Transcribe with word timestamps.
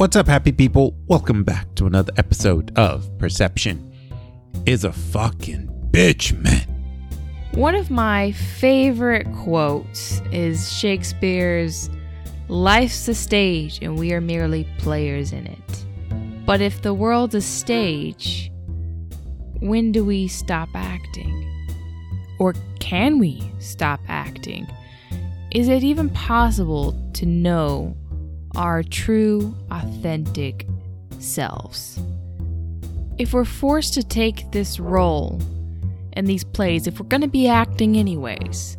What's 0.00 0.16
up, 0.16 0.28
happy 0.28 0.50
people? 0.50 0.96
Welcome 1.08 1.44
back 1.44 1.74
to 1.74 1.84
another 1.84 2.10
episode 2.16 2.72
of 2.78 3.06
Perception 3.18 3.92
is 4.64 4.84
a 4.84 4.94
fucking 4.94 5.68
bitch, 5.90 6.32
man. 6.42 6.66
One 7.52 7.74
of 7.74 7.90
my 7.90 8.32
favorite 8.32 9.30
quotes 9.44 10.22
is 10.32 10.72
Shakespeare's 10.72 11.90
Life's 12.48 13.08
a 13.08 13.14
stage 13.14 13.78
and 13.82 13.98
we 13.98 14.14
are 14.14 14.22
merely 14.22 14.66
players 14.78 15.34
in 15.34 15.46
it. 15.46 15.84
But 16.46 16.62
if 16.62 16.80
the 16.80 16.94
world's 16.94 17.34
a 17.34 17.42
stage, 17.42 18.50
when 19.60 19.92
do 19.92 20.02
we 20.02 20.28
stop 20.28 20.70
acting? 20.74 21.46
Or 22.38 22.54
can 22.78 23.18
we 23.18 23.52
stop 23.58 24.00
acting? 24.08 24.66
Is 25.50 25.68
it 25.68 25.84
even 25.84 26.08
possible 26.08 26.96
to 27.12 27.26
know 27.26 27.94
our 28.56 28.82
true, 28.82 29.54
authentic 29.70 30.66
selves? 31.18 32.00
If 33.18 33.32
we're 33.34 33.44
forced 33.44 33.94
to 33.94 34.02
take 34.02 34.50
this 34.50 34.80
role 34.80 35.40
in 36.14 36.24
these 36.24 36.44
plays, 36.44 36.86
if 36.86 36.98
we're 36.98 37.06
going 37.06 37.20
to 37.20 37.28
be 37.28 37.48
acting 37.48 37.96
anyways, 37.96 38.76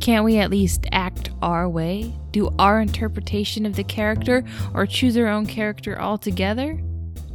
can't 0.00 0.24
we 0.24 0.38
at 0.38 0.50
least 0.50 0.86
act 0.92 1.30
our 1.42 1.68
way? 1.68 2.14
Do 2.32 2.54
our 2.58 2.80
interpretation 2.80 3.66
of 3.66 3.76
the 3.76 3.84
character 3.84 4.44
or 4.74 4.86
choose 4.86 5.16
our 5.16 5.28
own 5.28 5.46
character 5.46 6.00
altogether? 6.00 6.80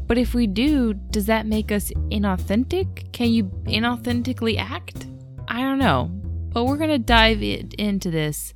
But 0.08 0.18
if 0.18 0.34
we 0.34 0.48
do, 0.48 0.94
does 0.94 1.26
that 1.26 1.46
make 1.46 1.72
us 1.72 1.92
inauthentic? 2.10 3.12
Can 3.12 3.30
you 3.30 3.46
inauthentically 3.66 4.58
act? 4.58 5.06
I 5.48 5.62
don't 5.62 5.80
know. 5.80 6.10
But 6.54 6.64
we're 6.64 6.78
going 6.78 6.90
to 6.90 6.98
dive 6.98 7.42
into 7.42 8.10
this 8.10 8.54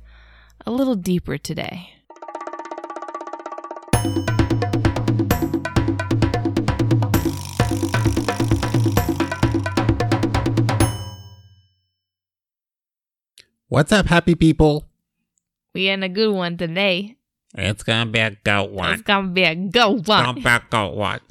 a 0.66 0.70
little 0.70 0.96
deeper 0.96 1.38
today. 1.38 1.90
What's 13.72 13.90
up, 13.90 14.04
happy 14.04 14.34
people? 14.34 14.84
We 15.72 15.88
in 15.88 16.02
a 16.02 16.08
good 16.10 16.34
one 16.34 16.58
today. 16.58 17.16
It's 17.54 17.82
gonna 17.82 18.10
be 18.10 18.18
a 18.18 18.32
good 18.32 18.70
one. 18.70 18.92
It's 18.92 19.00
gonna 19.00 19.28
be 19.28 19.44
a 19.44 19.54
good 19.54 20.04
Gonna 20.04 20.32
one. 20.34 20.34
be 20.34 20.44
a 20.44 20.62
good 20.68 20.90
one. 20.90 21.20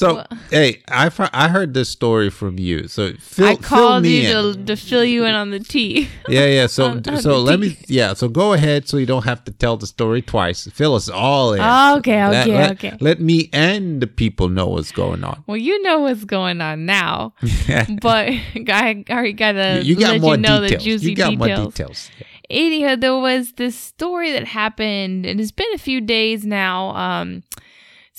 so, 0.00 0.24
hey, 0.50 0.82
I 0.88 1.10
I 1.32 1.48
heard 1.48 1.74
this 1.74 1.88
story 1.88 2.30
from 2.30 2.58
you. 2.58 2.88
So, 2.88 3.12
fill, 3.14 3.46
I 3.46 3.54
fill 3.56 3.62
called 3.62 4.02
me 4.02 4.26
you 4.28 4.38
in. 4.38 4.56
to, 4.56 4.64
to 4.64 4.76
fill 4.76 5.04
you 5.04 5.24
in 5.24 5.34
on 5.34 5.50
the 5.50 5.60
tea. 5.60 6.08
Yeah, 6.28 6.46
yeah. 6.46 6.66
So, 6.66 6.86
on- 6.90 7.02
on 7.08 7.22
so 7.22 7.38
let 7.38 7.60
me. 7.60 7.76
Yeah. 7.86 8.14
So 8.14 8.28
go 8.28 8.52
ahead, 8.52 8.88
so 8.88 8.96
you 8.96 9.06
don't 9.06 9.24
have 9.24 9.44
to 9.44 9.52
tell 9.52 9.76
the 9.76 9.86
story 9.86 10.22
twice. 10.22 10.66
Fill 10.72 10.94
us 10.94 11.08
all 11.08 11.52
in. 11.54 11.60
okay, 11.60 12.26
Let- 12.26 12.46
okay, 12.46 12.56
let, 12.56 12.70
okay. 12.72 12.96
Let 13.00 13.20
me 13.20 13.48
and 13.52 14.00
the 14.00 14.06
people 14.06 14.48
know 14.48 14.66
what's 14.68 14.92
going 14.92 15.24
on. 15.24 15.44
Well, 15.46 15.56
you 15.56 15.80
know 15.82 16.00
what's 16.00 16.24
going 16.24 16.60
on 16.60 16.86
now, 16.86 17.34
but 18.02 18.28
I 18.68 19.04
already 19.10 19.32
gotta 19.32 19.82
you 19.84 19.96
got 19.96 20.12
let 20.12 20.20
more 20.20 20.34
you 20.34 20.40
know 20.40 20.60
details. 20.60 20.82
the 20.84 20.90
juicy 20.90 21.10
you 21.10 21.16
got 21.16 21.30
details. 21.30 21.58
more 21.58 21.66
details. 21.70 22.10
Anyhow, 22.48 22.96
there 22.96 23.16
was 23.16 23.52
this 23.52 23.76
story 23.78 24.32
that 24.32 24.44
happened, 24.44 25.24
and 25.24 25.40
it's 25.40 25.52
been 25.52 25.72
a 25.72 25.78
few 25.78 26.00
days 26.00 26.44
now. 26.44 26.88
Um, 26.96 27.42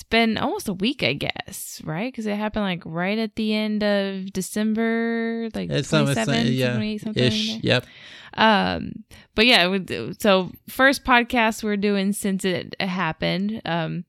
it's 0.01 0.09
been 0.09 0.39
almost 0.39 0.67
a 0.67 0.73
week, 0.73 1.03
I 1.03 1.13
guess, 1.13 1.79
right? 1.83 2.11
Because 2.11 2.25
it 2.25 2.35
happened 2.35 2.65
like 2.65 2.81
right 2.85 3.19
at 3.19 3.35
the 3.35 3.53
end 3.53 3.83
of 3.83 4.33
December, 4.33 5.47
like 5.53 5.69
It's 5.69 5.91
twenty 5.91 6.15
some- 6.15 6.33
it's, 6.33 6.49
yeah, 6.49 6.97
something 6.97 7.23
like. 7.23 7.31
Ish. 7.31 7.57
Yep. 7.63 7.85
Um, 8.33 9.03
but 9.35 9.45
yeah, 9.45 9.77
so 10.17 10.51
first 10.67 11.03
podcast 11.03 11.63
we're 11.63 11.77
doing 11.77 12.13
since 12.13 12.43
it 12.43 12.75
happened. 12.81 13.61
Um, 13.63 14.05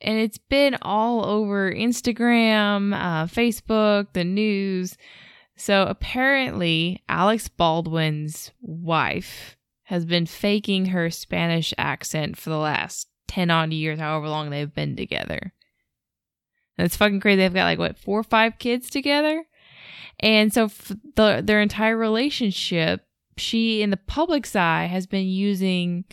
and 0.00 0.18
it's 0.18 0.38
been 0.38 0.76
all 0.82 1.24
over 1.24 1.70
Instagram, 1.70 2.92
uh, 2.92 3.26
Facebook, 3.26 4.12
the 4.14 4.24
news. 4.24 4.96
So 5.56 5.84
apparently, 5.84 7.04
Alec 7.08 7.42
Baldwin's 7.56 8.50
wife 8.60 9.56
has 9.84 10.04
been 10.04 10.26
faking 10.26 10.86
her 10.86 11.08
Spanish 11.08 11.72
accent 11.78 12.36
for 12.36 12.50
the 12.50 12.56
last 12.58 13.09
10 13.30 13.48
odd 13.48 13.72
years, 13.72 14.00
however 14.00 14.28
long 14.28 14.50
they've 14.50 14.74
been 14.74 14.96
together. 14.96 15.52
It's 16.78 16.96
fucking 16.96 17.20
crazy. 17.20 17.36
They've 17.36 17.54
got 17.54 17.64
like, 17.64 17.78
what, 17.78 17.96
four 17.96 18.18
or 18.18 18.24
five 18.24 18.58
kids 18.58 18.90
together? 18.90 19.44
And 20.18 20.52
so 20.52 20.68
the, 21.14 21.40
their 21.42 21.62
entire 21.62 21.96
relationship, 21.96 23.06
she, 23.36 23.82
in 23.82 23.90
the 23.90 23.96
public's 23.96 24.56
eye, 24.56 24.86
has 24.86 25.06
been 25.06 25.28
using 25.28 26.04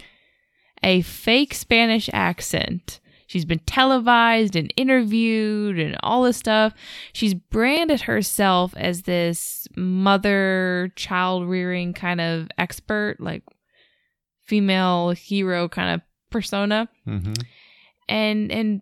a 0.83 1.01
fake 1.01 1.55
Spanish 1.55 2.07
accent. 2.13 2.99
She's 3.25 3.45
been 3.45 3.59
televised 3.65 4.55
and 4.55 4.71
interviewed 4.77 5.79
and 5.79 5.97
all 6.03 6.21
this 6.21 6.37
stuff. 6.37 6.73
She's 7.13 7.33
branded 7.33 8.01
herself 8.01 8.75
as 8.77 9.01
this 9.01 9.67
mother 9.75 10.93
child 10.95 11.49
rearing 11.49 11.93
kind 11.93 12.21
of 12.21 12.47
expert, 12.59 13.17
like 13.19 13.41
female 14.43 15.09
hero 15.09 15.67
kind 15.67 15.95
of 15.95 16.06
persona. 16.29 16.89
hmm 17.05 17.33
And 18.07 18.51
and 18.51 18.81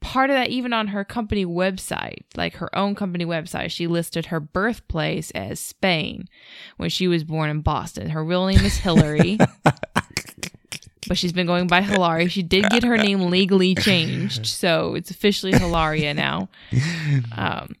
part 0.00 0.30
of 0.30 0.36
that 0.36 0.50
even 0.50 0.72
on 0.72 0.88
her 0.88 1.04
company 1.04 1.44
website, 1.44 2.24
like 2.36 2.54
her 2.56 2.74
own 2.76 2.94
company 2.94 3.24
website, 3.24 3.70
she 3.70 3.86
listed 3.86 4.26
her 4.26 4.40
birthplace 4.40 5.30
as 5.32 5.58
Spain 5.58 6.28
when 6.76 6.90
she 6.90 7.08
was 7.08 7.24
born 7.24 7.50
in 7.50 7.60
Boston. 7.60 8.10
Her 8.10 8.24
real 8.24 8.46
name 8.46 8.64
is 8.64 8.76
Hillary. 8.76 9.38
but 11.08 11.16
she's 11.16 11.32
been 11.32 11.46
going 11.46 11.66
by 11.66 11.80
Hilari. 11.82 12.30
She 12.30 12.42
did 12.42 12.68
get 12.70 12.82
her 12.82 12.96
name 12.96 13.30
legally 13.30 13.74
changed, 13.74 14.46
so 14.46 14.94
it's 14.94 15.10
officially 15.10 15.52
Hilaria 15.52 16.14
now. 16.14 16.48
Um, 17.32 17.74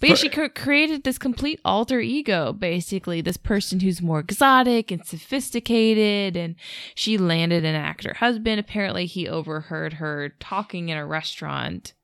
but 0.00 0.08
yeah, 0.10 0.14
she 0.14 0.28
cr- 0.28 0.46
created 0.46 1.04
this 1.04 1.18
complete 1.18 1.60
alter 1.64 2.00
ego, 2.00 2.52
basically, 2.52 3.20
this 3.20 3.36
person 3.36 3.80
who's 3.80 4.02
more 4.02 4.20
exotic 4.20 4.90
and 4.90 5.04
sophisticated, 5.06 6.36
and 6.36 6.54
she 6.94 7.16
landed 7.18 7.64
an 7.64 7.74
actor 7.74 8.14
husband. 8.14 8.60
Apparently, 8.60 9.06
he 9.06 9.28
overheard 9.28 9.94
her 9.94 10.30
talking 10.40 10.88
in 10.90 10.98
a 10.98 11.06
restaurant, 11.06 11.94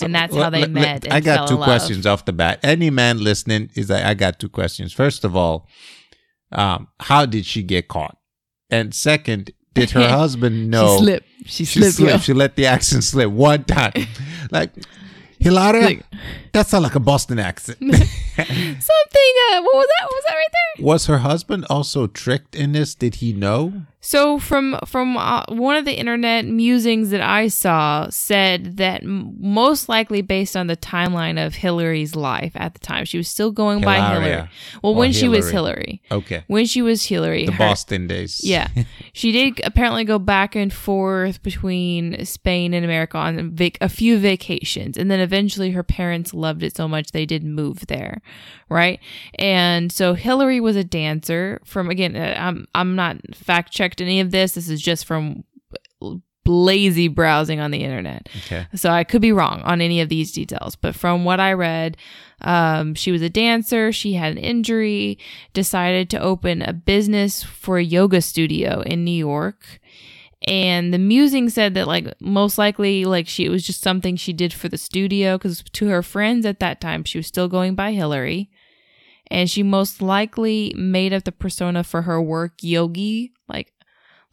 and 0.00 0.14
that's 0.14 0.34
how 0.34 0.48
they 0.50 0.60
let- 0.62 0.72
let- 0.72 0.80
met. 0.82 1.04
and 1.04 1.12
I 1.12 1.20
got 1.20 1.48
two 1.48 1.58
questions 1.58 2.06
off 2.06 2.24
the 2.24 2.32
bat. 2.32 2.60
Any 2.62 2.88
man 2.90 3.22
listening 3.22 3.70
is 3.74 3.90
like, 3.90 4.04
I 4.04 4.14
got 4.14 4.38
two 4.38 4.48
questions. 4.48 4.92
First 4.92 5.24
of 5.24 5.36
all, 5.36 5.68
um, 6.50 6.88
how 7.00 7.26
did 7.26 7.44
she 7.46 7.62
get 7.62 7.88
caught? 7.88 8.16
And 8.70 8.94
second, 8.94 9.50
did 9.74 9.90
her 9.90 10.08
husband 10.20 10.70
know? 10.70 10.96
She 10.98 11.02
slipped. 11.04 11.26
She, 11.44 11.64
She 11.64 11.78
slipped. 11.80 11.94
slipped. 11.96 12.24
She 12.24 12.32
let 12.32 12.56
the 12.56 12.66
accent 12.66 13.04
slip 13.04 13.30
one 13.30 13.64
time. 13.64 13.92
like, 14.50 14.70
Hilaria, 15.42 15.84
Like- 15.84 16.04
that 16.52 16.66
sounds 16.66 16.82
like 16.84 16.94
a 16.94 17.00
Boston 17.00 17.38
accent. 17.38 17.78
Something. 18.36 19.32
Uh, 19.52 19.60
what 19.62 19.74
was 19.74 19.88
that? 19.98 20.04
What 20.04 20.14
was 20.14 20.24
that 20.26 20.34
right 20.34 20.46
there? 20.76 20.86
Was 20.86 21.06
her 21.06 21.18
husband 21.18 21.66
also 21.68 22.06
tricked 22.06 22.54
in 22.54 22.72
this? 22.72 22.94
Did 22.94 23.16
he 23.16 23.32
know? 23.32 23.82
So 24.00 24.38
from 24.38 24.78
from 24.86 25.16
uh, 25.16 25.44
one 25.48 25.76
of 25.76 25.84
the 25.84 25.96
internet 25.98 26.44
musings 26.46 27.10
that 27.10 27.20
I 27.20 27.48
saw 27.48 28.08
said 28.10 28.76
that 28.78 29.02
m- 29.02 29.34
most 29.38 29.88
likely 29.88 30.22
based 30.22 30.56
on 30.56 30.66
the 30.66 30.76
timeline 30.76 31.44
of 31.44 31.54
Hillary's 31.54 32.16
life 32.16 32.52
at 32.56 32.72
the 32.74 32.80
time, 32.80 33.04
she 33.04 33.16
was 33.18 33.28
still 33.28 33.52
going 33.52 33.80
by 33.80 33.96
Hillary. 34.00 34.30
Well, 34.82 34.92
Or 34.92 34.94
when 34.94 35.12
she 35.12 35.28
was 35.28 35.50
Hillary. 35.50 36.00
Hillary, 36.08 36.22
Okay. 36.24 36.44
when 36.48 36.66
she 36.66 36.82
was 36.82 37.04
Hillary, 37.04 37.46
The 37.46 37.52
her- 37.52 37.58
Boston 37.58 38.06
days. 38.08 38.40
yeah, 38.42 38.68
she 39.12 39.30
did 39.30 39.60
apparently 39.64 40.04
go 40.04 40.18
back 40.18 40.56
and 40.56 40.72
forth 40.72 41.42
between 41.42 42.24
Spain 42.24 42.72
and 42.72 42.84
America 42.84 43.18
on 43.18 43.50
vac- 43.50 43.78
a 43.80 43.88
few 43.88 44.18
vacations, 44.18 44.96
and 44.96 45.10
then 45.10 45.20
eventually 45.20 45.70
her 45.72 45.82
parents 45.82 46.32
loved 46.32 46.62
it 46.62 46.74
so 46.74 46.88
much 46.88 47.12
they 47.12 47.26
did 47.26 47.44
move 47.44 47.86
there, 47.88 48.22
right? 48.70 49.00
And 49.34 49.92
so 49.92 50.14
Hillary 50.14 50.60
was 50.60 50.76
a 50.76 50.84
dancer. 50.84 51.60
From 51.64 51.90
again, 51.90 52.16
uh, 52.16 52.34
I'm 52.38 52.66
I'm 52.74 52.96
not 52.96 53.18
fact 53.34 53.72
checked 53.72 54.00
any 54.00 54.20
of 54.20 54.30
this. 54.30 54.52
This 54.52 54.70
is 54.70 54.80
just 54.80 55.04
from 55.04 55.44
lazy 56.44 57.08
browsing 57.08 57.60
on 57.60 57.70
the 57.70 57.84
internet. 57.84 58.28
Okay. 58.44 58.66
So 58.74 58.90
I 58.90 59.04
could 59.04 59.22
be 59.22 59.32
wrong 59.32 59.60
on 59.62 59.80
any 59.80 60.00
of 60.00 60.08
these 60.08 60.32
details, 60.32 60.76
but 60.76 60.94
from 60.94 61.24
what 61.24 61.40
I 61.40 61.52
read, 61.52 61.96
um, 62.40 62.94
she 62.94 63.12
was 63.12 63.22
a 63.22 63.30
dancer. 63.30 63.92
She 63.92 64.14
had 64.14 64.32
an 64.32 64.38
injury, 64.38 65.18
decided 65.52 66.10
to 66.10 66.20
open 66.20 66.62
a 66.62 66.72
business 66.72 67.42
for 67.42 67.78
a 67.78 67.84
yoga 67.84 68.20
studio 68.20 68.80
in 68.80 69.04
New 69.04 69.12
York. 69.12 69.80
And 70.44 70.92
the 70.92 70.98
musing 70.98 71.48
said 71.48 71.74
that, 71.74 71.86
like, 71.86 72.20
most 72.20 72.58
likely, 72.58 73.04
like, 73.04 73.28
she, 73.28 73.44
it 73.44 73.50
was 73.50 73.64
just 73.64 73.80
something 73.80 74.16
she 74.16 74.32
did 74.32 74.52
for 74.52 74.68
the 74.68 74.76
studio 74.76 75.38
because 75.38 75.62
to 75.62 75.86
her 75.86 76.02
friends 76.02 76.44
at 76.44 76.58
that 76.58 76.80
time, 76.80 77.04
she 77.04 77.18
was 77.18 77.28
still 77.28 77.46
going 77.46 77.76
by 77.76 77.92
Hillary. 77.92 78.50
And 79.30 79.48
she 79.48 79.62
most 79.62 80.02
likely 80.02 80.74
made 80.76 81.12
up 81.12 81.22
the 81.22 81.32
persona 81.32 81.84
for 81.84 82.02
her 82.02 82.20
work, 82.20 82.54
Yogi, 82.60 83.32
like, 83.48 83.72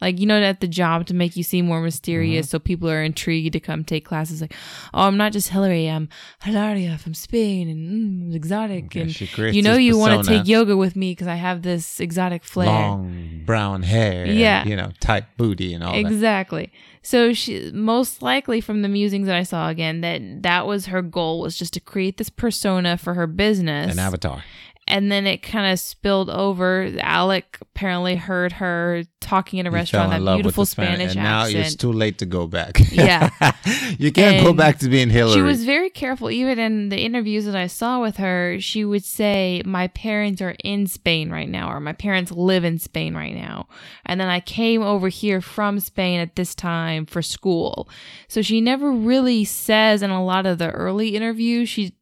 like 0.00 0.18
you 0.18 0.26
know 0.26 0.40
at 0.40 0.60
the 0.60 0.68
job 0.68 1.06
to 1.06 1.14
make 1.14 1.36
you 1.36 1.42
seem 1.42 1.66
more 1.66 1.80
mysterious 1.80 2.50
so 2.50 2.58
people 2.58 2.88
are 2.90 3.02
intrigued 3.02 3.52
to 3.52 3.60
come 3.60 3.84
take 3.84 4.04
classes 4.04 4.40
like 4.40 4.54
oh 4.94 5.02
i'm 5.02 5.16
not 5.16 5.32
just 5.32 5.48
hillary 5.48 5.86
i'm 5.88 6.08
hilaria 6.42 6.96
from 6.98 7.14
spain 7.14 7.68
and 7.68 8.30
mm, 8.32 8.34
exotic 8.34 8.84
Okay, 8.86 9.02
and 9.02 9.54
you 9.54 9.62
know 9.62 9.74
you 9.74 9.98
want 9.98 10.24
to 10.24 10.28
take 10.28 10.46
yoga 10.46 10.76
with 10.76 10.96
me 10.96 11.12
because 11.12 11.26
i 11.28 11.34
have 11.34 11.62
this 11.62 12.00
exotic 12.00 12.44
flair 12.44 12.66
Long 12.68 13.42
brown 13.44 13.82
hair. 13.82 14.24
and, 14.24 14.34
Yeah. 14.34 14.64
you 14.64 14.76
know, 14.76 14.90
tight 15.00 15.24
booty 15.36 15.74
and 15.74 15.82
all 15.84 15.92
that. 15.92 15.98
exactly 15.98 16.70
So 17.02 17.32
she 17.32 17.70
most 17.72 18.20
likely 18.22 18.60
from 18.60 18.82
the 18.82 18.88
musings 18.88 19.26
that 19.26 19.34
I 19.34 19.42
saw 19.42 19.68
again 19.70 20.02
that 20.02 20.20
that 20.42 20.66
was 20.66 20.86
her 20.86 21.00
goal 21.02 21.40
was 21.40 21.56
just 21.58 21.72
to 21.74 21.80
create 21.80 22.18
this 22.18 22.28
persona 22.28 22.96
for 22.98 23.14
her 23.14 23.26
business. 23.26 23.90
An 23.92 23.98
avatar. 23.98 24.44
And 24.90 25.10
then 25.10 25.26
it 25.26 25.38
kind 25.42 25.72
of 25.72 25.78
spilled 25.78 26.28
over. 26.28 26.90
Alec 27.00 27.58
apparently 27.60 28.16
heard 28.16 28.52
her 28.52 29.04
talking 29.20 29.60
in 29.60 29.66
a 29.66 29.70
You 29.70 29.74
restaurant 29.74 30.12
in 30.12 30.18
that 30.18 30.24
love 30.24 30.38
beautiful 30.38 30.66
Spanish, 30.66 30.94
Spanish 30.96 31.16
and 31.16 31.24
now 31.24 31.44
accent. 31.44 31.66
it's 31.66 31.76
too 31.76 31.92
late 31.92 32.18
to 32.18 32.26
go 32.26 32.46
back. 32.46 32.78
Yeah. 32.90 33.30
you 33.98 34.10
can't 34.10 34.44
go 34.44 34.52
back 34.52 34.80
to 34.80 34.88
being 34.88 35.10
Hillary. 35.10 35.34
She 35.34 35.42
was 35.42 35.64
very 35.64 35.90
careful. 35.90 36.30
Even 36.30 36.58
in 36.58 36.88
the 36.88 36.98
interviews 36.98 37.44
that 37.44 37.54
I 37.54 37.68
saw 37.68 38.00
with 38.00 38.16
her, 38.16 38.58
she 38.60 38.84
would 38.84 39.04
say, 39.04 39.62
My 39.64 39.86
parents 39.88 40.42
are 40.42 40.56
in 40.64 40.86
Spain 40.86 41.30
right 41.30 41.48
now, 41.48 41.70
or 41.72 41.80
my 41.80 41.92
parents 41.92 42.32
live 42.32 42.64
in 42.64 42.78
Spain 42.78 43.14
right 43.14 43.34
now. 43.34 43.68
And 44.04 44.20
then 44.20 44.28
I 44.28 44.40
came 44.40 44.82
over 44.82 45.08
here 45.08 45.40
from 45.40 45.78
Spain 45.78 46.20
at 46.20 46.36
this 46.36 46.54
time 46.54 47.06
for 47.06 47.22
school. 47.22 47.88
So 48.28 48.42
she 48.42 48.60
never 48.60 48.90
really 48.90 49.44
says 49.44 50.02
in 50.02 50.10
a 50.10 50.24
lot 50.24 50.46
of 50.46 50.58
the 50.58 50.70
early 50.72 51.14
interviews, 51.14 51.68
she 51.68 51.94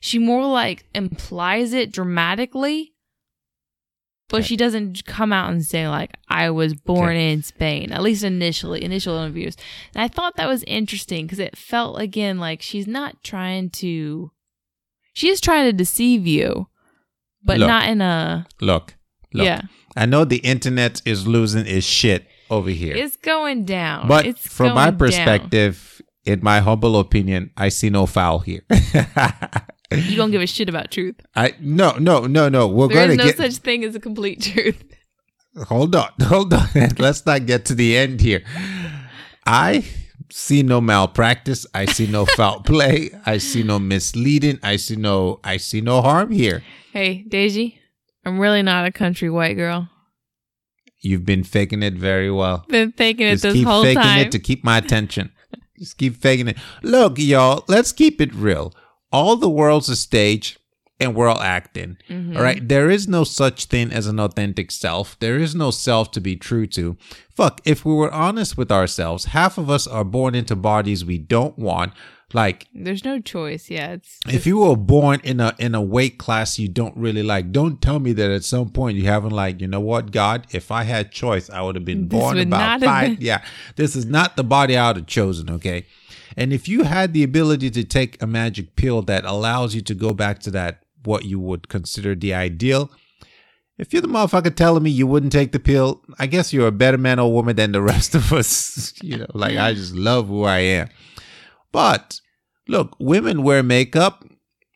she 0.00 0.18
more 0.18 0.46
like 0.46 0.84
implies 0.94 1.72
it 1.72 1.92
dramatically. 1.92 2.90
But 4.28 4.38
Okay. 4.38 4.46
she 4.46 4.56
doesn't 4.56 5.04
come 5.04 5.30
out 5.32 5.50
and 5.50 5.62
say 5.62 5.88
like 5.88 6.16
I 6.28 6.48
was 6.50 6.72
born 6.74 7.16
in 7.16 7.42
Spain. 7.42 7.92
At 7.92 8.02
least 8.02 8.24
initially, 8.24 8.82
initial 8.82 9.16
interviews. 9.18 9.56
And 9.94 10.02
I 10.02 10.08
thought 10.08 10.36
that 10.36 10.48
was 10.48 10.62
interesting 10.64 11.26
because 11.26 11.38
it 11.38 11.56
felt 11.56 12.00
again 12.00 12.38
like 12.38 12.62
she's 12.62 12.86
not 12.86 13.22
trying 13.22 13.68
to. 13.70 14.30
She 15.12 15.28
is 15.28 15.40
trying 15.42 15.66
to 15.66 15.72
deceive 15.74 16.26
you, 16.26 16.68
but 17.44 17.58
Look. 17.58 17.68
not 17.68 17.88
in 17.90 18.00
a. 18.00 18.46
look, 18.62 18.94
look. 19.34 19.44
Yeah, 19.44 19.62
I 19.94 20.06
know 20.06 20.24
the 20.24 20.38
internet 20.38 21.02
is 21.04 21.26
losing 21.28 21.66
its 21.66 21.84
shit 21.86 22.26
over 22.48 22.70
here. 22.70 22.96
it's 22.96 23.16
going 23.16 23.66
down. 23.66 24.08
but 24.08 24.24
it's 24.24 24.46
from 24.46 24.74
my 24.74 24.90
perspective 24.90 25.74
down. 25.74 25.91
In 26.24 26.40
my 26.42 26.60
humble 26.60 26.98
opinion, 26.98 27.50
I 27.56 27.68
see 27.68 27.90
no 27.90 28.06
foul 28.06 28.40
here. 28.40 28.62
you 29.90 30.16
don't 30.16 30.30
give 30.30 30.40
a 30.42 30.46
shit 30.46 30.68
about 30.68 30.90
truth. 30.90 31.16
I 31.34 31.54
no 31.60 31.92
no 31.98 32.26
no 32.26 32.48
no. 32.48 32.66
We're 32.68 32.88
There 32.88 32.96
going 33.08 33.10
is 33.12 33.16
no 33.18 33.24
get 33.24 33.36
such 33.36 33.56
thing 33.56 33.84
as 33.84 33.94
a 33.94 34.00
complete 34.00 34.40
truth. 34.42 34.82
hold 35.68 35.94
on 35.94 36.10
hold 36.22 36.52
on. 36.54 36.68
Let's 36.98 37.26
not 37.26 37.46
get 37.46 37.64
to 37.66 37.74
the 37.74 37.96
end 37.96 38.20
here. 38.20 38.42
I 39.44 39.84
see 40.30 40.62
no 40.62 40.80
malpractice. 40.80 41.66
I 41.74 41.84
see 41.86 42.06
no 42.06 42.24
foul 42.24 42.60
play. 42.60 43.10
I 43.26 43.38
see 43.38 43.62
no 43.62 43.78
misleading. 43.78 44.58
I 44.62 44.76
see 44.76 44.96
no 44.96 45.40
I 45.44 45.56
see 45.56 45.80
no 45.80 46.00
harm 46.02 46.30
here. 46.30 46.62
Hey, 46.92 47.24
Daisy, 47.28 47.80
I'm 48.24 48.38
really 48.38 48.62
not 48.62 48.86
a 48.86 48.92
country 48.92 49.30
white 49.30 49.56
girl. 49.56 49.88
You've 51.00 51.26
been 51.26 51.42
faking 51.42 51.82
it 51.82 51.94
very 51.94 52.30
well. 52.30 52.64
Been 52.68 52.92
faking 52.92 53.26
it 53.26 53.32
Just 53.32 53.42
this 53.42 53.54
keep 53.54 53.66
whole 53.66 53.82
faking 53.82 54.02
time. 54.02 54.20
it 54.20 54.32
to 54.32 54.38
keep 54.38 54.62
my 54.62 54.78
attention. 54.78 55.32
Just 55.82 55.98
keep 55.98 56.16
faking 56.16 56.46
it. 56.48 56.56
Look, 56.82 57.18
y'all, 57.18 57.64
let's 57.66 57.90
keep 57.92 58.20
it 58.20 58.32
real. 58.34 58.72
All 59.10 59.34
the 59.36 59.50
world's 59.50 59.88
a 59.88 59.96
stage 59.96 60.58
and 61.00 61.16
we're 61.16 61.26
all 61.26 61.40
acting. 61.40 61.96
Mhm. 62.08 62.36
All 62.36 62.42
right. 62.42 62.66
There 62.68 62.88
is 62.88 63.08
no 63.08 63.24
such 63.24 63.64
thing 63.64 63.90
as 63.90 64.06
an 64.06 64.20
authentic 64.20 64.70
self. 64.70 65.18
There 65.18 65.36
is 65.36 65.54
no 65.56 65.72
self 65.72 66.12
to 66.12 66.20
be 66.20 66.36
true 66.36 66.66
to. 66.68 66.96
Fuck, 67.34 67.60
if 67.64 67.84
we 67.84 67.92
were 67.92 68.12
honest 68.12 68.56
with 68.56 68.70
ourselves, 68.70 69.24
half 69.26 69.58
of 69.58 69.68
us 69.68 69.88
are 69.88 70.04
born 70.04 70.36
into 70.36 70.54
bodies 70.54 71.04
we 71.04 71.18
don't 71.18 71.58
want. 71.58 71.92
Like 72.34 72.66
There's 72.74 73.04
no 73.04 73.20
choice. 73.20 73.68
Yeah, 73.68 73.92
it's 73.92 74.18
if 74.26 74.46
you 74.46 74.58
were 74.58 74.76
born 74.76 75.20
in 75.22 75.38
a 75.40 75.54
in 75.58 75.74
a 75.74 75.82
weight 75.82 76.16
class 76.18 76.58
you 76.58 76.68
don't 76.68 76.96
really 76.96 77.22
like, 77.22 77.52
don't 77.52 77.80
tell 77.80 77.98
me 78.00 78.12
that 78.14 78.30
at 78.30 78.44
some 78.44 78.70
point 78.70 78.96
you 78.96 79.04
haven't 79.04 79.32
like, 79.32 79.60
you 79.60 79.66
know 79.68 79.80
what, 79.80 80.10
God, 80.12 80.46
if 80.50 80.70
I 80.70 80.84
had 80.84 81.12
choice, 81.12 81.50
I 81.50 81.60
would 81.62 81.74
have 81.74 81.84
been 81.84 82.08
This 82.08 82.18
born 82.18 82.38
about 82.38 82.80
five. 82.80 83.16
been- 83.18 83.26
Yeah, 83.26 83.42
this 83.76 83.94
is 83.94 84.06
not 84.06 84.36
the 84.36 84.44
body 84.44 84.76
I 84.76 84.88
would 84.88 84.96
have 84.96 85.06
chosen. 85.06 85.50
Okay, 85.50 85.84
and 86.36 86.52
if 86.52 86.68
you 86.68 86.84
had 86.84 87.12
the 87.12 87.22
ability 87.22 87.70
to 87.70 87.84
take 87.84 88.22
a 88.22 88.26
magic 88.26 88.76
pill 88.76 89.02
that 89.02 89.24
allows 89.24 89.74
you 89.74 89.82
to 89.82 89.94
go 89.94 90.14
back 90.14 90.38
to 90.40 90.50
that 90.52 90.82
what 91.04 91.24
you 91.24 91.38
would 91.40 91.68
consider 91.68 92.14
the 92.14 92.32
ideal. 92.32 92.90
If 93.78 93.92
you're 93.92 94.02
the 94.02 94.06
motherfucker 94.08 94.54
telling 94.54 94.82
me 94.84 94.90
you 94.90 95.06
wouldn't 95.08 95.32
take 95.32 95.50
the 95.50 95.58
pill, 95.58 96.02
I 96.18 96.26
guess 96.26 96.52
you're 96.52 96.68
a 96.68 96.72
better 96.72 96.98
man 96.98 97.18
or 97.18 97.32
woman 97.32 97.56
than 97.56 97.72
the 97.72 97.82
rest 97.82 98.14
of 98.14 98.32
us. 98.32 98.94
you 99.02 99.16
know, 99.16 99.26
like 99.34 99.56
I 99.56 99.72
just 99.74 99.94
love 99.94 100.28
who 100.28 100.44
I 100.44 100.58
am. 100.58 100.88
But 101.72 102.20
look, 102.68 102.96
women 102.98 103.42
wear 103.42 103.62
makeup. 103.62 104.24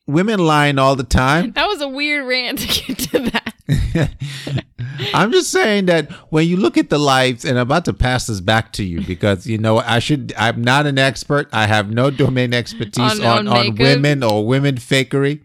Women 0.05 0.39
lying 0.39 0.79
all 0.79 0.95
the 0.95 1.03
time. 1.03 1.51
that 1.55 1.67
was 1.67 1.81
a 1.81 1.87
weird 1.87 2.25
rant 2.25 2.59
to 2.59 2.67
get 2.67 2.97
to 3.11 3.19
that. 3.19 3.53
I'm 5.13 5.31
just 5.33 5.51
saying 5.51 5.87
that 5.87 6.09
when 6.31 6.47
you 6.47 6.55
look 6.55 6.77
at 6.77 6.89
the 6.89 6.97
lives, 6.97 7.43
and 7.43 7.57
I'm 7.57 7.63
about 7.63 7.85
to 7.85 7.93
pass 7.93 8.27
this 8.27 8.39
back 8.39 8.71
to 8.73 8.83
you 8.85 9.01
because 9.01 9.45
you 9.45 9.57
know 9.57 9.79
I 9.79 9.99
should. 9.99 10.33
I'm 10.37 10.63
not 10.63 10.85
an 10.85 10.97
expert. 10.97 11.49
I 11.51 11.67
have 11.67 11.91
no 11.91 12.09
domain 12.09 12.53
expertise 12.53 13.19
On- 13.19 13.25
on, 13.25 13.47
on 13.47 13.67
on, 13.67 13.75
women 13.75 14.23
or 14.23 14.45
women 14.45 14.75
fakery. 14.75 15.41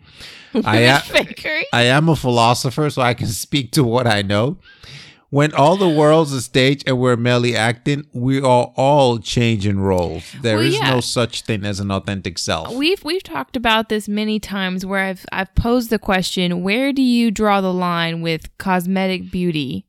I 0.65 0.81
am, 0.81 1.01
Fakery. 1.01 1.63
I 1.73 1.83
am 1.85 2.09
a 2.09 2.17
philosopher, 2.17 2.91
so 2.91 3.01
I 3.01 3.15
can 3.15 3.27
speak 3.29 3.73
to 3.73 3.83
what 3.85 4.07
I 4.07 4.23
know. 4.23 4.59
When 5.33 5.55
all 5.55 5.79
the 5.79 5.89
world's 5.89 6.35
a 6.35 6.43
stage 6.43 6.85
and 6.87 6.99
we're 6.99 7.17
merely 7.17 7.57
acting, 7.57 8.07
we 8.13 8.37
are 8.37 8.71
all 8.77 9.19
changing 9.19 9.81
roles. 9.81 10.31
There 10.43 10.61
is 10.61 10.75
Well, 10.75 10.83
yeah. 10.83 10.95
no 10.97 11.01
such 11.01 11.41
thing 11.41 11.65
as 11.65 11.81
an 11.81 11.91
authentic 11.91 12.37
self. 12.37 12.75
We've 12.75 13.03
we've 13.03 13.23
talked 13.23 13.57
about 13.57 13.89
this 13.89 14.11
many 14.11 14.39
times 14.39 14.85
where 14.85 15.03
I've 15.07 15.25
I've 15.33 15.55
posed 15.55 15.89
the 15.89 15.99
question, 15.99 16.63
where 16.63 16.93
do 16.93 17.01
you 17.01 17.31
draw 17.31 17.63
the 17.63 17.73
line 17.73 18.21
with 18.21 18.55
cosmetic 18.59 19.31
beauty 19.31 19.87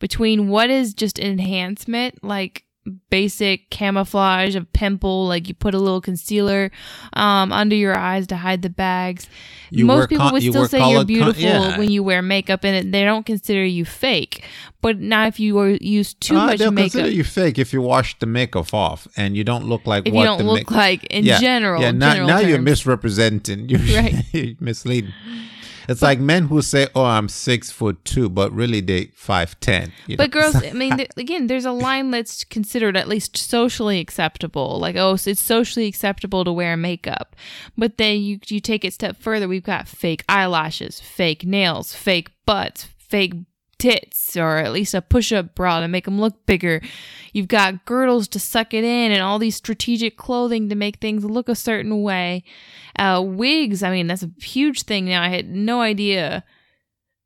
between 0.00 0.48
what 0.48 0.70
is 0.70 0.92
just 0.92 1.20
enhancement 1.20 2.24
like 2.24 2.63
basic 3.10 3.70
camouflage 3.70 4.54
of 4.56 4.70
pimple 4.72 5.26
like 5.26 5.48
you 5.48 5.54
put 5.54 5.74
a 5.74 5.78
little 5.78 6.00
concealer 6.00 6.70
um, 7.14 7.52
under 7.52 7.74
your 7.74 7.96
eyes 7.96 8.26
to 8.26 8.36
hide 8.36 8.60
the 8.62 8.68
bags 8.68 9.26
You 9.70 9.86
most 9.86 10.08
people 10.10 10.24
con- 10.26 10.32
would 10.34 10.42
still 10.42 10.52
wear 10.62 10.68
say 10.68 10.78
you're 10.78 10.86
colored 10.86 10.96
con- 10.98 11.06
beautiful 11.06 11.42
yeah. 11.42 11.78
when 11.78 11.90
you 11.90 12.02
wear 12.02 12.20
makeup 12.20 12.62
and 12.64 12.92
they 12.92 13.02
don't 13.04 13.24
consider 13.24 13.64
you 13.64 13.84
fake 13.86 14.44
but 14.82 14.98
now 14.98 15.26
if 15.26 15.40
you 15.40 15.54
were 15.54 15.70
use 15.80 16.12
too 16.12 16.36
Ah, 16.36 16.46
much 16.46 16.58
they'll 16.58 16.70
makeup 16.70 16.92
consider 16.92 17.10
you 17.14 17.24
fake 17.24 17.58
if 17.58 17.72
you 17.72 17.80
wash 17.80 18.18
the 18.18 18.26
makeup 18.26 18.74
off 18.74 19.08
and 19.16 19.34
you 19.36 19.44
don't 19.44 19.64
look 19.66 19.86
like 19.86 20.06
if 20.06 20.12
what 20.12 20.20
you 20.20 20.26
don't 20.26 20.42
look 20.44 20.70
like 20.70 21.04
in 21.04 21.24
yeah, 21.24 21.38
general 21.40 21.80
Yeah, 21.80 21.90
now, 21.92 22.10
general 22.12 22.28
now 22.28 22.38
you're 22.40 22.60
misrepresenting. 22.60 23.68
You're, 23.70 23.80
Right. 24.02 24.14
you're 24.32 24.54
misleading. 24.60 25.12
It's 25.88 26.02
like 26.02 26.18
men 26.18 26.48
who 26.48 26.62
say, 26.62 26.88
"Oh, 26.94 27.04
I'm 27.04 27.28
six 27.28 27.70
foot 27.70 28.04
two, 28.04 28.28
but 28.28 28.52
really 28.52 28.80
they 28.80 29.06
five 29.14 29.58
ten. 29.60 29.92
But 30.16 30.30
girls, 30.30 30.56
I 30.56 30.72
mean, 30.72 30.96
th- 30.96 31.10
again, 31.16 31.46
there's 31.46 31.64
a 31.64 31.72
line 31.72 32.10
that's 32.10 32.44
considered 32.44 32.96
at 32.96 33.08
least 33.08 33.36
socially 33.36 34.00
acceptable. 34.00 34.78
Like, 34.78 34.96
oh, 34.96 35.16
so 35.16 35.30
it's 35.30 35.42
socially 35.42 35.86
acceptable 35.86 36.44
to 36.44 36.52
wear 36.52 36.76
makeup. 36.76 37.36
But 37.76 37.98
then 37.98 38.20
you 38.20 38.38
you 38.46 38.60
take 38.60 38.84
it 38.84 38.88
a 38.88 38.92
step 38.92 39.16
further. 39.16 39.48
We've 39.48 39.62
got 39.62 39.88
fake 39.88 40.24
eyelashes, 40.28 41.00
fake 41.00 41.44
nails, 41.44 41.94
fake 41.94 42.30
butts, 42.46 42.84
fake 42.98 43.34
tits, 43.84 44.34
or 44.34 44.56
at 44.56 44.72
least 44.72 44.94
a 44.94 45.02
push-up 45.02 45.54
bra 45.54 45.80
to 45.80 45.88
make 45.88 46.06
them 46.06 46.18
look 46.18 46.46
bigger. 46.46 46.80
You've 47.34 47.48
got 47.48 47.84
girdles 47.84 48.28
to 48.28 48.40
suck 48.40 48.72
it 48.72 48.82
in, 48.82 49.12
and 49.12 49.20
all 49.20 49.38
these 49.38 49.56
strategic 49.56 50.16
clothing 50.16 50.70
to 50.70 50.74
make 50.74 50.96
things 50.96 51.22
look 51.22 51.50
a 51.50 51.54
certain 51.54 52.02
way. 52.02 52.44
Uh, 52.98 53.22
wigs, 53.22 53.82
I 53.82 53.90
mean, 53.90 54.06
that's 54.06 54.22
a 54.22 54.30
huge 54.40 54.84
thing 54.84 55.04
now. 55.04 55.22
I 55.22 55.28
had 55.28 55.48
no 55.50 55.82
idea 55.82 56.44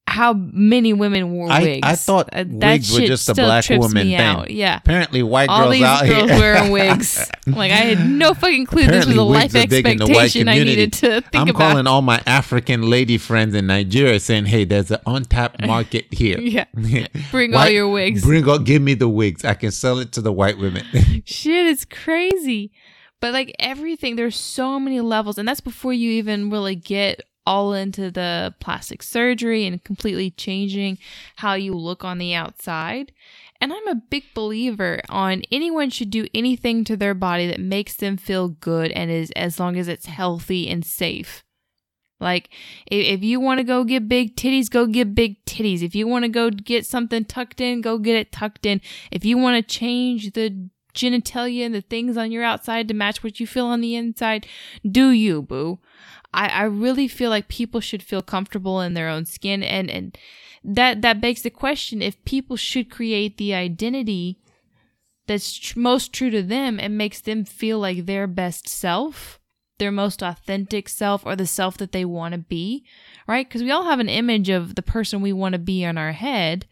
how 0.08 0.32
many 0.32 0.92
women 0.92 1.32
wore 1.32 1.50
I- 1.50 1.62
wigs. 1.62 1.80
I 1.86 1.94
thought 1.94 2.28
Uh, 2.32 2.44
wigs 2.48 2.92
were 2.92 3.06
just 3.06 3.28
a 3.28 3.34
black 3.34 3.68
woman 3.68 3.90
thing. 4.08 4.14
out. 4.16 4.50
Yeah. 4.50 4.76
apparently 4.78 5.22
white 5.22 5.48
All 5.48 5.62
girls 5.64 5.72
these 5.74 5.82
out 5.84 6.06
girls 6.06 6.30
here 6.30 6.38
wearing 6.40 6.70
wigs. 6.78 7.30
Like 7.46 7.70
I 7.72 7.76
had 7.76 8.08
no 8.10 8.34
fucking 8.34 8.66
clue 8.66 8.86
this 8.86 9.06
was 9.06 9.14
Apparently 9.14 9.18
a 9.18 9.22
life 9.22 9.54
are 9.54 9.66
big 9.66 9.86
in 9.86 9.96
the 9.98 10.06
white 10.06 10.10
expectation 10.24 10.48
I 10.48 10.58
needed 10.64 10.92
to 10.94 11.20
think 11.20 11.26
I'm 11.34 11.48
about. 11.48 11.54
calling 11.58 11.86
all 11.86 12.02
my 12.02 12.20
African 12.26 12.82
lady 12.90 13.18
friends 13.18 13.54
in 13.54 13.66
Nigeria 13.66 14.18
saying, 14.20 14.46
"Hey, 14.46 14.64
there's 14.64 14.90
an 14.90 14.98
untapped 15.06 15.64
market 15.66 16.06
here. 16.12 16.38
Yeah. 16.40 16.64
Bring 17.30 17.54
all 17.54 17.68
your 17.68 17.88
wigs. 17.88 18.22
Bring 18.24 18.48
all, 18.48 18.58
give 18.58 18.82
me 18.82 18.94
the 18.94 19.08
wigs. 19.08 19.44
I 19.44 19.54
can 19.54 19.70
sell 19.70 19.98
it 19.98 20.12
to 20.12 20.20
the 20.20 20.32
white 20.32 20.58
women." 20.58 20.84
Shit, 21.24 21.66
it's 21.66 21.84
crazy. 21.84 22.72
But 23.20 23.32
like 23.32 23.54
everything, 23.58 24.16
there's 24.16 24.36
so 24.36 24.78
many 24.78 25.00
levels, 25.00 25.38
and 25.38 25.48
that's 25.48 25.60
before 25.60 25.92
you 25.92 26.10
even 26.12 26.50
really 26.50 26.76
get 26.76 27.22
all 27.48 27.72
into 27.72 28.10
the 28.10 28.54
plastic 28.60 29.02
surgery 29.02 29.66
and 29.66 29.82
completely 29.82 30.30
changing 30.30 30.98
how 31.36 31.54
you 31.54 31.72
look 31.72 32.04
on 32.04 32.18
the 32.18 32.34
outside. 32.34 33.10
And 33.58 33.72
I'm 33.72 33.88
a 33.88 33.94
big 33.94 34.24
believer 34.34 35.00
on 35.08 35.42
anyone 35.50 35.88
should 35.88 36.10
do 36.10 36.28
anything 36.34 36.84
to 36.84 36.96
their 36.96 37.14
body 37.14 37.46
that 37.46 37.58
makes 37.58 37.96
them 37.96 38.18
feel 38.18 38.48
good 38.48 38.92
and 38.92 39.10
is 39.10 39.32
as 39.34 39.58
long 39.58 39.78
as 39.78 39.88
it's 39.88 40.04
healthy 40.04 40.68
and 40.68 40.84
safe. 40.84 41.42
Like, 42.20 42.50
if, 42.86 43.18
if 43.18 43.22
you 43.22 43.40
want 43.40 43.58
to 43.58 43.64
go 43.64 43.82
get 43.82 44.08
big 44.08 44.36
titties, 44.36 44.68
go 44.68 44.86
get 44.86 45.14
big 45.14 45.42
titties. 45.46 45.82
If 45.82 45.94
you 45.94 46.06
want 46.06 46.24
to 46.24 46.28
go 46.28 46.50
get 46.50 46.84
something 46.84 47.24
tucked 47.24 47.62
in, 47.62 47.80
go 47.80 47.96
get 47.96 48.16
it 48.16 48.30
tucked 48.30 48.66
in. 48.66 48.82
If 49.10 49.24
you 49.24 49.38
want 49.38 49.56
to 49.56 49.78
change 49.78 50.32
the 50.32 50.68
genitalia 50.94 51.64
and 51.64 51.74
the 51.74 51.80
things 51.80 52.18
on 52.18 52.30
your 52.30 52.44
outside 52.44 52.88
to 52.88 52.94
match 52.94 53.22
what 53.24 53.40
you 53.40 53.46
feel 53.46 53.66
on 53.66 53.80
the 53.80 53.96
inside, 53.96 54.46
do 54.88 55.10
you, 55.10 55.40
boo? 55.40 55.78
I, 56.32 56.48
I 56.48 56.62
really 56.64 57.08
feel 57.08 57.30
like 57.30 57.48
people 57.48 57.80
should 57.80 58.02
feel 58.02 58.22
comfortable 58.22 58.80
in 58.80 58.94
their 58.94 59.08
own 59.08 59.24
skin 59.24 59.62
and, 59.62 59.90
and 59.90 60.16
that 60.64 61.02
that 61.02 61.20
begs 61.20 61.42
the 61.42 61.50
question 61.50 62.02
if 62.02 62.22
people 62.24 62.56
should 62.56 62.90
create 62.90 63.36
the 63.36 63.54
identity 63.54 64.38
that's 65.26 65.56
tr- 65.56 65.78
most 65.78 66.12
true 66.12 66.30
to 66.30 66.42
them 66.42 66.80
and 66.80 66.98
makes 66.98 67.20
them 67.20 67.44
feel 67.44 67.78
like 67.78 68.06
their 68.06 68.26
best 68.26 68.68
self, 68.68 69.38
their 69.78 69.92
most 69.92 70.22
authentic 70.22 70.88
self, 70.88 71.24
or 71.24 71.36
the 71.36 71.46
self 71.46 71.76
that 71.78 71.92
they 71.92 72.04
want 72.04 72.32
to 72.32 72.38
be, 72.38 72.84
right? 73.28 73.48
Because 73.48 73.62
we 73.62 73.70
all 73.70 73.84
have 73.84 74.00
an 74.00 74.08
image 74.08 74.48
of 74.48 74.74
the 74.74 74.82
person 74.82 75.20
we 75.20 75.32
want 75.32 75.52
to 75.52 75.58
be 75.58 75.84
in 75.84 75.96
our 75.96 76.12
head. 76.12 76.66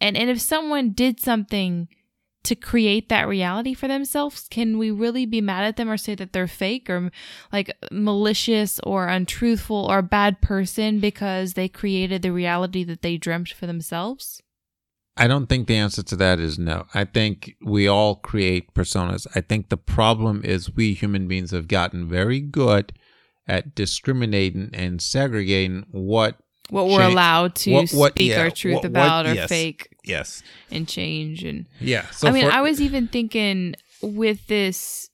And, 0.00 0.16
and 0.16 0.28
if 0.28 0.40
someone 0.40 0.90
did 0.90 1.20
something 1.20 1.88
to 2.42 2.54
create 2.54 3.08
that 3.08 3.28
reality 3.28 3.74
for 3.74 3.86
themselves, 3.86 4.46
can 4.48 4.78
we 4.78 4.90
really 4.90 5.26
be 5.26 5.40
mad 5.40 5.64
at 5.64 5.76
them 5.76 5.90
or 5.90 5.96
say 5.96 6.14
that 6.14 6.32
they're 6.32 6.46
fake 6.46 6.88
or 6.88 7.10
like 7.52 7.76
malicious 7.90 8.80
or 8.80 9.06
untruthful 9.06 9.86
or 9.90 9.98
a 9.98 10.02
bad 10.02 10.40
person 10.40 11.00
because 11.00 11.54
they 11.54 11.68
created 11.68 12.22
the 12.22 12.32
reality 12.32 12.82
that 12.84 13.02
they 13.02 13.16
dreamt 13.16 13.50
for 13.50 13.66
themselves? 13.66 14.42
I 15.16 15.26
don't 15.26 15.48
think 15.48 15.66
the 15.66 15.76
answer 15.76 16.02
to 16.02 16.16
that 16.16 16.38
is 16.38 16.58
no. 16.58 16.86
I 16.94 17.04
think 17.04 17.56
we 17.62 17.86
all 17.86 18.16
create 18.16 18.72
personas. 18.72 19.26
I 19.34 19.42
think 19.42 19.68
the 19.68 19.76
problem 19.76 20.40
is 20.44 20.74
we 20.74 20.94
human 20.94 21.28
beings 21.28 21.50
have 21.50 21.68
gotten 21.68 22.08
very 22.08 22.40
good 22.40 22.94
at 23.46 23.74
discriminating 23.74 24.70
and 24.72 25.02
segregating 25.02 25.84
what 25.90 26.38
What 26.70 26.86
we're 26.88 26.98
Change- 27.00 27.12
allowed 27.12 27.54
to 27.56 27.72
what- 27.72 27.90
what- 27.92 28.12
speak 28.14 28.30
yeah, 28.30 28.40
our 28.40 28.50
truth 28.50 28.76
what- 28.76 28.84
about 28.84 29.26
or 29.26 29.34
yes. 29.34 29.48
fake 29.48 29.88
yes. 30.04 30.42
and 30.70 30.88
change 30.88 31.44
and 31.44 31.66
Yeah. 31.80 32.08
So 32.10 32.28
I 32.28 32.30
mean, 32.32 32.46
for- 32.46 32.52
I 32.52 32.60
was 32.62 32.80
even 32.80 33.08
thinking 33.08 33.74
with 34.02 34.46
this 34.46 35.08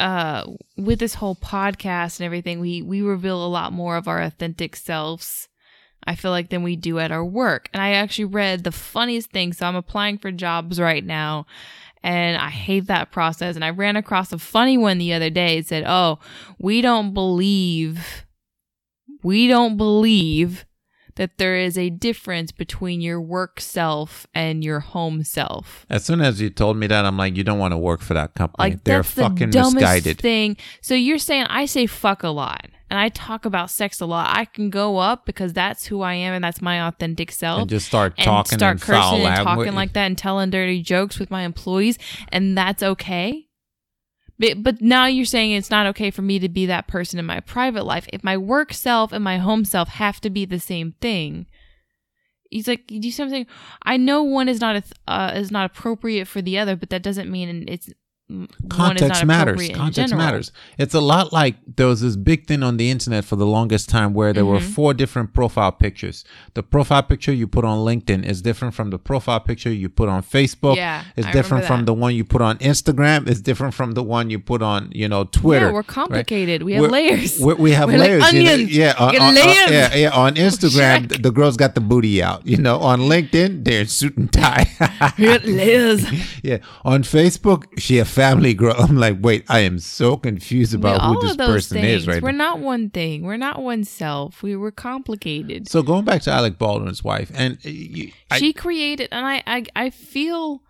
uh 0.00 0.44
with 0.76 0.98
this 0.98 1.14
whole 1.14 1.36
podcast 1.36 2.18
and 2.20 2.24
everything, 2.26 2.60
we 2.60 2.82
we 2.82 3.02
reveal 3.02 3.44
a 3.44 3.48
lot 3.48 3.72
more 3.72 3.96
of 3.96 4.06
our 4.08 4.20
authentic 4.20 4.76
selves. 4.76 5.48
I 6.04 6.16
feel 6.16 6.32
like 6.32 6.50
than 6.50 6.64
we 6.64 6.74
do 6.74 6.98
at 6.98 7.12
our 7.12 7.24
work. 7.24 7.68
And 7.72 7.80
I 7.80 7.92
actually 7.92 8.24
read 8.24 8.64
the 8.64 8.72
funniest 8.72 9.30
thing. 9.30 9.52
So 9.52 9.66
I'm 9.66 9.76
applying 9.76 10.18
for 10.18 10.32
jobs 10.32 10.80
right 10.80 11.04
now 11.04 11.46
and 12.02 12.36
I 12.36 12.50
hate 12.50 12.88
that 12.88 13.12
process. 13.12 13.54
And 13.54 13.64
I 13.64 13.70
ran 13.70 13.94
across 13.94 14.32
a 14.32 14.38
funny 14.38 14.76
one 14.76 14.98
the 14.98 15.12
other 15.12 15.30
day. 15.30 15.58
It 15.58 15.68
said, 15.68 15.84
Oh, 15.86 16.18
we 16.58 16.80
don't 16.82 17.14
believe, 17.14 18.26
we 19.22 19.46
don't 19.46 19.76
believe 19.76 20.64
that 21.16 21.38
there 21.38 21.56
is 21.56 21.76
a 21.76 21.90
difference 21.90 22.52
between 22.52 23.00
your 23.00 23.20
work 23.20 23.60
self 23.60 24.26
and 24.34 24.64
your 24.64 24.80
home 24.80 25.24
self. 25.24 25.86
as 25.90 26.04
soon 26.04 26.20
as 26.20 26.40
you 26.40 26.50
told 26.50 26.76
me 26.76 26.86
that, 26.86 27.04
I'm 27.04 27.16
like, 27.16 27.36
you 27.36 27.44
don't 27.44 27.58
want 27.58 27.72
to 27.72 27.78
work 27.78 28.00
for 28.00 28.14
that 28.14 28.34
company. 28.34 28.70
Like 28.70 28.84
They're 28.84 28.98
that's 28.98 29.14
the 29.14 29.22
fucking 29.22 29.50
dumbest 29.50 29.74
misguided. 29.74 30.18
thing. 30.18 30.56
So 30.80 30.94
you're 30.94 31.18
saying 31.18 31.46
I 31.48 31.66
say 31.66 31.86
fuck 31.86 32.22
a 32.22 32.28
lot 32.28 32.66
and 32.92 33.00
I 33.00 33.08
talk 33.08 33.46
about 33.46 33.70
sex 33.70 34.02
a 34.02 34.06
lot. 34.06 34.36
I 34.36 34.44
can 34.44 34.68
go 34.68 34.98
up 34.98 35.24
because 35.24 35.54
that's 35.54 35.86
who 35.86 36.02
I 36.02 36.12
am 36.12 36.34
and 36.34 36.44
that's 36.44 36.60
my 36.60 36.86
authentic 36.86 37.32
self. 37.32 37.62
and 37.62 37.70
just 37.70 37.86
start 37.86 38.12
and 38.18 38.24
talking 38.26 38.58
start 38.58 38.72
and 38.72 38.82
cursing 38.82 39.24
and 39.24 39.36
talking 39.36 39.74
like 39.74 39.94
that 39.94 40.04
and 40.04 40.18
telling 40.18 40.50
dirty 40.50 40.82
jokes 40.82 41.18
with 41.18 41.30
my 41.30 41.42
employees, 41.42 41.98
and 42.28 42.56
that's 42.56 42.82
okay. 42.82 43.48
But, 44.56 44.80
now 44.80 45.06
you're 45.06 45.24
saying 45.24 45.52
it's 45.52 45.70
not 45.70 45.86
okay 45.88 46.10
for 46.10 46.22
me 46.22 46.38
to 46.40 46.48
be 46.48 46.66
that 46.66 46.88
person 46.88 47.18
in 47.18 47.26
my 47.26 47.40
private 47.40 47.84
life. 47.84 48.06
If 48.12 48.24
my 48.24 48.36
work 48.36 48.72
self 48.72 49.12
and 49.12 49.22
my 49.22 49.38
home 49.38 49.64
self 49.64 49.88
have 49.88 50.20
to 50.22 50.30
be 50.30 50.44
the 50.44 50.58
same 50.58 50.94
thing, 51.00 51.46
he's 52.50 52.66
like, 52.66 52.90
"You 52.90 53.00
do 53.00 53.10
something." 53.10 53.46
I 53.82 53.96
know 53.96 54.22
one 54.22 54.48
is 54.48 54.60
not 54.60 54.76
a 54.76 54.82
uh, 55.10 55.32
is 55.34 55.50
not 55.50 55.66
appropriate 55.66 56.26
for 56.26 56.42
the 56.42 56.58
other, 56.58 56.76
but 56.76 56.90
that 56.90 57.02
doesn't 57.02 57.30
mean 57.30 57.66
it's 57.68 57.90
Context 58.70 59.20
not 59.20 59.26
matters. 59.26 59.68
Context 59.70 59.96
general. 60.10 60.18
matters. 60.26 60.52
It's 60.78 60.94
a 60.94 61.00
lot 61.00 61.32
like 61.34 61.56
there 61.76 61.86
was 61.86 62.00
this 62.00 62.16
big 62.16 62.46
thing 62.46 62.62
on 62.62 62.78
the 62.78 62.90
internet 62.90 63.24
for 63.26 63.36
the 63.36 63.44
longest 63.46 63.90
time 63.90 64.14
where 64.14 64.32
there 64.32 64.46
were 64.46 64.58
Mm-hmm. 64.58 64.72
four 64.72 64.94
different 64.94 65.34
profile 65.34 65.72
pictures. 65.72 66.24
The 66.54 66.62
profile 66.62 67.02
picture 67.02 67.32
you 67.32 67.46
put 67.46 67.64
on 67.64 67.78
LinkedIn 67.84 68.24
is 68.24 68.40
different 68.40 68.74
from 68.74 68.90
the 68.90 68.98
profile 68.98 69.40
picture 69.40 69.70
you 69.72 69.88
put 69.88 70.08
on 70.08 70.22
Facebook. 70.22 70.76
Yeah, 70.76 71.04
it's 71.16 71.26
I 71.26 71.32
different 71.32 71.64
from 71.66 71.84
the 71.84 71.92
one 71.92 72.14
you 72.14 72.24
put 72.24 72.40
on 72.40 72.58
Instagram. 72.58 73.28
It's 73.28 73.40
different 73.40 73.74
from 73.74 73.92
the 73.92 74.02
one 74.02 74.30
you 74.30 74.38
put 74.38 74.62
on, 74.62 74.90
you 74.94 75.08
know, 75.08 75.24
Twitter. 75.24 75.66
Yeah, 75.66 75.72
we're 75.72 75.78
right? 75.80 75.86
complicated. 75.86 76.62
We 76.62 76.72
have 76.74 76.80
We're- 76.82 76.92
layers. 76.92 77.38
We, 77.40 77.54
we 77.54 77.70
have 77.72 77.88
We're 77.88 77.98
like 77.98 78.08
layers. 78.08 78.32
you 78.32 78.42
know? 78.44 78.54
Yeah, 78.54 78.94
on, 78.98 79.12
Get 79.12 79.20
on- 79.20 79.28
on- 79.28 79.34
layers. 79.34 79.70
yeah, 79.70 79.94
yeah. 79.94 80.10
On 80.10 80.34
Instagram, 80.48 81.00
Shrek. 81.06 81.08
the, 81.10 81.18
the 81.18 81.30
girls 81.32 81.56
got 81.56 81.74
the 81.74 81.80
booty 81.80 82.22
out. 82.22 82.46
You 82.46 82.56
know, 82.58 82.78
on 82.78 83.00
LinkedIn, 83.00 83.64
they're 83.64 83.84
suit 83.86 84.16
and 84.16 84.32
tie. 84.32 84.66
We 85.18 85.26
got 85.26 85.44
layers. 85.44 86.06
yeah, 86.42 86.58
on 86.84 87.02
Facebook, 87.02 87.64
she 87.78 87.98
a 87.98 88.04
family 88.12 88.54
girl. 88.54 88.74
I'm 88.78 88.96
like, 88.96 89.18
wait, 89.20 89.44
I 89.48 89.60
am 89.60 89.78
so 89.78 90.16
confused 90.16 90.74
about 90.74 91.00
who 91.02 91.20
this 91.20 91.36
person 91.36 91.80
things. 91.80 92.02
is 92.02 92.08
right 92.08 92.22
We're 92.22 92.32
now. 92.32 92.54
not 92.54 92.60
one 92.60 92.90
thing. 92.90 93.22
We're 93.22 93.36
not 93.36 93.62
one 93.62 93.84
self. 93.84 94.42
We 94.42 94.56
were 94.56 94.70
complicated. 94.70 95.68
So 95.68 95.82
going 95.82 96.04
back 96.04 96.22
to 96.22 96.30
Alec 96.30 96.58
Baldwin's 96.58 97.02
wife, 97.02 97.30
and 97.34 97.58
uh, 97.64 98.12
I, 98.30 98.38
she 98.38 98.52
created, 98.52 99.08
and 99.12 99.26
I, 99.26 99.42
I, 99.46 99.64
I 99.74 99.90
feel 99.90 100.62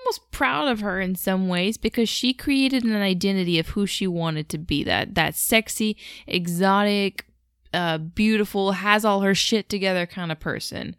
almost 0.00 0.30
proud 0.30 0.68
of 0.68 0.80
her 0.80 1.00
in 1.00 1.14
some 1.14 1.48
ways 1.48 1.76
because 1.76 2.08
she 2.08 2.32
created 2.32 2.84
an 2.84 2.96
identity 2.96 3.58
of 3.58 3.68
who 3.70 3.86
she 3.86 4.06
wanted 4.06 4.48
to 4.50 4.58
be. 4.58 4.84
That 4.84 5.14
that 5.14 5.34
sexy, 5.34 5.96
exotic, 6.26 7.26
uh, 7.72 7.98
beautiful, 7.98 8.72
has 8.72 9.04
all 9.04 9.20
her 9.20 9.34
shit 9.34 9.68
together 9.68 10.06
kind 10.06 10.32
of 10.32 10.40
person. 10.40 10.96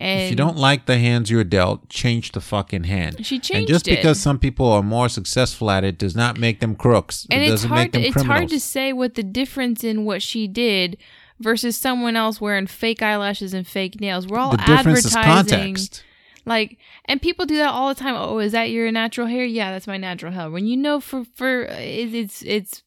And 0.00 0.22
if 0.22 0.30
you 0.30 0.36
don't 0.36 0.56
like 0.56 0.86
the 0.86 0.98
hands 0.98 1.30
you're 1.30 1.44
dealt, 1.44 1.88
change 1.88 2.32
the 2.32 2.40
fucking 2.40 2.84
hand. 2.84 3.24
She 3.26 3.38
changed 3.38 3.54
and 3.54 3.68
just 3.68 3.86
it. 3.86 3.96
because 3.96 4.18
some 4.18 4.38
people 4.38 4.66
are 4.66 4.82
more 4.82 5.08
successful 5.08 5.70
at 5.70 5.84
it 5.84 5.98
does 5.98 6.16
not 6.16 6.38
make 6.38 6.60
them 6.60 6.74
crooks. 6.74 7.26
and 7.30 7.42
it 7.42 7.44
it's 7.44 7.52
doesn't 7.52 7.68
hard 7.68 7.80
make 7.80 7.92
them 7.92 8.02
to, 8.02 8.08
it's 8.08 8.22
hard 8.22 8.48
to 8.48 8.58
say 8.58 8.92
what 8.92 9.14
the 9.14 9.22
difference 9.22 9.84
in 9.84 10.04
what 10.04 10.22
she 10.22 10.48
did 10.48 10.96
versus 11.40 11.76
someone 11.76 12.16
else 12.16 12.40
wearing 12.40 12.66
fake 12.66 13.02
eyelashes 13.02 13.52
and 13.52 13.66
fake 13.66 14.00
nails. 14.00 14.26
We're 14.26 14.38
all 14.38 14.52
the 14.52 14.58
difference 14.58 15.04
is 15.04 15.14
advertising 15.14 15.58
context. 15.58 16.04
like 16.46 16.78
and 17.04 17.20
people 17.20 17.44
do 17.46 17.58
that 17.58 17.70
all 17.70 17.88
the 17.88 18.00
time. 18.00 18.14
Oh, 18.16 18.38
is 18.38 18.52
that 18.52 18.70
your 18.70 18.90
natural 18.92 19.26
hair? 19.26 19.44
Yeah, 19.44 19.72
that's 19.72 19.86
my 19.86 19.98
natural 19.98 20.32
hair. 20.32 20.50
When 20.50 20.66
you 20.66 20.76
know 20.76 21.00
for 21.00 21.24
for 21.34 21.64
it, 21.64 22.14
it's 22.14 22.42
it's 22.42 22.82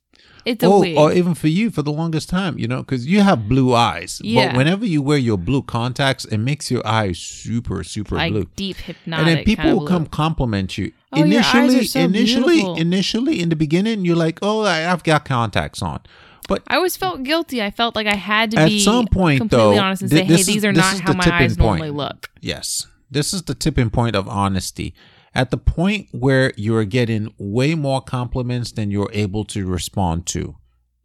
it's 0.45 0.63
a 0.63 0.67
Oh, 0.67 0.79
wig. 0.81 0.98
or 0.98 1.12
even 1.12 1.34
for 1.34 1.48
you 1.48 1.72
for 1.72 1.81
the 1.81 1.91
longest 1.91 2.29
time, 2.29 2.57
you 2.60 2.67
know, 2.67 2.79
because 2.84 3.05
you 3.07 3.22
have 3.22 3.50
blue 3.50 3.74
eyes. 3.74 4.22
Yeah. 4.24 4.48
But 4.50 4.57
whenever 4.57 4.86
you 4.86 5.01
wear 5.01 5.17
your 5.17 5.38
blue 5.38 5.62
contacts, 5.63 6.25
it 6.25 6.38
makes 6.38 6.69
your 6.69 6.86
eyes 6.86 7.17
super, 7.17 7.84
super 7.84 8.15
like 8.15 8.31
blue. 8.31 8.48
deep 8.55 8.77
hypnotic. 8.77 9.27
and 9.27 9.38
then 9.38 9.43
people 9.45 9.79
will 9.79 9.88
come 9.88 10.05
compliment 10.05 10.77
you. 10.77 10.91
Oh, 11.12 11.24
your 11.24 11.39
eyes 11.41 11.53
initially, 11.55 11.79
are 11.79 11.84
so 11.86 12.00
initially, 12.01 12.53
beautiful. 12.55 12.75
initially, 12.77 13.41
in 13.41 13.50
the 13.50 13.55
beginning, 13.55 14.05
you're 14.05 14.15
like, 14.17 14.39
"Oh, 14.41 14.62
I, 14.63 14.91
I've 14.91 15.03
got 15.03 15.24
contacts 15.25 15.81
on," 15.81 16.01
but 16.48 16.62
I 16.67 16.75
always 16.75 16.98
felt 16.98 17.24
guilty. 17.24 17.62
I 17.63 17.72
felt 17.72 17.95
like 17.95 18.05
I 18.07 18.15
had 18.15 18.51
to 18.51 18.60
At 18.60 18.67
be 18.69 18.79
some 18.79 19.07
point, 19.07 19.39
completely 19.39 19.75
though, 19.77 19.81
honest 19.81 20.01
and 20.03 20.12
thi- 20.12 20.17
say, 20.17 20.24
"Hey, 20.25 20.34
is- 20.36 20.45
these 20.45 20.65
are 20.65 20.74
not 20.74 21.00
how 21.00 21.13
my 21.13 21.25
eyes 21.34 21.57
normally 21.57 21.89
look." 21.91 22.29
Yes. 22.41 22.88
This 23.10 23.34
is 23.34 23.43
the 23.43 23.55
tipping 23.55 23.89
point 23.91 24.15
of 24.15 24.27
honesty. 24.27 24.93
At 25.36 25.51
the 25.51 25.58
point 25.58 26.08
where 26.12 26.54
you're 26.56 26.86
getting 26.86 27.34
way 27.38 27.75
more 27.75 28.00
compliments 28.00 28.72
than 28.72 28.89
you're 28.89 29.12
able 29.12 29.44
to 29.46 29.68
respond 29.68 30.25
to, 30.27 30.56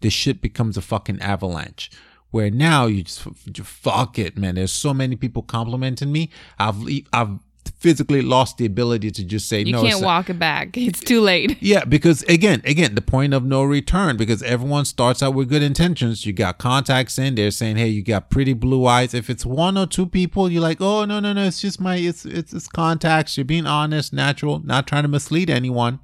this 0.00 0.12
shit 0.12 0.40
becomes 0.40 0.76
a 0.76 0.82
fucking 0.82 1.20
avalanche. 1.20 1.90
Where 2.30 2.48
now 2.48 2.86
you 2.86 3.02
just 3.02 3.22
fuck 3.64 4.16
it, 4.16 4.38
man. 4.38 4.54
There's 4.54 4.70
so 4.70 4.94
many 4.94 5.16
people 5.16 5.42
complimenting 5.42 6.12
me. 6.12 6.30
I've 6.60 6.80
I've 7.12 7.40
physically 7.80 8.20
lost 8.20 8.58
the 8.58 8.66
ability 8.66 9.10
to 9.10 9.24
just 9.24 9.48
say 9.48 9.60
You 9.62 9.72
no. 9.72 9.82
You 9.82 9.88
can't 9.88 10.04
walk 10.04 10.28
it 10.30 10.38
back. 10.38 10.76
It's 10.76 11.00
too 11.00 11.20
late. 11.22 11.56
yeah, 11.60 11.84
because 11.84 12.22
again, 12.24 12.60
again, 12.64 12.94
the 12.94 13.00
point 13.00 13.32
of 13.34 13.42
no 13.44 13.62
return, 13.62 14.16
because 14.18 14.42
everyone 14.42 14.84
starts 14.84 15.22
out 15.22 15.34
with 15.34 15.48
good 15.48 15.62
intentions. 15.62 16.26
You 16.26 16.32
got 16.34 16.58
contacts 16.58 17.18
in, 17.18 17.34
they're 17.34 17.50
saying, 17.50 17.76
Hey, 17.76 17.88
you 17.88 18.02
got 18.02 18.28
pretty 18.30 18.52
blue 18.52 18.86
eyes. 18.86 19.14
If 19.14 19.30
it's 19.30 19.46
one 19.46 19.78
or 19.78 19.86
two 19.86 20.06
people, 20.06 20.50
you're 20.50 20.62
like, 20.62 20.80
Oh 20.80 21.04
no, 21.06 21.20
no, 21.20 21.32
no, 21.32 21.44
it's 21.44 21.60
just 21.60 21.80
my 21.80 21.96
it's 21.96 22.24
it's 22.26 22.52
it's 22.52 22.68
contacts. 22.68 23.36
You're 23.36 23.46
being 23.46 23.66
honest, 23.66 24.12
natural, 24.12 24.60
not 24.64 24.86
trying 24.86 25.02
to 25.04 25.08
mislead 25.08 25.48
anyone. 25.50 25.98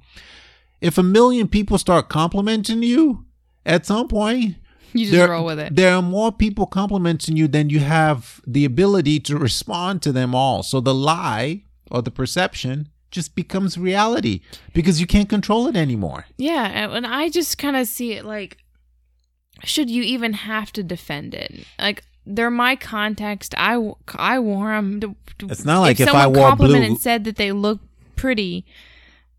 If 0.81 0.97
a 0.97 1.03
million 1.03 1.47
people 1.47 1.77
start 1.77 2.09
complimenting 2.09 2.81
you, 2.83 3.25
at 3.65 3.85
some 3.85 4.07
point 4.07 4.55
You 4.93 5.05
just 5.05 5.11
there, 5.11 5.29
roll 5.29 5.45
with 5.45 5.59
it. 5.59 5.75
there 5.75 5.93
are 5.95 6.01
more 6.01 6.31
people 6.31 6.65
complimenting 6.65 7.35
you 7.37 7.47
than 7.47 7.69
you 7.69 7.79
have 7.81 8.41
the 8.47 8.65
ability 8.65 9.19
to 9.21 9.37
respond 9.37 10.01
to 10.03 10.11
them 10.11 10.33
all. 10.33 10.63
So 10.63 10.79
the 10.79 10.93
lie 10.93 11.63
or 11.91 12.01
the 12.01 12.11
perception 12.11 12.89
just 13.11 13.35
becomes 13.35 13.77
reality 13.77 14.41
because 14.73 14.99
you 14.99 15.07
can't 15.07 15.29
control 15.29 15.67
it 15.67 15.75
anymore. 15.75 16.25
Yeah, 16.37 16.91
and 16.91 17.07
I 17.07 17.29
just 17.29 17.57
kind 17.57 17.75
of 17.75 17.87
see 17.87 18.13
it 18.13 18.25
like, 18.25 18.57
should 19.63 19.89
you 19.89 20.03
even 20.03 20.33
have 20.33 20.71
to 20.73 20.83
defend 20.83 21.33
it? 21.33 21.65
Like, 21.79 22.03
they're 22.25 22.51
my 22.51 22.75
context. 22.75 23.55
I 23.57 23.93
I 24.15 24.39
wore 24.39 24.71
them. 24.75 24.99
It's 25.43 25.63
not 25.65 25.79
like 25.79 25.99
if 25.99 26.07
someone 26.09 26.23
I 26.23 26.27
wore 26.27 26.55
blue- 26.55 26.75
and 26.75 26.99
said 26.99 27.23
that 27.23 27.37
they 27.37 27.51
look 27.51 27.79
pretty. 28.15 28.65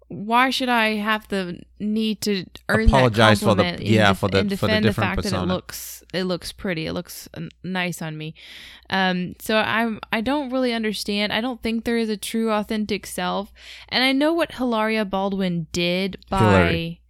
Why 0.09 0.49
should 0.51 0.71
I 0.71 0.95
have 0.97 1.29
the 1.29 1.61
need 1.79 2.23
to 2.23 2.47
earn 2.71 2.87
Apologize 2.89 3.41
that 3.41 3.47
for 3.47 3.55
the- 3.55 3.85
yeah, 3.85 4.15
for 4.15 4.29
the- 4.29 4.39
and 4.39 4.49
for 4.51 4.67
the 4.67 4.67
defend 4.73 4.85
the, 4.85 4.89
different 4.89 5.11
fact 5.17 5.23
that 5.31 5.43
it 5.43 5.47
looks 5.47 6.03
it 6.15 6.25
looks 6.25 6.51
pretty. 6.53 6.87
It 6.87 6.95
looks 6.95 7.29
uh, 7.35 7.43
nice 7.63 8.01
on 8.01 8.17
me. 8.17 8.35
Um, 8.89 9.35
so 9.39 9.59
I'm 9.59 10.01
I 10.11 10.23
don't 10.23 10.51
really 10.51 10.73
understand. 10.73 11.33
I 11.33 11.43
don't 11.43 11.63
think 11.63 11.85
there 11.85 11.99
is 11.99 12.09
a 12.09 12.17
true 12.17 12.51
authentic 12.51 13.05
self, 13.07 13.53
and 13.91 14.03
I 14.03 14.13
know 14.13 14.33
what 14.33 14.53
Hilaria 14.53 15.05
Baldwin 15.05 15.67
did 15.73 16.17
by. 16.31 16.39
Hillary. 16.39 17.01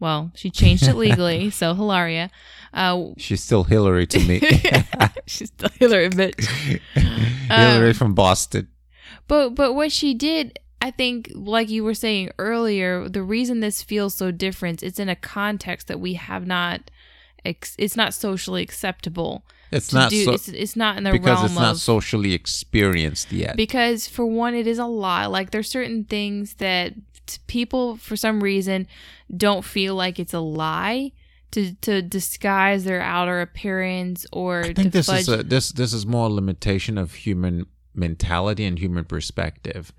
Well, 0.00 0.32
she 0.34 0.50
changed 0.50 0.88
it 0.88 0.96
legally, 0.96 1.50
so 1.60 1.74
Hilaria. 1.74 2.28
Uh, 2.74 3.10
She's 3.18 3.40
still 3.44 3.62
Hillary 3.62 4.08
to 4.08 4.18
me. 4.18 4.40
she's 5.26 5.48
still 5.50 5.68
Hillary, 5.78 6.10
bitch. 6.10 6.80
Hillary 7.48 7.90
Um, 7.90 7.94
from 7.94 8.14
Boston. 8.14 8.66
But 9.28 9.50
but 9.50 9.74
what 9.74 9.92
she 9.92 10.12
did, 10.14 10.58
I 10.82 10.90
think, 10.90 11.30
like 11.34 11.70
you 11.70 11.84
were 11.84 11.94
saying 11.94 12.30
earlier, 12.38 13.08
the 13.08 13.22
reason 13.22 13.60
this 13.60 13.82
feels 13.82 14.14
so 14.14 14.30
different, 14.30 14.82
it's 14.82 14.98
in 14.98 15.08
a 15.08 15.16
context 15.16 15.86
that 15.86 16.00
we 16.00 16.14
have 16.14 16.46
not, 16.46 16.90
ex- 17.44 17.76
it's 17.78 17.96
not 17.96 18.12
socially 18.12 18.62
acceptable. 18.62 19.44
It's 19.70 19.92
not 19.92 20.10
do, 20.10 20.24
so, 20.24 20.32
it's, 20.32 20.48
it's 20.48 20.76
not 20.76 20.98
in 20.98 21.04
the 21.04 21.12
realm 21.12 21.16
of 21.16 21.22
because 21.22 21.36
realm 21.36 21.46
it's 21.46 21.54
not 21.54 21.70
of 21.72 21.80
socially 21.80 22.34
experienced 22.34 23.32
yet. 23.32 23.56
because 23.56 24.06
for 24.06 24.26
one 24.26 24.54
it 24.54 24.66
is 24.66 24.78
a 24.78 24.84
lie 24.84 25.24
like 25.24 25.50
there's 25.50 25.70
certain 25.70 26.04
things 26.04 26.54
that 26.56 26.92
people 27.46 27.96
for 27.96 28.14
some 28.14 28.42
reason 28.42 28.86
don't 29.34 29.64
feel 29.64 29.94
like 29.94 30.18
it's 30.18 30.34
a 30.34 30.40
lie 30.40 31.10
to 31.52 31.74
to 31.76 32.02
disguise 32.02 32.84
their 32.84 33.00
outer 33.00 33.40
appearance 33.40 34.26
or 34.30 34.60
I 34.60 34.62
to 34.68 34.74
think 34.74 34.92
this 34.92 35.06
fudge 35.06 35.20
is 35.20 35.28
a, 35.28 35.42
this 35.42 35.72
this 35.72 35.94
is 35.94 36.04
more 36.04 36.26
a 36.26 36.32
limitation 36.32 36.98
of 36.98 37.14
human 37.14 37.64
mentality 37.94 38.64
and 38.64 38.78
human 38.78 39.04
perspective. 39.04 39.92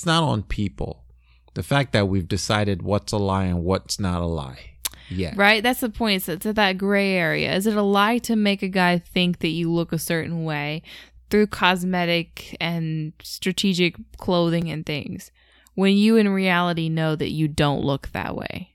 It's 0.00 0.06
not 0.06 0.22
on 0.22 0.44
people. 0.44 1.04
The 1.52 1.62
fact 1.62 1.92
that 1.92 2.08
we've 2.08 2.26
decided 2.26 2.80
what's 2.80 3.12
a 3.12 3.18
lie 3.18 3.44
and 3.44 3.62
what's 3.62 4.00
not 4.00 4.22
a 4.22 4.26
lie. 4.26 4.76
Yeah. 5.10 5.34
right? 5.36 5.62
That's 5.62 5.80
the 5.80 5.90
point. 5.90 6.16
It's, 6.16 6.28
it's 6.30 6.46
at 6.46 6.54
that 6.54 6.78
gray 6.78 7.12
area. 7.12 7.54
Is 7.54 7.66
it 7.66 7.76
a 7.76 7.82
lie 7.82 8.16
to 8.20 8.34
make 8.34 8.62
a 8.62 8.68
guy 8.68 8.96
think 8.96 9.40
that 9.40 9.48
you 9.48 9.70
look 9.70 9.92
a 9.92 9.98
certain 9.98 10.44
way 10.44 10.80
through 11.28 11.48
cosmetic 11.48 12.56
and 12.62 13.12
strategic 13.22 13.96
clothing 14.16 14.70
and 14.70 14.86
things 14.86 15.30
when 15.74 15.98
you 15.98 16.16
in 16.16 16.30
reality 16.30 16.88
know 16.88 17.14
that 17.14 17.32
you 17.32 17.46
don't 17.46 17.84
look 17.84 18.08
that 18.12 18.34
way? 18.34 18.74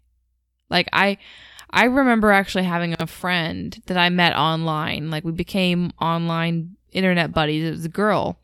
Like 0.69 0.87
i 0.93 1.17
i 1.71 1.85
remember 1.85 2.31
actually 2.31 2.65
having 2.65 2.95
a 2.99 3.07
friend 3.07 3.81
that 3.87 3.97
i 3.97 4.09
met 4.09 4.35
online. 4.35 5.09
Like 5.09 5.23
we 5.23 5.31
became 5.31 5.89
online 5.99 6.75
internet 6.91 7.33
buddies. 7.33 7.67
It 7.67 7.71
was 7.71 7.85
a 7.85 7.89
girl 7.89 8.37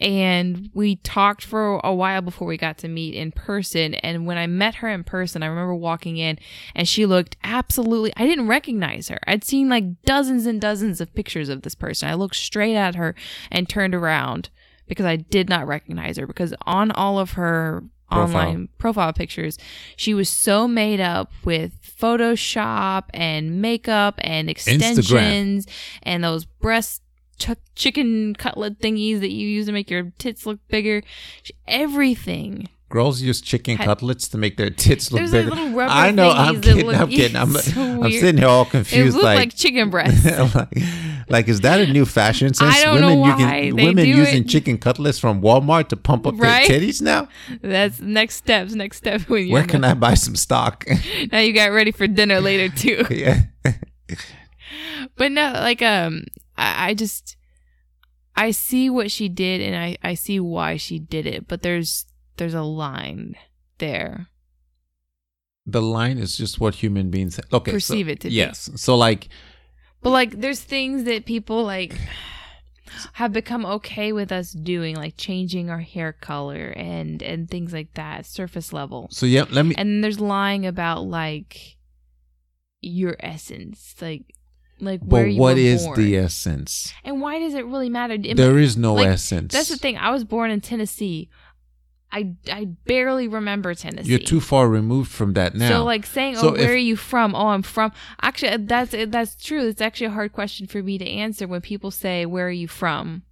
and 0.00 0.70
we 0.74 0.96
talked 0.96 1.44
for 1.44 1.80
a 1.84 1.94
while 1.94 2.20
before 2.20 2.46
we 2.46 2.56
got 2.56 2.78
to 2.78 2.88
meet 2.88 3.14
in 3.14 3.32
person. 3.32 3.94
And 3.94 4.26
when 4.26 4.38
i 4.38 4.46
met 4.46 4.76
her 4.76 4.88
in 4.88 5.04
person 5.04 5.42
i 5.42 5.46
remember 5.46 5.74
walking 5.74 6.16
in 6.16 6.38
and 6.74 6.88
she 6.88 7.06
looked 7.06 7.36
absolutely 7.44 8.12
i 8.16 8.26
didn't 8.26 8.48
recognize 8.48 9.08
her. 9.08 9.18
I'd 9.26 9.44
seen 9.44 9.68
like 9.68 10.02
dozens 10.02 10.46
and 10.46 10.60
dozens 10.60 11.00
of 11.00 11.14
pictures 11.14 11.48
of 11.48 11.62
this 11.62 11.74
person. 11.74 12.08
I 12.08 12.14
looked 12.14 12.36
straight 12.36 12.76
at 12.76 12.94
her 12.94 13.14
and 13.50 13.68
turned 13.68 13.94
around 13.94 14.50
because 14.86 15.06
i 15.06 15.16
did 15.16 15.48
not 15.48 15.66
recognize 15.66 16.16
her 16.16 16.26
because 16.26 16.54
on 16.62 16.90
all 16.90 17.18
of 17.18 17.32
her 17.32 17.84
Profile. 18.10 18.36
online 18.36 18.68
profile 18.78 19.12
pictures 19.14 19.58
she 19.96 20.12
was 20.12 20.28
so 20.28 20.68
made 20.68 21.00
up 21.00 21.32
with 21.44 21.72
photoshop 21.82 23.04
and 23.14 23.62
makeup 23.62 24.14
and 24.18 24.50
extensions 24.50 25.66
and 26.02 26.22
those 26.22 26.44
breast 26.44 27.00
ch- 27.38 27.50
chicken 27.74 28.34
cutlet 28.34 28.80
thingies 28.80 29.20
that 29.20 29.30
you 29.30 29.46
use 29.48 29.66
to 29.66 29.72
make 29.72 29.90
your 29.90 30.12
tits 30.18 30.46
look 30.46 30.58
bigger. 30.68 31.02
Everything. 31.66 32.68
Girls 32.90 33.20
use 33.22 33.40
chicken 33.40 33.76
Had- 33.76 33.86
cutlets 33.86 34.28
to 34.28 34.38
make 34.38 34.56
their 34.56 34.70
tits 34.70 35.10
look 35.10 35.28
bigger. 35.30 35.50
I 35.80 36.12
know. 36.12 36.30
I'm 36.30 36.60
kidding. 36.60 36.86
look- 36.86 36.96
I'm 36.96 37.08
kidding. 37.08 37.36
I'm, 37.36 37.50
so 37.52 37.80
I'm 37.80 38.10
sitting 38.12 38.38
here 38.38 38.46
all 38.46 38.62
It 38.62 38.70
confused. 38.70 39.14
looked 39.14 39.24
like, 39.24 39.38
like, 39.38 39.56
chicken 39.56 39.90
breasts. 39.90 40.24
like, 40.54 40.68
like, 41.28 41.48
is 41.48 41.62
that 41.62 41.80
a 41.80 41.86
new 41.92 42.04
fashion 42.04 42.54
sense? 42.54 42.72
I 42.76 42.84
don't 42.84 43.00
know 43.00 43.08
women 43.16 43.20
why 43.20 43.56
using, 43.58 43.76
they 43.76 43.84
women 43.86 44.06
using 44.06 44.42
it. 44.44 44.48
chicken 44.48 44.78
cutlets 44.78 45.18
from 45.18 45.40
Walmart 45.40 45.88
to 45.88 45.96
pump 45.96 46.26
up 46.26 46.34
Right? 46.38 46.68
their 46.68 46.78
titties 46.78 47.02
now. 47.02 47.26
That's 47.62 48.00
next 48.00 48.36
steps. 48.36 48.74
Next 48.74 48.98
step 48.98 49.22
when 49.22 49.48
Where 49.50 49.64
can 49.66 49.82
I 49.82 49.94
buy 49.94 50.14
some 50.14 50.36
stock? 50.36 50.86
now 51.32 51.38
you 51.40 51.52
got 51.52 51.72
ready 51.72 51.90
for 51.90 52.06
dinner 52.06 52.40
later 52.40 52.68
too. 52.68 53.06
yeah. 53.10 53.42
but 55.16 55.32
no, 55.32 55.52
like 55.54 55.82
um, 55.82 56.24
I, 56.56 56.90
I 56.90 56.94
just 56.94 57.36
I 58.36 58.50
see 58.50 58.90
what 58.90 59.10
she 59.10 59.28
did 59.28 59.60
and 59.60 59.76
I 59.76 59.96
I 60.02 60.14
see 60.14 60.40
why 60.40 60.76
she 60.76 60.98
did 60.98 61.26
it, 61.26 61.46
but 61.48 61.62
there's 61.62 62.06
there's 62.36 62.54
a 62.54 62.62
line 62.62 63.36
there. 63.78 64.28
The 65.66 65.80
line 65.82 66.18
is 66.18 66.36
just 66.36 66.60
what 66.60 66.76
human 66.76 67.10
beings 67.10 67.40
okay, 67.52 67.70
so- 67.70 67.74
Perceive 67.76 68.08
it 68.08 68.20
to 68.20 68.28
be. 68.28 68.34
Yes. 68.34 68.70
So 68.76 68.96
like 68.96 69.28
But 70.02 70.10
like 70.10 70.40
there's 70.40 70.60
things 70.60 71.04
that 71.04 71.24
people 71.26 71.64
like 71.64 71.96
have 73.14 73.32
become 73.32 73.64
okay 73.66 74.12
with 74.12 74.30
us 74.30 74.52
doing, 74.52 74.94
like 74.96 75.14
changing 75.16 75.70
our 75.70 75.80
hair 75.80 76.12
color 76.12 76.68
and 76.76 77.22
and 77.22 77.48
things 77.50 77.72
like 77.72 77.94
that, 77.94 78.26
surface 78.26 78.72
level. 78.72 79.08
so 79.10 79.26
yeah, 79.26 79.44
let 79.50 79.64
me 79.64 79.74
And 79.78 80.04
there's 80.04 80.20
lying 80.20 80.66
about 80.66 81.04
like 81.06 81.76
your 82.82 83.16
essence, 83.20 83.94
like 84.02 84.34
like 84.80 85.00
where 85.00 85.26
but 85.26 85.36
what 85.36 85.58
is 85.58 85.84
born. 85.84 86.00
the 86.00 86.16
essence? 86.16 86.92
and 87.04 87.20
why 87.20 87.38
does 87.38 87.54
it 87.54 87.64
really 87.66 87.88
matter? 87.88 88.16
There 88.18 88.58
is 88.58 88.76
no 88.76 88.94
like, 88.94 89.08
essence. 89.08 89.52
That's 89.52 89.68
the 89.68 89.76
thing. 89.76 89.96
I 89.96 90.10
was 90.10 90.24
born 90.24 90.50
in 90.50 90.60
Tennessee. 90.60 91.30
I 92.14 92.34
I 92.50 92.66
barely 92.66 93.26
remember 93.26 93.74
Tennessee. 93.74 94.10
You're 94.10 94.20
too 94.20 94.40
far 94.40 94.68
removed 94.68 95.10
from 95.10 95.32
that 95.32 95.54
now. 95.54 95.68
So 95.68 95.84
like 95.84 96.06
saying, 96.06 96.36
So 96.36 96.50
"Oh, 96.50 96.52
where 96.52 96.60
if- 96.60 96.70
are 96.70 96.76
you 96.76 96.96
from?" 96.96 97.34
Oh, 97.34 97.48
I'm 97.48 97.62
from. 97.62 97.92
Actually, 98.22 98.50
uh, 98.50 98.58
that's 98.60 98.94
uh, 98.94 99.06
that's 99.08 99.34
true. 99.34 99.66
It's 99.66 99.80
actually 99.80 100.06
a 100.06 100.10
hard 100.10 100.32
question 100.32 100.68
for 100.68 100.80
me 100.82 100.96
to 100.98 101.08
answer 101.08 101.48
when 101.48 101.60
people 101.60 101.90
say, 101.90 102.24
"Where 102.24 102.46
are 102.46 102.50
you 102.50 102.68
from?" 102.68 103.24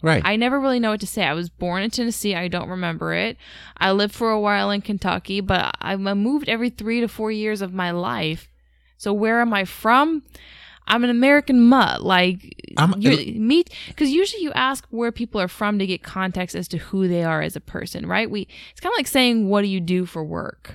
right. 0.00 0.22
I 0.24 0.36
never 0.36 0.60
really 0.60 0.78
know 0.78 0.90
what 0.90 1.00
to 1.00 1.08
say. 1.08 1.24
I 1.24 1.32
was 1.32 1.48
born 1.48 1.82
in 1.82 1.90
Tennessee. 1.90 2.36
I 2.36 2.46
don't 2.46 2.68
remember 2.68 3.14
it. 3.14 3.36
I 3.78 3.90
lived 3.90 4.14
for 4.14 4.30
a 4.30 4.40
while 4.40 4.70
in 4.70 4.80
Kentucky, 4.80 5.40
but 5.40 5.74
I 5.80 5.96
moved 5.96 6.48
every 6.48 6.70
three 6.70 7.00
to 7.00 7.08
four 7.08 7.32
years 7.32 7.62
of 7.62 7.72
my 7.72 7.90
life. 7.90 8.48
So 8.96 9.12
where 9.12 9.40
am 9.40 9.52
I 9.52 9.64
from? 9.64 10.22
I'm 10.86 11.02
an 11.04 11.10
American 11.10 11.60
mutt. 11.62 12.02
Like 12.02 12.54
I'm- 12.76 12.94
you, 12.98 13.40
me, 13.40 13.64
because 13.88 14.10
usually 14.10 14.42
you 14.42 14.52
ask 14.52 14.86
where 14.90 15.12
people 15.12 15.40
are 15.40 15.48
from 15.48 15.78
to 15.78 15.86
get 15.86 16.02
context 16.02 16.54
as 16.54 16.68
to 16.68 16.78
who 16.78 17.08
they 17.08 17.24
are 17.24 17.40
as 17.40 17.56
a 17.56 17.60
person, 17.60 18.06
right? 18.06 18.30
We 18.30 18.48
it's 18.70 18.80
kind 18.80 18.92
of 18.92 18.98
like 18.98 19.06
saying, 19.06 19.48
"What 19.48 19.62
do 19.62 19.68
you 19.68 19.80
do 19.80 20.04
for 20.06 20.22
work?" 20.24 20.74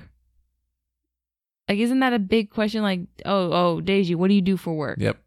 Like, 1.67 1.77
isn't 1.77 1.99
that 1.99 2.13
a 2.13 2.19
big 2.19 2.49
question? 2.49 2.81
Like, 2.81 3.01
oh, 3.25 3.51
oh, 3.51 3.81
Deji, 3.81 4.15
what 4.15 4.29
do 4.29 4.33
you 4.33 4.41
do 4.41 4.57
for 4.57 4.73
work? 4.73 4.97
yep. 4.99 5.17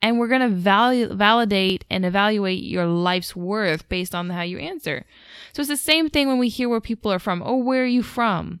and 0.00 0.18
we're 0.18 0.28
going 0.28 0.40
to 0.40 0.48
value, 0.48 1.12
validate 1.12 1.84
and 1.90 2.06
evaluate 2.06 2.62
your 2.62 2.86
life's 2.86 3.36
worth 3.36 3.86
based 3.90 4.14
on 4.14 4.30
how 4.30 4.40
you 4.40 4.58
answer. 4.58 5.04
So 5.52 5.60
it's 5.60 5.68
the 5.68 5.76
same 5.76 6.08
thing 6.08 6.26
when 6.28 6.38
we 6.38 6.48
hear 6.48 6.70
where 6.70 6.80
people 6.80 7.12
are 7.12 7.18
from. 7.18 7.42
Oh, 7.44 7.56
where 7.56 7.82
are 7.82 7.86
you 7.86 8.02
from? 8.02 8.60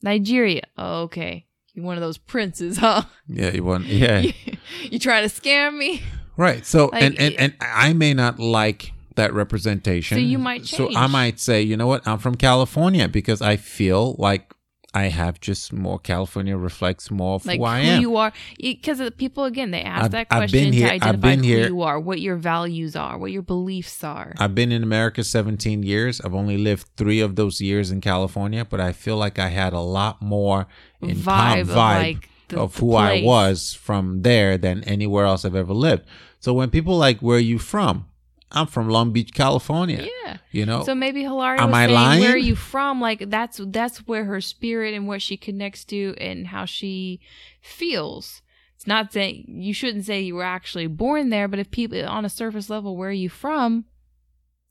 Nigeria. 0.00 0.62
Oh, 0.76 1.02
okay. 1.02 1.46
You're 1.78 1.86
one 1.86 1.96
of 1.96 2.00
those 2.00 2.18
princes, 2.18 2.78
huh? 2.78 3.02
Yeah, 3.28 3.52
you 3.52 3.62
want 3.62 3.86
yeah. 3.86 4.18
you, 4.18 4.32
you 4.90 4.98
trying 4.98 5.28
to 5.28 5.32
scam 5.32 5.78
me? 5.78 6.02
Right. 6.36 6.66
So 6.66 6.86
Like, 6.86 7.04
and, 7.04 7.20
and 7.20 7.34
and 7.38 7.54
I 7.60 7.92
may 7.92 8.14
not 8.14 8.40
like 8.40 8.92
that 9.14 9.32
representation. 9.32 10.16
So 10.16 10.20
you 10.20 10.38
might 10.38 10.66
So 10.66 10.92
I 10.92 11.06
might 11.06 11.38
say, 11.38 11.62
you 11.62 11.76
know 11.76 11.86
what, 11.86 12.04
I'm 12.04 12.18
from 12.18 12.34
California 12.34 13.06
because 13.06 13.40
I 13.40 13.54
feel 13.54 14.16
like 14.18 14.52
I 14.94 15.04
have 15.08 15.38
just 15.38 15.70
more 15.72 15.98
California 15.98 16.56
reflects 16.56 17.10
more 17.10 17.34
of 17.34 17.44
Like 17.44 17.58
who 17.60 17.64
I 17.64 17.80
am. 17.80 18.00
you 18.00 18.16
are? 18.16 18.32
Because 18.58 19.02
people 19.18 19.44
again, 19.44 19.70
they 19.70 19.82
ask 19.82 20.04
I've- 20.06 20.12
that 20.12 20.26
I've 20.30 20.38
question 20.50 20.70
to 20.72 20.76
here- 20.76 20.86
I've 20.88 21.02
identify 21.02 21.36
who 21.36 21.42
here- 21.42 21.68
you 21.68 21.82
are, 21.82 22.00
what 22.00 22.20
your 22.22 22.36
values 22.36 22.96
are, 22.96 23.18
what 23.18 23.30
your 23.30 23.42
beliefs 23.42 24.02
are. 24.02 24.34
I've 24.38 24.54
been 24.54 24.72
in 24.72 24.82
America 24.82 25.22
17 25.24 25.82
years. 25.82 26.20
I've 26.22 26.34
only 26.34 26.56
lived 26.56 26.86
three 26.96 27.20
of 27.20 27.36
those 27.36 27.60
years 27.60 27.90
in 27.90 28.00
California, 28.00 28.64
but 28.64 28.80
I 28.80 28.92
feel 28.92 29.16
like 29.18 29.38
I 29.38 29.48
had 29.48 29.74
a 29.74 29.80
lot 29.80 30.22
more 30.22 30.66
in 31.02 31.16
Vibe 31.16 31.26
com- 31.26 31.60
of, 31.60 31.68
like, 31.76 32.28
the- 32.48 32.58
of 32.58 32.76
who 32.78 32.94
I 32.94 33.20
was 33.22 33.74
from 33.74 34.22
there 34.22 34.56
than 34.56 34.82
anywhere 34.84 35.26
else 35.26 35.44
I've 35.44 35.54
ever 35.54 35.74
lived. 35.74 36.04
So 36.40 36.54
when 36.54 36.70
people 36.70 36.96
like, 36.96 37.20
"Where 37.20 37.36
are 37.36 37.40
you 37.40 37.58
from?" 37.58 38.06
I'm 38.50 38.66
from 38.66 38.88
Long 38.88 39.12
Beach, 39.12 39.32
California. 39.34 40.08
yeah. 40.24 40.38
You 40.50 40.64
know, 40.64 40.82
So 40.82 40.94
maybe 40.94 41.22
Hilaria 41.22 41.60
Am 41.60 41.70
was 41.70 41.76
I 41.76 41.84
saying, 41.86 41.94
lying? 41.94 42.20
"Where 42.20 42.32
are 42.32 42.36
you 42.38 42.56
from?" 42.56 43.00
Like 43.00 43.28
that's 43.30 43.60
that's 43.66 43.98
where 44.06 44.24
her 44.24 44.40
spirit 44.40 44.94
and 44.94 45.06
what 45.06 45.20
she 45.22 45.36
connects 45.36 45.84
to 45.86 46.14
and 46.18 46.46
how 46.48 46.64
she 46.64 47.20
feels. 47.60 48.40
It's 48.74 48.86
not 48.86 49.12
saying 49.12 49.44
you 49.48 49.74
shouldn't 49.74 50.04
say 50.06 50.20
you 50.20 50.34
were 50.36 50.44
actually 50.44 50.86
born 50.86 51.30
there, 51.30 51.48
but 51.48 51.58
if 51.58 51.70
people 51.70 52.02
on 52.06 52.24
a 52.24 52.28
surface 52.30 52.70
level, 52.70 52.96
where 52.96 53.10
are 53.10 53.12
you 53.12 53.28
from? 53.28 53.84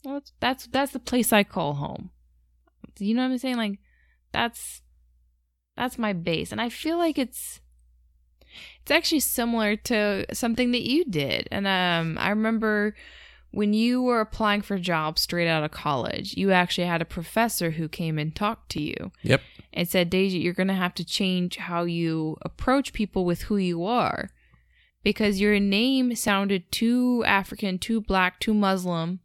Well, 0.03 0.15
that's 0.15 0.31
that's, 0.39 0.67
that's 0.67 0.91
the 0.93 0.99
place 0.99 1.31
I 1.33 1.43
call 1.43 1.73
home. 1.73 2.09
You 2.99 3.13
know 3.13 3.23
what 3.23 3.31
I'm 3.31 3.37
saying? 3.37 3.57
Like 3.57 3.79
that's 4.31 4.81
that's 5.75 5.97
my 5.99 6.13
base, 6.13 6.51
and 6.51 6.59
I 6.61 6.69
feel 6.69 6.97
like 6.97 7.19
it's 7.19 7.59
it's 8.81 8.91
actually 8.91 9.19
similar 9.19 9.75
to 9.75 10.25
something 10.33 10.71
that 10.71 10.81
you 10.81 11.05
did. 11.05 11.47
And 11.51 11.67
um, 11.67 12.17
I 12.19 12.29
remember 12.29 12.95
when 13.57 13.73
you 13.73 14.01
were 14.03 14.21
applying 14.21 14.61
for 14.61 14.77
jobs 14.77 15.21
straight 15.21 15.47
out 15.47 15.63
of 15.63 15.71
college, 15.71 16.37
you 16.37 16.51
actually 16.51 16.85
had 16.87 17.01
a 17.01 17.05
professor 17.05 17.71
who 17.71 17.87
came 17.87 18.19
and 18.19 18.35
talked 18.35 18.69
to 18.69 18.81
you 18.81 19.11
Yep. 19.23 19.41
and 19.73 19.87
said, 19.89 20.11
Deji, 20.11 20.41
you're 20.43 20.53
going 20.61 20.67
to 20.67 20.73
have 20.85 20.93
to 20.95 21.03
change 21.03 21.57
how 21.57 21.83
you 21.83 22.37
approach 22.43 22.93
people 22.93 23.25
with 23.25 23.41
who 23.43 23.57
you 23.57 23.83
are 23.83 24.29
because 25.03 25.41
your 25.41 25.59
name 25.59 26.13
sounded 26.15 26.71
too 26.71 27.23
African, 27.25 27.79
too 27.79 27.99
black, 28.01 28.39
too 28.39 28.53
Muslim. 28.53 29.19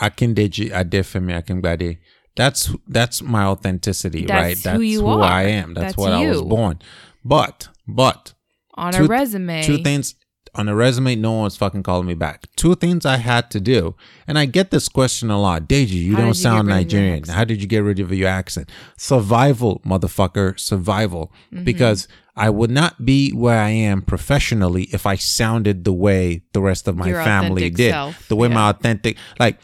Akindeji 0.00 0.70
Adefemi 0.70 1.32
Akingbade. 1.40 1.98
That's 2.34 2.74
that's 2.88 3.20
my 3.22 3.44
authenticity, 3.44 4.24
That's 4.26 4.42
right? 4.42 4.56
who 4.56 4.62
That's 4.62 4.82
you 4.92 5.00
who 5.02 5.06
are. 5.08 5.22
I 5.22 5.42
am. 5.44 5.74
That's, 5.74 5.84
That's 5.94 5.96
what 5.98 6.12
I 6.12 6.26
was 6.26 6.42
born. 6.42 6.80
But 7.24 7.68
but 7.86 8.32
On 8.74 8.92
Two- 8.92 9.04
a 9.04 9.06
resume, 9.06 9.62
two 9.62 9.78
things 9.78 10.14
on 10.54 10.68
a 10.68 10.74
resume, 10.74 11.16
no 11.16 11.32
one 11.32 11.44
was 11.44 11.56
fucking 11.56 11.82
calling 11.82 12.06
me 12.06 12.14
back. 12.14 12.46
Two 12.56 12.74
things 12.74 13.06
I 13.06 13.16
had 13.16 13.50
to 13.52 13.60
do, 13.60 13.94
and 14.26 14.38
I 14.38 14.44
get 14.44 14.70
this 14.70 14.88
question 14.88 15.30
a 15.30 15.40
lot. 15.40 15.68
Deji, 15.68 15.92
you 15.92 16.12
How 16.12 16.18
don't 16.18 16.28
you 16.28 16.34
sound 16.34 16.68
rid 16.68 16.72
of 16.72 16.92
your 16.92 17.00
Nigerian. 17.02 17.24
How 17.24 17.44
did 17.44 17.62
you 17.62 17.68
get 17.68 17.78
rid 17.78 18.00
of 18.00 18.12
your 18.12 18.28
accent? 18.28 18.70
Survival, 18.96 19.80
motherfucker, 19.84 20.58
survival. 20.60 21.32
Mm-hmm. 21.52 21.64
Because 21.64 22.06
I 22.36 22.50
would 22.50 22.70
not 22.70 23.04
be 23.04 23.30
where 23.30 23.60
I 23.60 23.70
am 23.70 24.02
professionally 24.02 24.84
if 24.84 25.06
I 25.06 25.16
sounded 25.16 25.84
the 25.84 25.92
way 25.92 26.42
the 26.52 26.60
rest 26.62 26.88
of 26.88 26.96
my 26.96 27.08
Your 27.08 27.22
family 27.24 27.70
did. 27.70 27.90
self, 27.90 28.28
The 28.28 28.36
way 28.36 28.48
yeah. 28.48 28.54
my 28.54 28.70
authentic, 28.70 29.16
like, 29.38 29.58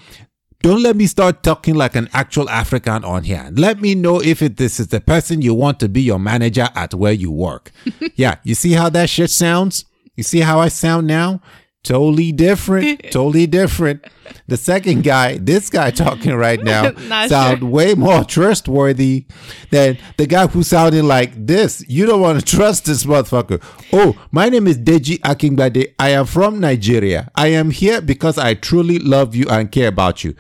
don't 0.61 0.83
let 0.83 0.96
me 0.96 1.07
start 1.07 1.42
talking 1.42 1.77
like 1.77 1.94
an 1.94 2.09
actual 2.12 2.51
African 2.51 3.05
on 3.05 3.24
here. 3.24 3.48
Let 3.53 3.81
me 3.81 3.94
know 3.94 4.20
if 4.20 4.42
it, 4.42 4.57
this 4.57 4.81
is 4.81 4.88
the 4.88 5.01
person 5.01 5.40
you 5.40 5.55
want 5.55 5.79
to 5.81 5.88
be 5.88 6.03
your 6.03 6.18
manager 6.18 6.68
at 6.74 6.94
where 6.94 7.12
you 7.12 7.31
work. 7.31 7.70
yeah, 8.16 8.37
you 8.42 8.55
see 8.55 8.72
how 8.72 8.88
that 8.90 9.09
shit 9.09 9.31
sounds? 9.31 9.85
You 10.18 10.24
see 10.24 10.40
how 10.40 10.59
I 10.59 10.66
sound 10.66 11.07
now? 11.07 11.40
Totally 11.85 12.33
different. 12.33 13.04
totally 13.12 13.46
different. 13.46 14.04
The 14.48 14.57
second 14.57 15.04
guy, 15.04 15.38
this 15.38 15.70
guy 15.70 15.92
talking 15.92 16.35
right 16.35 16.61
now, 16.61 16.92
sound 17.28 17.61
sure. 17.61 17.68
way 17.68 17.94
more 17.94 18.24
trustworthy 18.24 19.26
than 19.70 19.96
the 20.16 20.26
guy 20.26 20.48
who 20.48 20.64
sounded 20.64 21.04
like 21.04 21.46
this. 21.46 21.85
You 21.88 22.04
don't 22.04 22.20
want 22.20 22.40
to 22.40 22.44
trust 22.44 22.87
this 22.87 23.04
motherfucker. 23.04 23.62
Oh, 23.92 24.20
my 24.33 24.48
name 24.48 24.66
is 24.66 24.76
Deji 24.76 25.20
Akingbade. 25.20 25.94
I 26.00 26.09
am 26.09 26.26
from 26.26 26.59
Nigeria. 26.59 27.31
I 27.37 27.48
am 27.52 27.70
here 27.70 28.00
because 28.00 28.38
I 28.38 28.54
truly 28.54 28.98
love 28.98 29.37
you 29.37 29.46
and 29.48 29.70
care 29.70 29.87
about 29.87 30.24
you. 30.24 30.35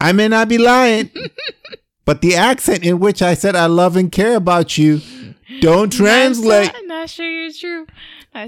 I 0.00 0.10
may 0.10 0.26
not 0.26 0.48
be 0.48 0.58
lying, 0.58 1.10
but 2.04 2.22
the 2.22 2.34
accent 2.34 2.82
in 2.82 2.98
which 2.98 3.22
I 3.22 3.34
said 3.34 3.54
I 3.54 3.66
love 3.66 3.94
and 3.96 4.10
care 4.10 4.34
about 4.34 4.76
you 4.76 5.00
don't 5.60 5.92
translate. 5.92 6.72
Not, 6.72 6.86
not 6.86 7.10
sure 7.10 7.30
you're 7.30 7.52
true. 7.52 7.86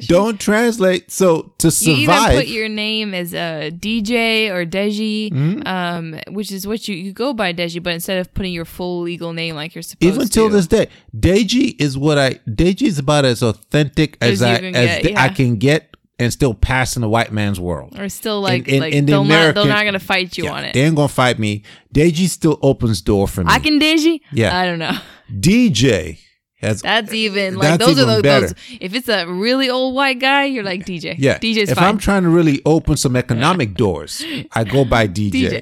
Don't 0.06 0.40
translate. 0.40 1.10
So 1.10 1.52
to 1.58 1.70
survive, 1.70 1.96
You 1.98 2.02
even 2.04 2.36
put 2.36 2.46
your 2.48 2.68
name 2.68 3.12
as 3.14 3.34
a 3.34 3.70
DJ 3.70 4.50
or 4.50 4.64
Deji, 4.64 5.30
Mm-hmm. 5.30 5.66
um, 5.66 6.20
which 6.34 6.50
is 6.50 6.66
what 6.66 6.88
you 6.88 6.94
you 6.96 7.12
go 7.12 7.32
by 7.34 7.52
Deji, 7.52 7.82
but 7.82 7.92
instead 7.92 8.18
of 8.18 8.32
putting 8.34 8.52
your 8.52 8.64
full 8.64 9.02
legal 9.02 9.32
name 9.32 9.54
like 9.56 9.74
you're 9.74 9.82
supposed 9.82 10.02
even 10.02 10.14
to. 10.14 10.20
Even 10.22 10.28
till 10.28 10.48
this 10.48 10.66
day, 10.66 10.88
Deji 11.16 11.76
is 11.80 11.98
what 11.98 12.18
I 12.18 12.34
Deji 12.48 12.82
is 12.82 12.98
about 12.98 13.24
as 13.24 13.42
authentic 13.42 14.16
as, 14.20 14.40
As 14.40 14.42
I 14.42 14.58
can 14.58 14.74
as 14.74 14.86
get, 14.86 15.02
the- 15.02 15.16
I 15.20 15.28
can 15.28 15.56
get 15.56 15.90
and 16.18 16.32
still 16.32 16.54
pass 16.54 16.94
in 16.94 17.02
the 17.02 17.08
white 17.08 17.32
man's 17.32 17.58
world. 17.58 17.98
or 17.98 18.08
still 18.08 18.40
like 18.40 18.68
in- 18.68 18.80
like 18.80 18.94
in 18.94 19.04
the 19.04 19.12
they'll 19.12 19.24
not 19.24 19.54
they're 19.54 19.66
not 19.66 19.84
gonna 19.84 19.98
fight 19.98 20.38
you 20.38 20.44
Yeah, 20.44 20.52
on 20.52 20.64
it. 20.64 20.72
They 20.74 20.82
ain't 20.82 20.94
gonna 20.96 21.08
fight 21.08 21.38
me. 21.38 21.62
Deji 21.92 22.28
still 22.28 22.58
opens 22.62 23.02
door 23.02 23.26
for 23.28 23.42
me. 23.44 23.50
I 23.52 23.58
can 23.58 23.78
Deji. 23.80 24.20
Yeah. 24.32 24.56
I 24.56 24.64
don't 24.64 24.78
know. 24.78 24.96
DJ 25.40 26.18
has 26.64 26.82
That's 26.82 27.12
even 27.12 27.54
like 27.56 27.78
That's 27.78 27.86
those 27.86 27.98
even 27.98 28.08
are 28.10 28.16
the, 28.16 28.22
better. 28.22 28.46
those. 28.48 28.54
If 28.80 28.94
it's 28.94 29.08
a 29.08 29.26
really 29.26 29.70
old 29.70 29.94
white 29.94 30.18
guy, 30.18 30.44
you're 30.46 30.64
like 30.64 30.84
DJ. 30.84 31.14
yeah. 31.18 31.38
DJ's 31.38 31.70
if 31.70 31.76
fine. 31.78 31.88
I'm 31.88 31.98
trying 31.98 32.22
to 32.24 32.28
really 32.28 32.60
open 32.66 32.96
some 32.96 33.14
economic 33.16 33.74
doors, 33.84 34.24
I 34.52 34.64
go 34.64 34.84
by 34.84 35.06
DJ. 35.08 35.60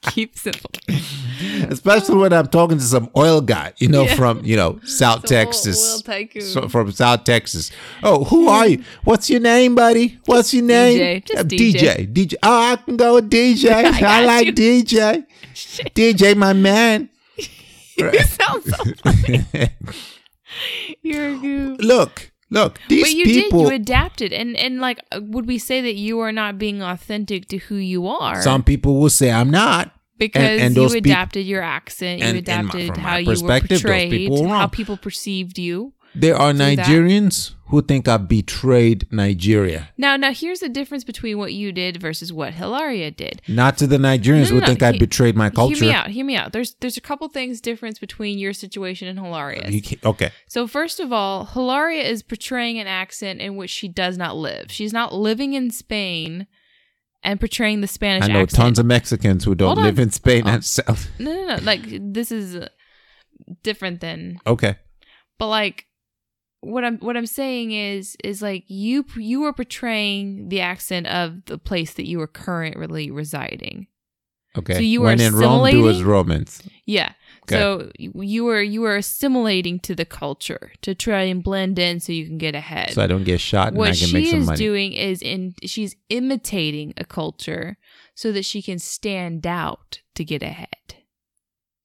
Keep 0.12 0.38
simple. 0.38 0.70
Especially 1.68 2.16
when 2.16 2.32
I'm 2.32 2.46
talking 2.48 2.78
to 2.78 2.84
some 2.84 3.10
oil 3.16 3.40
guy, 3.40 3.72
you 3.78 3.88
know, 3.88 4.04
Yeah. 4.04 4.14
from 4.14 4.44
you 4.44 4.56
know 4.56 4.78
South 4.84 5.20
Some 5.20 5.36
Texas, 5.36 5.94
oil 5.96 6.00
tycoon. 6.00 6.42
So- 6.42 6.68
from 6.68 6.92
South 6.92 7.24
Texas. 7.24 7.70
Oh, 8.02 8.24
who 8.24 8.48
are 8.48 8.68
you? 8.68 8.82
What's 9.04 9.28
your 9.30 9.40
name, 9.40 9.74
buddy? 9.74 10.18
What's 10.26 10.52
your 10.54 10.64
name? 10.64 10.98
DJ. 10.98 11.24
Just 11.24 11.40
Uh, 11.40 11.44
DJ. 11.44 11.72
DJ. 11.72 12.12
DJ. 12.12 12.34
Oh, 12.42 12.72
I 12.72 12.76
can 12.76 12.96
go 12.96 13.14
with 13.16 13.30
DJ. 13.30 13.70
I, 13.72 14.00
got 14.00 14.24
like 14.24 14.46
you. 14.46 14.52
DJ. 14.52 15.24
DJ, 15.94 16.36
my 16.36 16.52
man. 16.52 17.08
you 18.12 18.20
sound 18.22 18.62
so 18.64 18.84
funny. 19.02 19.44
You're 21.02 21.28
a 21.28 21.38
goof. 21.38 21.78
Look, 21.80 22.32
look. 22.50 22.80
These 22.88 23.04
But 23.04 23.12
you 23.14 23.24
people. 23.24 23.62
did. 23.64 23.68
You 23.70 23.74
adapted, 23.76 24.32
and 24.32 24.56
and 24.56 24.80
like, 24.80 25.00
would 25.14 25.46
we 25.46 25.58
say 25.58 25.80
that 25.80 25.94
you 25.94 26.18
are 26.20 26.32
not 26.32 26.58
being 26.58 26.82
authentic 26.82 27.48
to 27.48 27.58
who 27.58 27.76
you 27.76 28.06
are? 28.08 28.42
some 28.42 28.62
people 28.62 28.98
will 29.00 29.10
say 29.10 29.30
I'm 29.30 29.50
not. 29.50 29.92
because 30.18 30.60
and 30.60 30.74
you 30.76 30.82
those 30.82 30.92
peop- 30.94 31.06
adapted 31.06 31.46
your 31.46 31.62
accent, 31.62 32.20
you 32.20 32.26
and- 32.26 32.36
and 32.48 32.66
my- 32.66 32.72
adapted 32.80 32.96
how 32.96 33.16
you 33.16 33.28
were 33.42 33.60
portrayed, 33.60 34.10
people 34.10 34.48
how 34.48 34.66
people 34.66 34.96
perceived 34.96 35.58
you. 35.58 35.92
There 36.14 36.36
are 36.36 36.52
that. 36.52 36.78
Nigerians 36.78 37.54
who 37.68 37.80
think 37.82 38.08
I 38.08 38.16
betrayed 38.16 39.06
Nigeria. 39.12 39.90
Now, 39.96 40.16
now 40.16 40.32
here's 40.32 40.58
the 40.58 40.68
difference 40.68 41.04
between 41.04 41.38
what 41.38 41.52
you 41.52 41.70
did 41.70 41.98
versus 42.00 42.32
what 42.32 42.54
Hilaria 42.54 43.12
did. 43.12 43.40
Not 43.46 43.78
to 43.78 43.86
the 43.86 43.96
Nigerians 43.96 44.46
No, 44.50 44.54
who 44.56 44.60
no, 44.60 44.66
think 44.66 44.80
no. 44.80 44.88
I 44.88 44.98
betrayed 44.98 45.36
my 45.36 45.50
culture. 45.50 45.76
Hear 45.76 45.84
me 45.84 45.92
out. 45.94 46.08
Hear 46.10 46.24
me 46.24 46.34
out. 46.34 46.52
There's 46.52 46.74
there's 46.80 46.96
a 46.96 47.00
couple 47.00 47.28
things 47.28 47.60
difference 47.60 48.00
between 48.00 48.38
your 48.38 48.52
situation 48.52 49.06
and 49.06 49.18
Hilaria's. 49.20 49.94
Okay. 50.04 50.30
So 50.48 50.66
first 50.66 50.98
of 50.98 51.12
all, 51.12 51.44
Hilaria 51.44 52.02
is 52.02 52.24
portraying 52.24 52.80
an 52.80 52.88
accent 52.88 53.40
in 53.40 53.54
which 53.54 53.70
she 53.70 53.86
does 53.86 54.18
not 54.18 54.36
live. 54.36 54.66
She's 54.72 54.92
not 54.92 55.14
living 55.14 55.52
in 55.54 55.70
Spain 55.70 56.48
and 57.22 57.38
portraying 57.38 57.82
the 57.82 57.86
Spanish 57.86 58.24
I 58.28 58.32
know 58.32 58.40
accent. 58.42 58.56
tons 58.60 58.78
of 58.80 58.86
Mexicans 58.86 59.44
who 59.44 59.54
don't 59.54 59.68
Hold 59.68 59.78
on. 59.78 59.84
live 59.84 59.98
in 60.00 60.10
Spain 60.10 60.42
Oh. 60.46 60.50
and 60.54 60.64
South. 60.64 61.08
no, 61.20 61.32
no, 61.32 61.46
no. 61.54 61.62
Like 61.62 61.82
this 61.88 62.32
is 62.32 62.66
different 63.62 64.00
than. 64.00 64.38
Okay. 64.46 64.76
But 65.38 65.48
like, 65.48 65.86
what 66.62 66.84
I'm 66.84 66.98
what 66.98 67.16
I'm 67.16 67.26
saying 67.26 67.72
is 67.72 68.16
is 68.22 68.42
like 68.42 68.64
you 68.68 69.04
you 69.16 69.44
are 69.44 69.52
portraying 69.52 70.48
the 70.48 70.60
accent 70.60 71.06
of 71.06 71.44
the 71.46 71.58
place 71.58 71.94
that 71.94 72.06
you 72.06 72.20
are 72.20 72.26
currently 72.26 73.10
residing. 73.10 73.86
Okay. 74.58 74.74
So 74.74 74.80
you 74.80 75.02
when 75.02 75.20
are 75.20 75.24
in 75.24 75.34
Rome, 75.34 75.70
do 75.70 75.88
as? 75.88 76.02
Romans. 76.02 76.62
Yeah. 76.84 77.12
Okay. 77.44 77.56
So 77.56 77.90
you- 77.96 78.44
were 78.44 78.60
you 78.60 78.80
were 78.80 78.96
assimilating 78.96 79.78
to 79.80 79.94
the 79.94 80.04
culture 80.04 80.72
to 80.82 80.94
try 80.94 81.22
and 81.22 81.42
blend 81.42 81.78
in 81.78 82.00
so 82.00 82.12
you 82.12 82.26
can 82.26 82.36
get 82.36 82.54
ahead. 82.54 82.90
So 82.92 83.02
I 83.02 83.06
don't 83.06 83.24
get 83.24 83.40
shot 83.40 83.68
and 83.68 83.76
I 83.76 83.78
what 83.78 83.96
can 83.96 84.12
make 84.12 84.24
she 84.24 84.30
some 84.30 84.40
is 84.40 84.46
money. 84.46 84.58
doing 84.58 84.92
is 84.92 85.22
in 85.22 85.54
she's 85.64 85.94
imitating 86.08 86.94
a 86.96 87.04
culture 87.04 87.76
so 88.14 88.32
that 88.32 88.44
she 88.44 88.60
can 88.60 88.78
stand 88.78 89.46
out 89.46 90.00
to 90.16 90.24
get 90.24 90.42
ahead. 90.42 90.89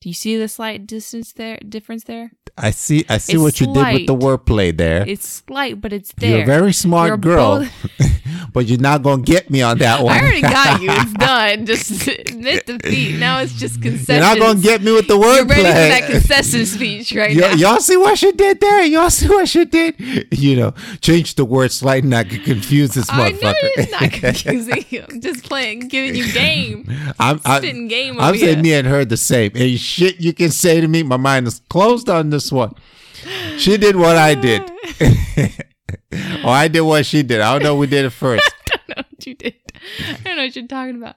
Do 0.01 0.09
you 0.09 0.13
see 0.13 0.37
the 0.37 0.47
slight 0.47 0.85
distance 0.85 1.33
there 1.33 1.57
difference 1.67 2.03
there? 2.03 2.31
I 2.57 2.71
see. 2.71 3.05
I 3.09 3.17
see 3.17 3.33
It's 3.33 3.41
what 3.41 3.59
you 3.59 3.67
did 3.73 3.75
with 3.93 4.07
the 4.07 4.13
slight. 4.13 4.19
wordplay 4.19 4.77
there. 4.77 5.03
It's 5.07 5.27
slight, 5.47 5.81
but 5.81 5.91
it's 5.93 6.13
there. 6.17 6.29
You're 6.29 6.43
a 6.43 6.45
very 6.45 6.73
smart 6.73 7.07
You're 7.07 7.17
girl, 7.17 7.59
both- 7.59 8.21
but 8.53 8.65
you're 8.65 8.79
not 8.79 9.03
gonna 9.03 9.21
get 9.21 9.49
me 9.49 9.61
on 9.61 9.77
that 9.79 10.03
one. 10.03 10.13
I 10.15 10.19
already 10.21 10.41
got 10.41 10.81
you. 10.81 10.89
It's 10.91 11.13
done. 11.19 11.65
Just 11.65 12.07
admit 12.07 12.65
defeat. 12.65 13.17
Now 13.19 13.39
it's 13.39 13.53
just 13.53 13.81
concessions. 13.81 14.09
You're 14.09 14.19
not 14.19 14.37
gonna 14.39 14.59
get 14.61 14.81
me 14.81 14.91
with 14.91 15.07
the 15.07 15.17
word. 15.17 15.35
You're 15.37 15.45
ready 15.45 15.61
for 15.63 15.67
that 15.69 16.09
concession 16.09 16.65
speech 16.65 17.13
right 17.13 17.35
Y- 17.35 17.41
now. 17.41 17.51
y'all 17.53 17.79
see 17.79 17.97
what 17.97 18.17
she 18.17 18.31
did 18.31 18.59
there? 18.59 18.83
Y'all 18.85 19.09
see 19.09 19.27
what 19.27 19.47
she 19.47 19.65
did? 19.65 19.95
You 20.31 20.55
know, 20.55 20.73
change 21.01 21.35
the 21.35 21.45
word 21.45 21.71
slightly 21.71 22.07
and 22.07 22.15
I 22.15 22.23
could 22.23 22.43
confuse 22.43 22.93
this 22.93 23.09
I 23.09 23.29
know 23.29 23.37
motherfucker. 23.37 23.53
it's 23.77 23.91
not 23.91 24.11
confusing. 24.45 25.03
I'm 25.09 25.21
just 25.21 25.43
playing, 25.45 25.87
giving 25.87 26.15
you 26.15 26.31
game. 26.31 26.85
I'm, 27.19 27.39
I'm, 27.45 27.61
Spitting 27.61 27.87
game 27.87 28.19
I'm 28.19 28.35
saying 28.35 28.55
here. 28.55 28.63
me 28.63 28.73
and 28.73 28.87
her 28.87 29.05
the 29.05 29.17
same. 29.17 29.51
Any 29.55 29.77
shit 29.77 30.19
you 30.19 30.33
can 30.33 30.51
say 30.51 30.81
to 30.81 30.87
me, 30.87 31.03
my 31.03 31.17
mind 31.17 31.47
is 31.47 31.61
closed 31.69 32.09
on 32.09 32.29
this 32.29 32.51
one. 32.51 32.73
She 33.57 33.77
did 33.77 33.95
what 33.95 34.17
I 34.17 34.35
did. 34.35 34.69
or 36.11 36.49
I 36.49 36.67
did 36.67 36.81
what 36.81 37.05
she 37.05 37.23
did. 37.23 37.41
I 37.41 37.53
don't 37.53 37.63
know 37.63 37.77
who 37.77 37.87
did 37.87 38.05
it 38.05 38.11
first. 38.11 38.53
I 38.73 38.77
don't 38.77 38.97
know 38.97 39.03
what 39.09 39.27
you 39.27 39.33
did. 39.35 39.55
I 39.99 40.13
don't 40.23 40.35
know 40.37 40.43
what 40.43 40.55
you're 40.55 40.67
talking 40.67 40.95
about. 40.95 41.15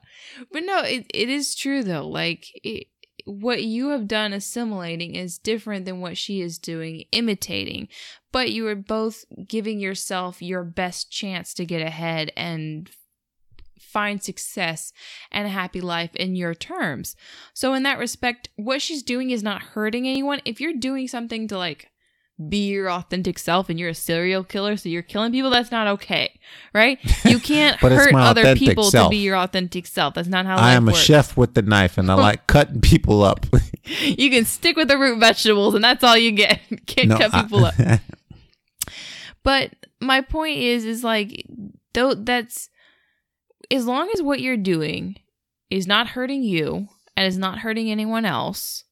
But 0.51 0.63
no, 0.63 0.81
it, 0.81 1.05
it 1.13 1.29
is 1.29 1.55
true 1.55 1.83
though. 1.83 2.07
Like 2.07 2.47
it, 2.63 2.87
what 3.25 3.63
you 3.63 3.89
have 3.89 4.07
done 4.07 4.33
assimilating 4.33 5.15
is 5.15 5.37
different 5.37 5.85
than 5.85 6.01
what 6.01 6.17
she 6.17 6.41
is 6.41 6.57
doing 6.57 7.03
imitating. 7.11 7.87
But 8.31 8.51
you 8.51 8.67
are 8.67 8.75
both 8.75 9.25
giving 9.47 9.79
yourself 9.79 10.41
your 10.41 10.63
best 10.63 11.11
chance 11.11 11.53
to 11.55 11.65
get 11.65 11.81
ahead 11.81 12.31
and 12.37 12.89
find 13.79 14.21
success 14.21 14.93
and 15.31 15.47
a 15.47 15.51
happy 15.51 15.81
life 15.81 16.15
in 16.15 16.35
your 16.35 16.53
terms. 16.53 17.15
So 17.53 17.73
in 17.73 17.83
that 17.83 17.97
respect, 17.97 18.49
what 18.55 18.81
she's 18.81 19.01
doing 19.01 19.31
is 19.31 19.41
not 19.41 19.61
hurting 19.61 20.07
anyone. 20.07 20.41
If 20.45 20.61
you're 20.61 20.73
doing 20.73 21.07
something 21.07 21.47
to 21.47 21.57
like 21.57 21.88
be 22.47 22.69
your 22.69 22.89
authentic 22.89 23.37
self 23.37 23.69
and 23.69 23.77
you're 23.77 23.89
a 23.89 23.93
serial 23.93 24.45
killer 24.45 24.77
so 24.77 24.87
you're 24.87 25.01
killing 25.01 25.31
people 25.31 25.49
that's 25.49 25.71
not 25.71 25.87
okay 25.87 26.39
right 26.73 26.97
you 27.25 27.37
can't 27.51 27.77
hurt 27.79 28.13
other 28.15 28.55
people 28.55 28.85
self. 28.85 29.07
to 29.07 29.09
be 29.09 29.17
your 29.17 29.35
authentic 29.35 29.85
self 29.85 30.13
that's 30.13 30.29
not 30.29 30.45
how 30.45 30.55
I 30.55 30.71
am 30.71 30.87
a 30.87 30.91
works. 30.91 30.99
chef 31.03 31.35
with 31.35 31.53
the 31.53 31.61
knife 31.61 31.97
and 31.97 32.09
I 32.09 32.13
like 32.29 32.47
cutting 32.47 32.79
people 32.79 33.23
up. 33.23 33.45
you 34.01 34.29
can 34.29 34.45
stick 34.45 34.77
with 34.77 34.87
the 34.87 34.97
root 34.97 35.19
vegetables 35.19 35.75
and 35.75 35.83
that's 35.83 36.01
all 36.03 36.15
you 36.17 36.31
get 36.31 36.61
can't 36.85 37.09
No, 37.09 37.17
cut 37.17 37.33
I- 37.33 37.41
people 37.41 37.65
up 37.65 37.75
but 39.43 39.71
my 39.99 40.21
point 40.21 40.57
is 40.57 40.85
is 40.85 41.03
like 41.03 41.45
though 41.93 42.13
that's 42.13 42.69
as 43.71 43.85
long 43.85 44.09
as 44.13 44.21
what 44.21 44.39
you're 44.39 44.57
doing 44.57 45.15
is 45.69 45.85
not 45.87 46.07
hurting 46.09 46.41
you 46.43 46.87
and 47.17 47.27
is 47.27 47.37
not 47.37 47.59
hurting 47.59 47.91
anyone 47.91 48.25
else 48.25 48.85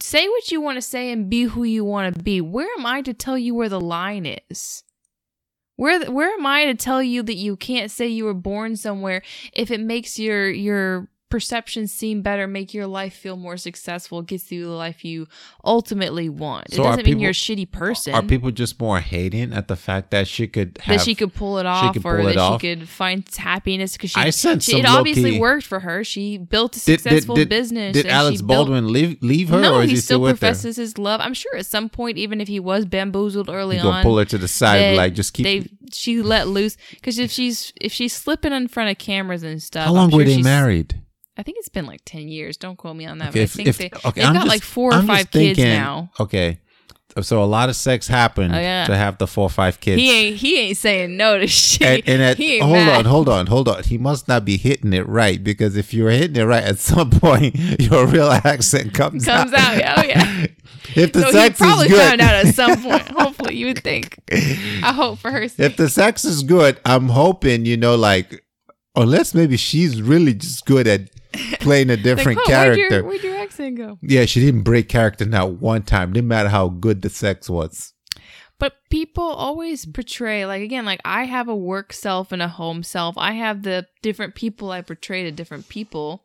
say 0.00 0.28
what 0.28 0.50
you 0.50 0.60
want 0.60 0.76
to 0.76 0.82
say 0.82 1.10
and 1.10 1.28
be 1.28 1.44
who 1.44 1.64
you 1.64 1.84
want 1.84 2.14
to 2.14 2.22
be. 2.22 2.40
Where 2.40 2.68
am 2.78 2.86
i 2.86 3.02
to 3.02 3.14
tell 3.14 3.38
you 3.38 3.54
where 3.54 3.68
the 3.68 3.80
line 3.80 4.26
is? 4.50 4.82
Where 5.76 6.10
where 6.10 6.30
am 6.30 6.46
i 6.46 6.66
to 6.66 6.74
tell 6.74 7.02
you 7.02 7.22
that 7.22 7.36
you 7.36 7.56
can't 7.56 7.90
say 7.90 8.06
you 8.06 8.24
were 8.24 8.34
born 8.34 8.76
somewhere 8.76 9.22
if 9.52 9.70
it 9.70 9.80
makes 9.80 10.18
your 10.18 10.48
your 10.50 11.08
perceptions 11.34 11.90
seem 11.90 12.22
better, 12.22 12.46
make 12.46 12.72
your 12.72 12.86
life 12.86 13.12
feel 13.12 13.36
more 13.36 13.56
successful, 13.56 14.22
gets 14.22 14.52
you 14.52 14.66
the 14.66 14.70
life 14.70 15.04
you 15.04 15.26
ultimately 15.64 16.28
want. 16.28 16.72
So 16.72 16.82
it 16.82 16.84
doesn't 16.86 17.06
mean 17.06 17.18
you're 17.18 17.30
a 17.30 17.34
shitty 17.34 17.72
person. 17.72 18.14
Are 18.14 18.22
people 18.22 18.52
just 18.52 18.78
more 18.78 19.00
hating 19.00 19.52
at 19.52 19.66
the 19.66 19.74
fact 19.74 20.12
that 20.12 20.28
she 20.28 20.46
could 20.46 20.78
have 20.82 20.98
that 20.98 21.04
she 21.04 21.16
could 21.16 21.34
pull 21.34 21.58
it 21.58 21.66
off, 21.66 21.96
or 22.04 22.20
it 22.20 22.24
that 22.26 22.36
off? 22.36 22.60
she 22.62 22.68
could 22.76 22.88
find 22.88 23.24
happiness 23.36 23.94
because 23.94 24.10
she, 24.12 24.20
I 24.20 24.30
sense 24.30 24.64
she 24.66 24.78
it 24.78 24.86
obviously 24.86 25.24
low-key- 25.32 25.40
worked 25.40 25.66
for 25.66 25.80
her. 25.80 26.04
She 26.04 26.38
built 26.38 26.76
a 26.76 26.78
Did- 26.78 26.84
did- 26.84 27.00
successful 27.02 27.34
did, 27.34 27.48
business. 27.48 27.94
Did 27.94 28.06
Alec 28.06 28.34
she 28.34 28.38
built- 28.38 28.46
Baldwin 28.68 28.92
leave 28.92 29.20
leave 29.20 29.48
her, 29.48 29.60
no, 29.60 29.74
or 29.74 29.82
is 29.82 29.90
he 29.90 29.96
he 29.96 30.00
still 30.00 30.18
still 30.20 30.28
professes 30.28 30.76
his 30.76 30.98
love. 30.98 31.20
I'm 31.20 31.34
sure 31.34 31.56
at 31.56 31.66
some 31.66 31.88
point, 31.88 32.16
even 32.16 32.40
if 32.40 32.46
he 32.46 32.60
was 32.60 32.84
bamboozled 32.84 33.50
early 33.50 33.80
on, 33.80 34.04
pull 34.04 34.18
her 34.18 34.24
to 34.26 34.38
the 34.38 34.46
side, 34.46 34.96
like 34.96 35.14
just 35.14 35.34
keep. 35.34 35.44
they 35.44 35.68
she 35.92 36.22
let 36.22 36.46
loose 36.46 36.76
because 36.90 37.18
if 37.18 37.32
she's 37.32 37.72
if 37.80 37.92
she's 37.92 38.12
slipping 38.12 38.52
in 38.52 38.68
front 38.68 38.90
of 38.90 38.98
cameras 38.98 39.42
and 39.42 39.60
stuff. 39.60 39.86
How 39.86 39.92
long 39.92 40.10
sure 40.10 40.18
were 40.18 40.24
they 40.24 40.40
married? 40.40 41.00
I 41.36 41.42
think 41.42 41.58
it's 41.58 41.68
been 41.68 41.86
like 41.86 42.00
ten 42.04 42.28
years. 42.28 42.56
Don't 42.56 42.76
quote 42.76 42.96
me 42.96 43.06
on 43.06 43.18
that. 43.18 43.30
Okay, 43.30 43.40
but 43.40 43.42
I 43.42 43.46
think 43.46 43.68
if 43.68 43.78
they, 43.78 43.86
okay, 43.86 44.20
they've 44.20 44.24
I'm 44.24 44.34
got 44.34 44.40
just, 44.40 44.48
like 44.48 44.62
four 44.62 44.90
or 44.90 44.94
I'm 44.94 45.06
five 45.06 45.30
kids 45.30 45.56
thinking, 45.58 45.64
now. 45.74 46.10
Okay, 46.20 46.58
so 47.22 47.42
a 47.42 47.44
lot 47.44 47.68
of 47.68 47.76
sex 47.76 48.08
happened 48.08 48.54
Oh, 48.54 48.58
yeah. 48.58 48.86
to 48.86 48.96
have 48.96 49.18
the 49.18 49.26
four 49.26 49.44
or 49.46 49.50
five 49.50 49.80
kids. 49.80 50.00
He 50.00 50.10
ain't 50.10 50.36
he 50.36 50.58
ain't 50.60 50.76
saying 50.76 51.16
no 51.16 51.38
to 51.38 51.46
shit. 51.46 51.82
and, 51.82 52.02
and 52.08 52.22
at, 52.22 52.36
he 52.36 52.54
ain't 52.54 52.62
hold 52.64 52.74
mad. 52.74 52.98
on, 52.98 53.04
hold 53.04 53.28
on, 53.28 53.46
hold 53.46 53.68
on. 53.68 53.82
He 53.84 53.98
must 53.98 54.26
not 54.28 54.44
be 54.44 54.56
hitting 54.56 54.92
it 54.92 55.06
right 55.08 55.42
because 55.42 55.76
if 55.76 55.92
you're 55.94 56.10
hitting 56.10 56.36
it 56.36 56.44
right, 56.44 56.62
at 56.64 56.78
some 56.78 57.10
point 57.20 57.54
your 57.80 58.06
real 58.06 58.30
accent 58.30 58.94
comes, 58.94 59.24
Comes 59.24 59.52
out, 59.52 59.74
oh 59.98 60.02
yeah. 60.04 60.46
If 60.94 61.12
the 61.14 61.22
So 61.22 61.26
he 61.28 61.32
sex 61.32 61.58
probably 61.58 61.86
is 61.86 61.92
good, 61.92 62.08
found 62.10 62.20
out 62.20 62.46
at 62.46 62.54
some 62.54 62.80
point. 62.82 63.08
Hopefully, 63.08 63.56
you 63.56 63.66
would 63.66 63.82
think. 63.82 64.18
I 64.30 64.92
hope 64.92 65.18
for 65.18 65.30
her 65.30 65.48
sake. 65.48 65.58
if 65.70 65.76
the 65.78 65.88
sex 65.88 66.26
is 66.26 66.42
good, 66.42 66.78
I'm 66.84 67.08
hoping 67.08 67.64
you 67.64 67.78
know, 67.78 67.96
like, 67.96 68.43
unless 68.96 69.34
maybe 69.34 69.56
she's 69.56 70.00
really 70.02 70.34
just 70.34 70.64
good 70.66 70.86
at 70.86 71.10
playing 71.60 71.90
a 71.90 71.94
Like, 71.94 72.02
different 72.04 72.38
"Oh, 72.46 72.50
where'd 72.50 72.76
your- 72.78 72.88
character. 72.88 73.04
Where'd 73.08 73.22
your 73.22 73.36
accent 73.36 73.76
go? 73.76 73.98
Yeah, 74.02 74.24
she 74.24 74.40
didn't 74.40 74.62
break 74.62 74.88
character 74.88 75.24
not 75.24 75.54
one 75.60 75.82
time. 75.82 76.12
Didn't 76.12 76.28
matter 76.28 76.48
how 76.48 76.68
good 76.68 77.02
the 77.02 77.10
sex 77.10 77.48
was. 77.50 77.92
But 78.60 78.74
people 78.88 79.24
always 79.24 79.84
portray, 79.84 80.46
like, 80.46 80.62
again, 80.62 80.84
like 80.84 81.00
I 81.04 81.24
have 81.24 81.48
a 81.48 81.56
work 81.56 81.92
self 81.92 82.30
and 82.30 82.40
a 82.40 82.46
home 82.48 82.82
self. 82.84 83.16
I 83.18 83.32
have 83.32 83.62
the 83.64 83.86
different 84.00 84.36
people 84.36 84.70
I 84.70 84.80
portray 84.80 85.24
to 85.24 85.32
different 85.32 85.68
people 85.68 86.22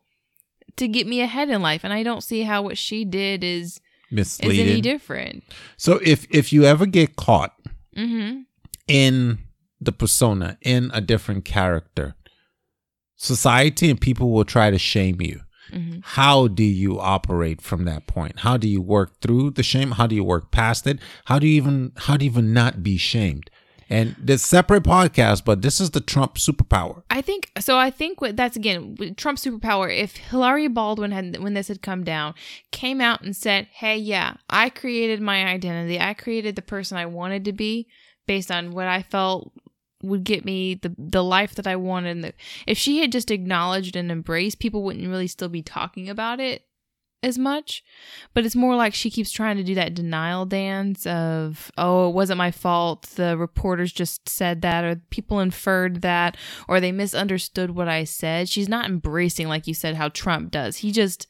to 0.76 0.86
get 0.86 1.08
me 1.08 1.20
ahead 1.20 1.50
in 1.50 1.60
life. 1.60 1.82
And 1.82 1.92
I 1.92 2.04
don't 2.04 2.22
see 2.22 2.42
how 2.42 2.62
what 2.62 2.78
she 2.78 3.04
did 3.04 3.42
is 3.42 3.80
misleading. 4.12 4.64
is 4.66 4.70
any 4.72 4.80
different. 4.80 5.42
So 5.76 5.98
if 6.04 6.24
if 6.30 6.52
you 6.52 6.64
ever 6.64 6.86
get 6.86 7.16
caught 7.16 7.52
Mm-hmm. 7.96 8.42
in 8.86 9.38
the 9.80 9.90
persona 9.92 10.56
in 10.62 10.90
a 10.94 11.00
different 11.00 11.44
character, 11.44 12.14
society 13.20 13.90
and 13.90 14.00
people 14.00 14.30
will 14.30 14.46
try 14.46 14.70
to 14.70 14.78
shame 14.78 15.20
you. 15.20 15.42
Mm-hmm. 15.70 16.00
How 16.02 16.48
do 16.48 16.64
you 16.64 16.98
operate 16.98 17.60
from 17.60 17.84
that 17.84 18.06
point? 18.06 18.40
How 18.40 18.56
do 18.56 18.66
you 18.66 18.80
work 18.80 19.20
through 19.20 19.50
the 19.50 19.62
shame? 19.62 19.92
How 19.92 20.06
do 20.06 20.14
you 20.14 20.24
work 20.24 20.50
past 20.50 20.86
it? 20.86 20.98
How 21.26 21.38
do 21.38 21.46
you 21.46 21.54
even 21.54 21.92
how 21.96 22.16
do 22.16 22.24
you 22.24 22.30
even 22.30 22.52
not 22.52 22.82
be 22.82 22.96
shamed? 22.96 23.50
And 23.88 24.14
there's 24.18 24.42
separate 24.42 24.84
podcast, 24.84 25.44
but 25.44 25.62
this 25.62 25.80
is 25.80 25.90
the 25.90 26.00
Trump 26.00 26.36
superpower. 26.36 27.02
I 27.10 27.20
think 27.20 27.50
so. 27.58 27.76
I 27.76 27.90
think 27.90 28.18
that's 28.20 28.56
again 28.56 29.14
Trump 29.16 29.38
superpower. 29.38 29.94
If 29.94 30.16
Hillary 30.16 30.68
Baldwin 30.68 31.10
had, 31.10 31.38
when 31.40 31.54
this 31.54 31.68
had 31.68 31.82
come 31.82 32.04
down, 32.04 32.34
came 32.72 33.00
out 33.00 33.22
and 33.22 33.36
said, 33.36 33.68
"Hey, 33.70 33.96
yeah, 33.96 34.34
I 34.48 34.70
created 34.70 35.20
my 35.20 35.44
identity. 35.44 36.00
I 36.00 36.14
created 36.14 36.56
the 36.56 36.62
person 36.62 36.96
I 36.96 37.06
wanted 37.06 37.44
to 37.44 37.52
be 37.52 37.86
based 38.26 38.50
on 38.50 38.70
what 38.70 38.86
I 38.86 39.02
felt 39.02 39.52
would 40.02 40.24
get 40.24 40.44
me 40.44 40.74
the 40.74 40.94
the 40.98 41.24
life 41.24 41.54
that 41.56 41.66
I 41.66 41.76
wanted." 41.76 42.10
And 42.10 42.24
the, 42.24 42.32
if 42.66 42.78
she 42.78 42.98
had 43.00 43.12
just 43.12 43.30
acknowledged 43.30 43.96
and 43.96 44.10
embraced, 44.10 44.58
people 44.58 44.82
wouldn't 44.82 45.08
really 45.08 45.26
still 45.26 45.48
be 45.48 45.62
talking 45.62 46.08
about 46.08 46.40
it 46.40 46.64
as 47.22 47.36
much. 47.36 47.84
But 48.32 48.46
it's 48.46 48.56
more 48.56 48.74
like 48.76 48.94
she 48.94 49.10
keeps 49.10 49.30
trying 49.30 49.58
to 49.58 49.62
do 49.62 49.74
that 49.74 49.92
denial 49.94 50.46
dance 50.46 51.04
of, 51.06 51.70
oh, 51.76 52.08
it 52.08 52.14
wasn't 52.14 52.38
my 52.38 52.50
fault. 52.50 53.02
The 53.16 53.36
reporters 53.36 53.92
just 53.92 54.26
said 54.26 54.62
that, 54.62 54.84
or 54.84 54.96
people 55.10 55.38
inferred 55.40 56.00
that, 56.00 56.38
or 56.66 56.80
they 56.80 56.92
misunderstood 56.92 57.72
what 57.72 57.88
I 57.88 58.04
said. 58.04 58.48
She's 58.48 58.70
not 58.70 58.86
embracing, 58.88 59.48
like 59.48 59.66
you 59.66 59.74
said, 59.74 59.96
how 59.96 60.08
Trump 60.08 60.50
does. 60.50 60.78
He 60.78 60.92
just 60.92 61.26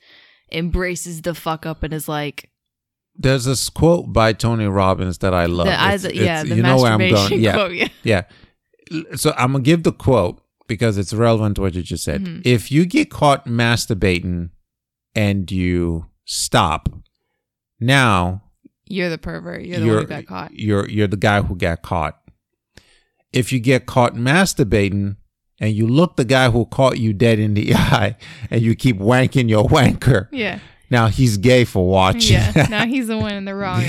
embraces 0.53 1.23
the 1.23 1.35
fuck 1.35 1.67
up 1.67 1.83
and 1.83 1.93
is 1.93 2.09
like, 2.09 2.51
There's 3.17 3.45
this 3.45 3.69
quote 3.69 4.13
by 4.13 4.33
Tony 4.33 4.67
Robbins 4.67 5.19
that 5.19 5.35
I 5.35 5.47
love. 5.47 5.67
the, 5.67 5.73
It's- 6.11 6.15
yeah, 6.15 6.23
it's- 6.23 6.49
the 6.49 6.57
you 6.57 6.63
know 6.63 6.77
where 6.77 6.93
I'm 6.93 6.99
going. 7.01 7.41
Yeah, 7.41 7.53
quote. 7.55 7.73
Yeah. 7.73 7.89
Yeah. 8.05 8.23
So 9.17 9.33
I'm 9.37 9.53
gonna 9.53 9.63
give 9.65 9.83
the 9.85 9.93
quote 9.93 10.41
because 10.67 10.99
it's 10.99 11.13
relevant 11.13 11.57
to 11.57 11.63
what 11.63 11.75
you 11.75 11.83
just 11.83 12.05
said. 12.05 12.25
Mhm. 12.25 12.43
If 12.45 12.71
you 12.73 12.87
get 12.87 13.11
caught 13.11 13.47
masturbating 13.47 14.51
and 15.15 15.51
you 15.51 16.07
stop, 16.25 16.89
now 17.81 18.43
You're 18.87 19.09
the 19.11 19.19
pervert. 19.19 19.63
You're 19.65 19.79
the 19.81 19.87
you're 19.87 19.95
one 19.97 20.05
who 20.05 20.09
got 20.09 20.27
caught. 20.27 20.53
you're 20.55 20.89
you're 20.89 21.07
the 21.07 21.17
guy 21.17 21.43
who 21.43 21.55
got 21.57 21.83
caught. 21.83 22.19
If 23.33 23.53
you 23.53 23.61
get 23.61 23.87
caught 23.87 24.15
masturbating 24.17 25.17
and 25.61 25.73
you 25.75 25.87
look 25.87 26.17
the 26.17 26.25
guy 26.25 26.51
who 26.51 26.67
caught 26.67 26.99
you 26.99 27.13
dead 27.13 27.39
in 27.39 27.55
the 27.55 27.75
eye 27.75 28.17
and 28.51 28.61
you 28.63 28.75
keep 28.75 28.99
wanking 28.99 29.49
your 29.49 29.69
wanker, 29.69 30.27
Yeah. 30.33 30.59
Now 30.91 31.07
he's 31.09 31.37
gay 31.39 31.65
for 31.65 31.87
watching. 31.89 32.35
Yeah. 32.35 32.67
now 32.71 32.87
he's 32.87 33.07
the 33.07 33.17
one 33.17 33.35
in 33.35 33.45
the 33.45 33.55
wrong. 33.55 33.83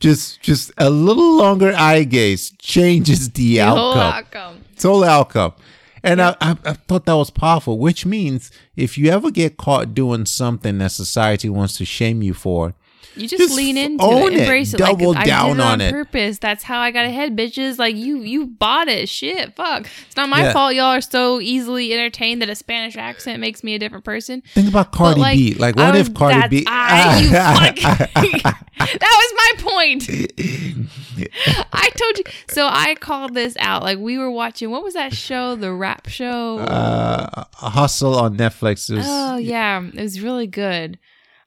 just 0.00 0.40
just 0.42 0.70
a 0.78 0.90
little 0.90 1.36
longer 1.38 1.72
eye 1.76 2.04
gaze 2.04 2.52
changes 2.58 3.30
the, 3.30 3.56
The 3.58 3.66
whole 3.66 3.94
outcome. 3.94 4.12
outcome. 4.54 4.64
It's 4.72 4.84
all 4.84 5.02
outcome. 5.04 5.52
And 6.02 6.22
I, 6.22 6.36
I, 6.40 6.56
I 6.64 6.72
thought 6.74 7.06
that 7.06 7.16
was 7.16 7.30
powerful, 7.30 7.76
which 7.78 8.06
means 8.06 8.52
if 8.76 8.96
you 8.96 9.10
ever 9.10 9.32
get 9.32 9.56
caught 9.56 9.94
doing 9.94 10.26
something 10.26 10.78
that 10.78 10.92
society 10.92 11.48
wants 11.48 11.76
to 11.78 11.84
shame 11.84 12.22
you 12.22 12.34
for, 12.34 12.74
You 13.18 13.26
just, 13.28 13.42
Just 13.42 13.56
lean 13.56 13.76
into 13.76 14.04
it, 14.04 14.32
it. 14.34 14.40
embrace 14.40 14.74
it, 14.74 14.78
Double 14.78 15.12
like, 15.12 15.26
down 15.26 15.46
I 15.46 15.48
did 15.48 15.58
it 15.58 15.60
on 15.62 15.70
on 15.72 15.80
it. 15.80 15.90
purpose. 15.92 16.38
That's 16.38 16.62
how 16.64 16.78
I 16.80 16.90
got 16.90 17.04
ahead, 17.04 17.36
bitches. 17.36 17.78
Like 17.78 17.96
you, 17.96 18.18
you 18.18 18.46
bought 18.46 18.88
it. 18.88 19.08
Shit, 19.08 19.56
fuck. 19.56 19.86
It's 20.06 20.16
not 20.16 20.28
my 20.28 20.42
Yeah. 20.44 20.52
fault. 20.52 20.74
Y'all 20.74 20.84
are 20.86 21.00
so 21.00 21.40
easily 21.40 21.92
entertained 21.92 22.40
that 22.42 22.48
a 22.48 22.54
Spanish 22.54 22.96
accent 22.96 23.40
makes 23.40 23.64
me 23.64 23.74
a 23.74 23.78
different 23.78 24.04
person. 24.04 24.42
think 24.54 24.68
about 24.68 24.92
But, 24.92 24.98
Cardi 24.98 25.20
like, 25.20 25.36
B. 25.38 25.54
Like, 25.54 25.76
I 25.76 25.84
what 25.86 25.94
was- 25.98 26.08
if 26.08 26.14
Cardi 26.14 26.34
that's- 26.34 26.50
B? 26.50 26.64
I, 26.66 27.72
that 28.78 29.00
was 29.00 29.32
my 29.34 29.70
point. 29.70 30.08
I 31.72 31.90
told 31.96 32.18
you. 32.18 32.24
So 32.48 32.66
I 32.70 32.94
called 32.94 33.34
this 33.34 33.56
out. 33.58 33.82
Like 33.82 33.98
we 33.98 34.18
were 34.18 34.30
watching. 34.30 34.70
What 34.70 34.82
was 34.82 34.94
that 34.94 35.12
show? 35.12 35.56
The 35.56 35.72
rap 35.72 36.08
show. 36.08 36.58
uh, 36.60 37.44
Hustle 37.54 38.14
on 38.16 38.36
Netflix. 38.36 38.94
Was- 38.94 39.06
Oh 39.08 39.36
yeah, 39.36 39.82
it 39.82 40.00
was 40.00 40.20
really 40.20 40.46
good. 40.46 40.98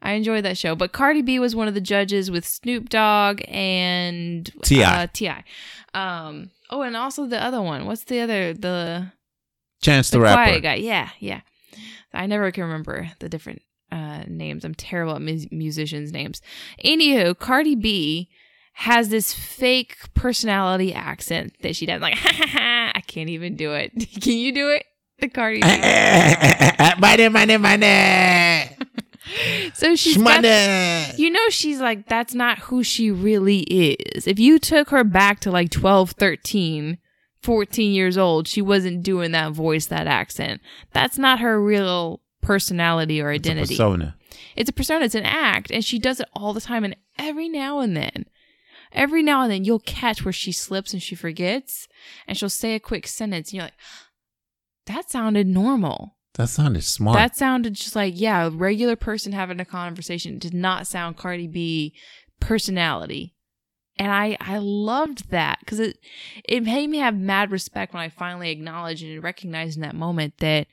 I 0.02 0.14
enjoyed 0.14 0.46
that 0.46 0.58
show. 0.58 0.76
But 0.76 0.92
Cardi 0.94 1.22
B 1.22 1.38
was 1.40 1.56
one 1.56 1.68
of 1.68 1.74
the 1.74 1.82
judges 1.82 2.32
with 2.32 2.46
Snoop 2.48 2.90
Dogg 2.90 3.42
and 3.48 4.52
T.I.. 4.64 5.04
Uh, 5.04 5.08
Ti. 5.14 5.32
Um. 5.94 6.50
Oh, 6.70 6.82
and 6.82 6.96
also 6.98 7.26
the 7.28 7.44
other 7.44 7.62
one. 7.62 7.86
What's 7.86 8.06
the 8.06 8.20
other 8.22 8.54
the 8.54 9.12
Chance 9.82 10.10
the, 10.10 10.18
the 10.18 10.22
Rapper. 10.24 10.36
quiet 10.44 10.64
guy? 10.64 10.76
Yeah, 10.76 11.10
yeah. 11.20 11.42
I 12.14 12.26
never 12.28 12.52
can 12.52 12.64
remember 12.64 13.12
the 13.20 13.30
different 13.30 13.62
uh 13.92 14.24
names. 14.28 14.64
I'm 14.66 14.76
terrible 14.76 15.16
at 15.16 15.22
mus- 15.22 15.52
musicians' 15.52 16.12
names. 16.12 16.42
Anywho, 16.84 17.38
Cardi 17.38 17.76
B 17.76 18.30
has 18.74 19.10
this 19.10 19.34
fake 19.34 19.98
personality 20.14 20.94
accent 20.94 21.54
that 21.62 21.76
she 21.76 21.86
does. 21.86 22.02
Like, 22.02 22.16
ha 22.18 22.32
ha 22.34 22.48
ha! 22.48 22.92
I 22.96 23.02
can't 23.02 23.30
even 23.30 23.56
do 23.56 23.74
it. 23.74 23.92
Can 24.22 24.34
you 24.34 24.54
do 24.54 24.70
it? 24.70 24.86
The 25.20 25.28
Cardi 25.30 25.58
B. 25.62 25.68
My 25.68 26.96
money, 27.00 27.30
money, 27.30 27.58
money. 27.58 27.86
So 29.74 29.96
she's 29.96 30.18
got 30.18 30.44
you 31.18 31.30
know 31.30 31.50
she's 31.50 31.80
like 31.80 32.08
that's 32.08 32.34
not 32.34 32.60
who 32.60 32.84
she 32.84 33.12
really 33.12 33.60
is. 33.62 34.28
If 34.28 34.40
you 34.40 34.60
took 34.60 34.90
her 34.90 35.04
back 35.04 35.40
to 35.42 35.52
like 35.52 35.70
12 35.72 36.12
13 36.12 36.98
14 37.42 37.92
years 37.94 38.18
old 38.18 38.48
she 38.48 38.62
wasn't 38.62 39.02
doing 39.04 39.32
that 39.32 39.52
voice 39.54 39.88
that 39.88 40.08
accent. 40.08 40.62
That's 40.94 41.18
not 41.18 41.40
her 41.40 41.62
real 41.62 42.22
personality 42.42 43.22
or 43.22 43.32
It's 43.32 43.48
a 43.48 43.52
identity. 43.52 43.74
persona. 43.76 44.16
it's 44.56 44.70
a 44.70 44.74
persona. 44.74 45.06
It's 45.06 45.16
an 45.16 45.26
act. 45.26 45.72
And 45.72 45.84
she 45.84 46.00
does 46.00 46.20
it 46.20 46.28
all 46.34 46.54
the 46.54 46.62
time. 46.62 46.84
And 46.84 46.96
every 47.18 47.50
now 47.50 47.80
and 47.80 47.96
then 47.98 48.26
every 48.94 49.24
now 49.24 49.42
and 49.44 49.52
then 49.52 49.64
you'll 49.64 49.80
catch 49.80 50.26
where 50.26 50.34
she 50.34 50.52
slips 50.52 50.92
and 50.94 51.02
she 51.02 51.16
forgets. 51.16 51.88
And 52.28 52.38
she'll 52.38 52.50
say 52.50 52.76
a 52.76 52.80
quick 52.80 53.08
sentence. 53.08 53.50
And 53.50 53.54
you're 53.56 53.64
like 53.66 53.74
that 54.88 55.10
sounded 55.10 55.48
normal 55.48 56.16
That 56.36 56.48
sounded 56.50 56.84
smart. 56.84 57.17
that 57.17 57.36
sounded 57.36 57.74
just 57.74 57.96
like, 57.96 58.13
yeah, 58.17 58.46
a 58.46 58.50
regular 58.50 58.96
person 58.96 59.34
having 59.34 59.60
a 59.60 59.65
conversation. 59.65 60.36
It 60.36 60.39
did 60.39 60.54
not 60.54 60.88
sound 60.88 61.17
Cardi 61.17 61.48
B 61.48 61.94
personality. 62.39 63.34
And 63.98 64.12
I, 64.12 64.38
I 64.39 64.58
loved 64.58 65.30
that 65.30 65.60
because 65.60 65.80
it, 65.80 65.98
it 66.48 66.63
made 66.63 66.89
me 66.89 66.98
have 67.00 67.15
mad 67.15 67.52
respect 67.52 67.94
when 67.94 68.02
I 68.02 68.10
finally 68.10 68.50
acknowledged 68.50 69.04
and 69.04 69.22
recognized 69.24 69.76
in 69.78 69.82
that 69.84 69.96
moment 69.96 70.36
that 70.39 70.67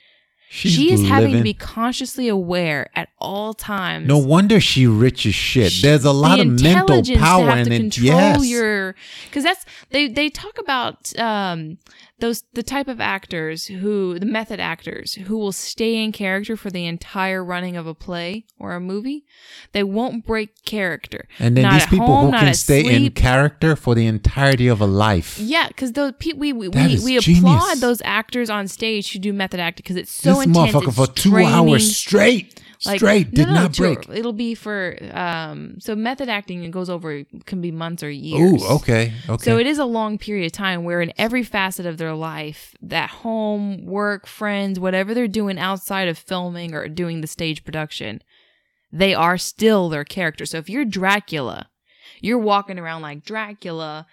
She's 0.50 0.72
she 0.72 0.92
is 0.92 1.06
having 1.06 1.32
to 1.34 1.42
be 1.42 1.52
consciously 1.52 2.26
aware 2.26 2.88
at 2.94 3.10
all 3.18 3.52
times. 3.52 4.08
No 4.08 4.16
wonder 4.16 4.60
she 4.60 4.86
rich 4.86 5.26
as 5.26 5.34
shit. 5.34 5.72
Sh- 5.72 5.82
There's 5.82 6.06
a 6.06 6.10
lot 6.12 6.36
the 6.36 6.42
of 6.48 6.62
mental 6.62 7.02
power 7.18 7.44
to 7.50 7.50
have 7.50 7.58
in 7.58 7.64
to 7.66 7.74
it. 7.74 7.78
control 7.80 8.16
Yes. 8.18 8.46
your 8.46 8.94
because 9.26 9.44
that's 9.44 9.66
they 9.90 10.08
they 10.08 10.30
talk 10.30 10.58
about 10.58 11.12
um 11.18 11.76
those 12.20 12.42
the 12.52 12.62
type 12.62 12.88
of 12.88 13.00
actors 13.00 13.66
who 13.66 14.18
the 14.18 14.26
method 14.26 14.58
actors 14.60 15.14
who 15.14 15.38
will 15.38 15.52
stay 15.52 16.02
in 16.02 16.10
character 16.12 16.56
for 16.56 16.70
the 16.70 16.84
entire 16.86 17.44
running 17.44 17.76
of 17.76 17.86
a 17.86 17.94
play 17.94 18.44
or 18.58 18.74
a 18.74 18.80
movie 18.80 19.24
they 19.72 19.82
won't 19.84 20.26
break 20.26 20.64
character. 20.64 21.28
And 21.38 21.56
then 21.56 21.62
Not 21.62 21.72
these 21.74 21.86
people 21.86 22.06
home, 22.06 22.32
who 22.32 22.38
can 22.38 22.54
stay 22.54 22.80
in 22.94 23.10
character 23.12 23.76
for 23.76 23.94
the 23.94 24.06
entirety 24.06 24.66
of 24.68 24.80
a 24.80 24.86
life. 24.86 25.38
yeah 25.38 25.68
because 25.68 25.92
those 25.92 26.12
pe- 26.18 26.32
we 26.32 26.52
we, 26.52 26.68
we, 26.68 26.98
we 27.04 27.16
applaud 27.16 27.78
those 27.78 28.02
actors 28.04 28.50
on 28.50 28.66
stage 28.68 29.12
who 29.12 29.18
do 29.18 29.32
method 29.32 29.60
acting 29.60 29.82
because 29.84 29.96
it's 29.96 30.10
so 30.12 30.34
this 30.34 30.46
intense. 30.46 30.72
motherfucker 30.72 30.92
for 30.94 31.06
two 31.12 31.36
hours 31.36 31.96
straight, 31.96 32.60
Like, 32.86 33.00
straight, 33.00 33.32
did 33.32 33.48
no, 33.48 33.54
no, 33.54 33.60
not 33.62 33.74
two- 33.74 33.94
break. 33.94 34.08
It'll 34.08 34.32
be 34.32 34.54
for 34.54 34.96
um. 35.12 35.80
So 35.80 35.96
method 35.96 36.28
acting 36.28 36.62
it 36.62 36.70
goes 36.70 36.88
over 36.88 37.24
can 37.44 37.60
be 37.60 37.72
months 37.72 38.02
or 38.02 38.10
years. 38.10 38.62
Ooh, 38.62 38.66
okay, 38.76 39.12
okay. 39.28 39.44
So 39.44 39.58
it 39.58 39.66
is 39.66 39.78
a 39.78 39.84
long 39.84 40.16
period 40.18 40.46
of 40.46 40.52
time 40.52 40.84
where 40.84 41.00
in 41.00 41.12
every 41.18 41.42
facet 41.42 41.86
of 41.86 41.98
their 41.98 42.14
life, 42.14 42.76
that 42.80 43.10
home, 43.10 43.84
work, 43.84 44.26
friends, 44.26 44.78
whatever 44.78 45.12
they're 45.12 45.26
doing 45.26 45.58
outside 45.58 46.08
of 46.08 46.16
filming 46.16 46.72
or 46.74 46.86
doing 46.88 47.20
the 47.20 47.26
stage 47.26 47.64
production, 47.64 48.22
they 48.92 49.12
are 49.14 49.38
still 49.38 49.88
their 49.88 50.04
character. 50.04 50.46
So 50.46 50.58
if 50.58 50.70
you're 50.70 50.84
Dracula, 50.84 51.68
you're 52.20 52.38
walking 52.38 52.78
around 52.78 53.02
like 53.02 53.24
Dracula 53.24 54.06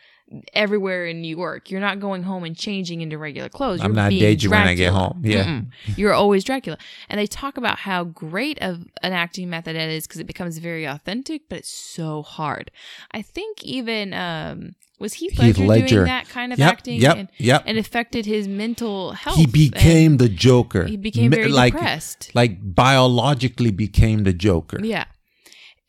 everywhere 0.54 1.06
in 1.06 1.22
New 1.22 1.36
York. 1.36 1.70
You're 1.70 1.82
not 1.82 2.00
going 2.00 2.24
home 2.24 2.44
and 2.44 2.58
changing 2.58 3.02
into 3.02 3.18
regular 3.18 3.50
clothes. 3.50 3.82
I'm 3.82 3.88
You're 3.92 3.96
not 3.96 4.10
being 4.10 4.38
Deji 4.38 4.48
when 4.50 4.68
I 4.68 4.74
get 4.74 4.92
home. 4.92 5.22
Yeah. 5.24 5.46
Mm-mm. 5.46 5.68
You're 5.98 6.14
always 6.14 6.44
Dracula. 6.44 6.78
And 7.10 7.20
they 7.20 7.28
talk 7.28 7.58
about 7.58 7.80
how 7.80 8.06
great 8.06 8.60
of 8.62 8.86
an 9.04 9.14
acting 9.14 9.50
method 9.50 9.76
it 9.76 9.90
is 9.90 10.08
because 10.08 10.20
it 10.20 10.28
becomes 10.28 10.58
very 10.58 10.86
authentic, 10.86 11.44
but 11.50 11.60
it's 11.60 11.70
so 11.70 12.24
hard. 12.24 12.72
I 13.12 13.22
think 13.22 13.64
even 13.64 14.14
um 14.14 14.76
was 15.00 15.14
Heath 15.16 15.34
Heath 15.34 15.58
Ledger, 15.58 15.66
Ledger. 15.66 15.88
doing 15.88 16.06
that 16.06 16.30
kind 16.30 16.54
of 16.54 16.60
Yep, 16.60 16.72
acting 16.72 17.02
yep, 17.02 17.18
and, 17.18 17.28
yep. 17.38 17.64
and 17.66 17.78
affected 17.78 18.26
his 18.26 18.48
mental 18.48 19.12
health. 19.12 19.38
he 19.38 19.46
became 19.46 20.18
the 20.18 20.30
Joker. 20.30 20.86
he 20.86 20.96
became 20.98 21.32
very 21.32 21.50
like, 21.50 21.74
depressed. 21.74 22.32
Like 22.34 22.58
biologically 22.62 23.72
became 23.72 24.24
the 24.24 24.34
Joker, 24.34 24.80
yeah. 24.82 25.06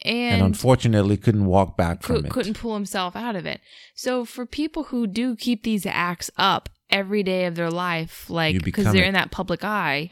And 0.06 0.34
And, 0.36 0.42
unfortunately 0.42 1.16
couldn't 1.16 1.46
walk 1.46 1.76
back 1.76 2.02
from 2.02 2.24
it. 2.24 2.30
couldn't 2.30 2.54
pull 2.54 2.74
himself 2.74 3.16
out 3.16 3.36
of 3.36 3.44
it. 3.46 3.60
So 3.94 4.24
for 4.24 4.46
people 4.46 4.84
who 4.84 5.06
do 5.06 5.36
keep 5.36 5.62
these 5.62 5.84
acts 5.86 6.30
up 6.36 6.68
every 6.90 7.22
day 7.22 7.46
of 7.46 7.54
their 7.56 7.70
life, 7.70 8.30
like 8.30 8.62
because 8.64 8.92
they're 8.92 9.04
it. 9.04 9.08
in 9.08 9.14
that 9.14 9.30
public 9.30 9.64
eye, 9.64 10.10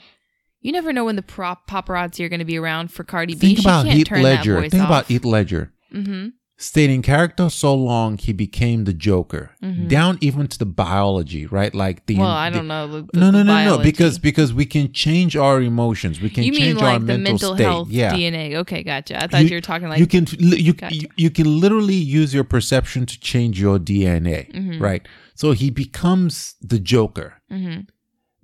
you 0.61 0.73
never 0.73 0.93
know 0.93 1.05
when 1.05 1.17
the 1.17 1.23
prop 1.23 1.69
paparazzi 1.69 2.25
are 2.25 2.29
going 2.29 2.39
to 2.41 2.45
be 2.45 2.59
around 2.59 2.91
for 2.91 3.05
Cardi 3.05 3.35
B. 3.35 3.41
Think 3.41 3.59
She 3.59 3.65
about 3.65 3.85
can't 3.85 3.97
Heath 3.99 4.07
turn 4.09 4.23
Ledger. 4.23 4.55
That 4.55 4.61
voice 4.63 4.71
Think 4.71 4.83
off. 4.83 4.89
about 4.89 5.07
Heath 5.07 5.25
Ledger. 5.25 5.73
Mm-hmm. 5.93 6.29
Stayed 6.57 6.89
in 6.89 7.03
character 7.03 7.51
so 7.51 7.75
long 7.75 8.17
he 8.17 8.33
became 8.33 8.85
the 8.85 8.93
Joker, 8.95 9.51
down 9.89 10.19
even 10.21 10.47
to 10.47 10.57
the 10.57 10.65
biology, 10.65 11.47
right? 11.47 11.75
Like 11.75 12.07
the 12.07 12.15
Mm-hmm. 12.15 12.23
Well, 12.23 12.31
I 12.31 12.49
don't 12.49 12.69
know. 12.69 12.87
The, 12.87 13.09
the 13.13 13.19
No, 13.19 13.31
no, 13.33 13.43
no, 13.43 13.65
no. 13.65 13.79
Because 13.83 14.21
because 14.21 14.55
we 14.55 14.65
can 14.65 14.93
change 14.93 15.35
our 15.37 15.61
emotions. 15.61 16.21
We 16.21 16.31
can 16.31 16.45
you 16.45 16.53
change 16.53 16.77
mean 16.77 16.85
our 16.85 16.93
like 16.93 17.01
the 17.01 17.19
mental, 17.19 17.33
mental 17.33 17.55
state. 17.57 17.65
health 17.65 17.89
yeah. 17.91 18.13
DNA? 18.15 18.55
Okay, 18.63 18.85
gotcha. 18.85 19.21
I 19.21 19.27
thought 19.27 19.45
you, 19.45 19.57
were 19.57 19.61
talking 19.61 19.89
like 19.89 19.99
you 19.99 20.07
can 20.07 20.27
you, 20.39 20.73
Gotcha. 20.75 20.95
you 20.95 21.09
you 21.17 21.31
can 21.31 21.61
literally 21.61 21.95
use 22.21 22.33
your 22.33 22.45
perception 22.45 23.05
to 23.07 23.19
change 23.19 23.61
your 23.61 23.79
DNA, 23.81 24.53
Mm-hmm. 24.53 24.81
right? 24.81 25.03
So 25.35 25.51
he 25.53 25.71
becomes 25.71 26.55
the 26.61 26.79
Joker. 26.79 27.43
Mhm. 27.53 27.89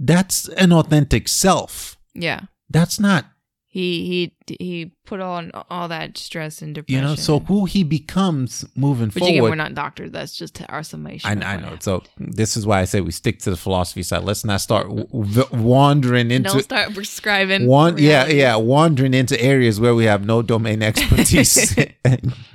That's 0.00 0.48
an 0.48 0.72
authentic 0.72 1.28
self. 1.28 1.96
yeah. 2.14 2.40
That's 2.68 2.98
not 3.00 3.26
He 3.72 4.32
he 4.48 4.56
he 4.58 4.92
put 5.06 5.20
on 5.20 5.52
all 5.70 5.86
that 5.86 6.18
stress 6.18 6.60
and 6.60 6.74
depression. 6.74 7.02
you 7.02 7.08
know. 7.08 7.14
So 7.14 7.38
who 7.38 7.66
he 7.66 7.84
becomes 7.84 8.64
moving 8.74 9.10
Which 9.10 9.18
again, 9.18 9.34
forward. 9.34 9.50
we're 9.50 9.54
not 9.54 9.76
doctors. 9.76 10.10
That's 10.10 10.36
just 10.36 10.60
our 10.68 10.82
summation. 10.82 11.28
I, 11.28 11.52
I 11.52 11.56
know. 11.56 11.62
happened. 11.62 11.82
So 11.84 12.02
this 12.18 12.56
is 12.56 12.66
why 12.66 12.80
I 12.80 12.84
say 12.84 13.00
we 13.00 13.12
stick 13.12 13.38
to 13.40 13.50
the 13.50 13.56
philosophy 13.56 14.02
side. 14.02 14.24
Let's 14.24 14.44
not 14.44 14.60
start 14.60 14.88
w- 14.88 15.44
wandering 15.52 16.32
into 16.32 16.50
Don't 16.50 16.62
start 16.62 16.94
prescribing. 16.94 17.68
One, 17.68 17.96
yeah, 17.96 18.26
yeah, 18.26 18.56
wandering 18.56 19.14
into 19.14 19.40
areas 19.40 19.78
where 19.78 19.94
we 19.94 20.04
have 20.06 20.26
no 20.26 20.42
domain 20.42 20.82
expertise. 20.82 21.76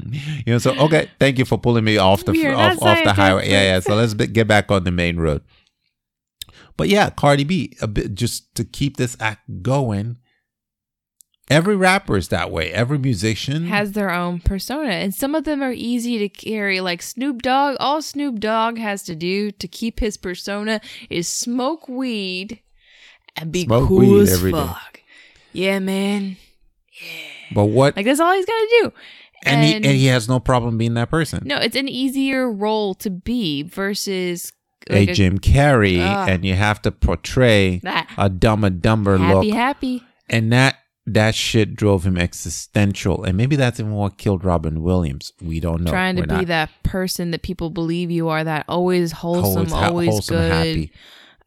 you 0.04 0.48
know, 0.48 0.58
so 0.58 0.76
okay, 0.76 1.10
thank 1.18 1.40
you 1.40 1.46
for 1.46 1.58
pulling 1.58 1.86
me 1.86 1.96
off 1.96 2.26
the 2.26 2.34
off, 2.54 2.82
off 2.82 3.04
the 3.06 3.14
highway. 3.14 3.50
Yeah, 3.50 3.64
yeah. 3.64 3.80
So 3.80 3.96
let's 3.96 4.14
be, 4.14 4.28
get 4.28 4.50
back 4.50 4.70
on 4.70 4.84
the 4.84 4.92
main 4.92 5.16
road. 5.16 5.44
But 6.76 6.90
yeah, 6.90 7.10
Cardi 7.10 7.46
B, 7.46 7.78
a 7.82 7.88
bit 7.88 8.16
just 8.16 8.54
to 8.56 8.66
keep 8.66 8.98
this 8.98 9.16
act 9.22 9.62
going. 9.62 10.18
Every 11.48 11.76
rapper 11.76 12.18
is 12.18 12.30
that 12.30 12.50
way. 12.50 12.72
Every 12.72 12.98
musician 12.98 13.68
has 13.68 13.92
their 13.92 14.10
own 14.10 14.40
persona, 14.40 14.90
and 14.90 15.14
some 15.14 15.36
of 15.36 15.44
them 15.44 15.62
are 15.62 15.72
easy 15.72 16.18
to 16.18 16.28
carry. 16.30 16.80
Like 16.82 17.04
Snoop 17.04 17.44
Dogg, 17.44 17.78
all 17.80 18.02
Snoop 18.02 18.40
Dogg 18.40 18.80
has 18.80 19.04
to 19.04 19.16
do 19.16 19.52
to 19.52 19.68
keep 19.68 20.00
his 20.00 20.18
persona 20.18 20.82
is 21.10 21.28
smoke 21.30 21.88
weed 21.88 22.62
and 23.36 23.52
be 23.52 23.66
Smoke 23.66 23.88
cool 23.90 24.22
as 24.22 24.34
every 24.34 24.52
day. 24.54 24.58
fuck. 24.58 25.02
Yeah, 25.54 25.78
man. 25.80 26.38
Yeah. 27.00 27.10
But 27.54 27.66
what? 27.66 27.96
Like 27.96 28.06
that's 28.06 28.20
all 28.20 28.34
he's 28.34 28.46
got 28.48 28.54
to 28.58 28.80
do. 28.82 28.94
and, 29.44 29.64
he 29.64 29.74
and 29.76 29.86
he 29.86 30.06
has 30.08 30.28
no 30.28 30.40
problem 30.40 30.80
being 30.80 30.96
that 30.96 31.12
person. 31.12 31.44
no, 31.46 31.58
it's 31.58 31.76
an 31.76 31.88
easier 31.88 32.52
role 32.52 32.96
to 32.96 33.12
be 33.12 33.62
versus 33.62 34.52
a 34.90 35.00
like 35.02 35.10
a 35.10 35.14
Jim 35.14 35.38
Carrey, 35.38 36.00
Ah. 36.02 36.26
and 36.28 36.44
you 36.44 36.56
have 36.56 36.82
to 36.84 36.92
portray 36.92 37.80
that 37.84 38.10
a 38.18 38.30
dumb 38.30 38.64
and 38.64 38.82
dumber 38.82 39.18
happy, 39.20 39.48
look. 39.48 39.56
happy. 39.56 40.04
and 40.28 40.52
that 40.52 40.78
that 41.08 41.36
shit 41.36 41.76
drove 41.76 42.04
him 42.06 42.18
existential 42.18 43.24
and 43.24 43.38
maybe 43.38 43.56
that's 43.56 43.80
even 43.80 43.92
what 43.92 44.18
killed 44.18 44.44
robin 44.44 44.82
williams 44.82 45.32
we 45.42 45.60
don't 45.60 45.82
know 45.84 45.92
trying 45.92 46.16
to 46.16 46.22
We're 46.24 46.28
be 46.28 46.34
not 46.34 46.48
that 46.48 46.70
person 46.84 47.32
that 47.32 47.44
people 47.44 47.70
believe 47.70 48.10
you 48.10 48.28
are. 48.30 48.44
That 48.44 48.66
always 48.68 49.12
wholesome, 49.12 49.58
always 49.58 49.72
ha- 49.72 49.88
always 49.90 50.10
wholesome, 50.10 50.36
good. 50.36 50.52
happy 50.52 50.92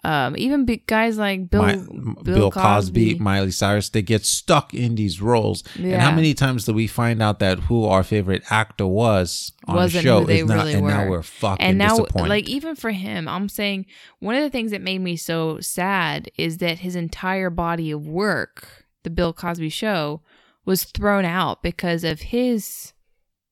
Um, 0.05 0.37
even 0.39 0.65
big 0.65 0.87
guys 0.87 1.19
like 1.19 1.51
Bill, 1.51 1.63
My- 1.63 1.75
Bill, 1.75 2.23
bill, 2.23 2.51
cosby, 2.53 3.11
Cosby. 3.15 3.19
miley 3.19 3.51
cyrus 3.51 3.89
they 3.89 4.01
get 4.01 4.25
stuck 4.25 4.73
in 4.73 4.95
these 4.95 5.21
roles 5.21 5.65
and 5.77 6.01
how 6.01 6.13
many 6.15 6.35
times 6.35 6.65
do 6.65 6.73
we 6.73 6.87
find 6.87 7.21
out 7.21 7.41
that 7.41 7.59
who 7.67 7.85
our 7.85 8.05
favorite 8.05 8.45
actor 8.51 8.87
was 8.87 9.53
on 9.67 9.75
Wasn't 9.75 10.05
the 10.05 10.09
show 10.09 10.21
who 10.21 10.27
they 10.27 10.39
is 10.43 10.47
not 10.47 10.55
really 10.59 10.75
and 10.75 10.87
now 10.87 11.05
were. 11.05 11.11
we're 11.11 11.23
fucking 11.25 11.67
and 11.67 11.79
now 11.79 12.07
like 12.15 12.49
even 12.49 12.77
for 12.77 12.93
him 12.93 13.27
i'm 13.27 13.49
saying 13.49 13.87
one 14.21 14.37
of 14.37 14.43
the 14.45 14.51
things 14.51 14.71
that 14.71 14.83
made 14.83 15.01
me 15.01 15.17
so 15.17 15.59
sad 15.59 16.31
is 16.39 16.59
that 16.59 16.79
his 16.79 16.95
entire 16.95 17.51
body 17.51 17.91
of 17.91 18.07
work 18.07 18.85
the 19.09 19.15
bill 19.15 19.33
cosby 19.33 19.71
show 19.71 20.21
was 20.67 20.85
thrown 20.85 21.25
out 21.25 21.63
because 21.63 22.05
of 22.05 22.21
his 22.21 22.93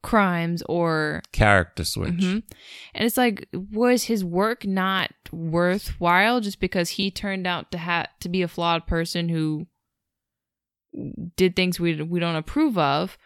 crimes 0.02 0.62
or 0.68 1.22
character 1.32 1.82
switch. 1.82 2.10
Mhm. 2.12 2.42
and 2.94 3.04
it's 3.06 3.16
like 3.16 3.48
was 3.72 4.04
his 4.04 4.22
work 4.22 4.64
not 4.66 5.10
worthwhile 5.32 6.40
just 6.42 6.60
because 6.60 6.90
he 6.90 7.10
turned 7.10 7.46
out 7.46 7.72
to 7.72 7.78
have 7.78 8.06
to 8.20 8.28
be 8.28 8.42
a 8.42 8.48
flawed 8.48 8.86
person 8.86 9.28
who 9.30 9.66
did 11.36 11.56
things 11.56 11.80
we 11.80 12.00
we 12.02 12.20
don't 12.20 12.36
approve 12.36 12.78
of 12.78 13.18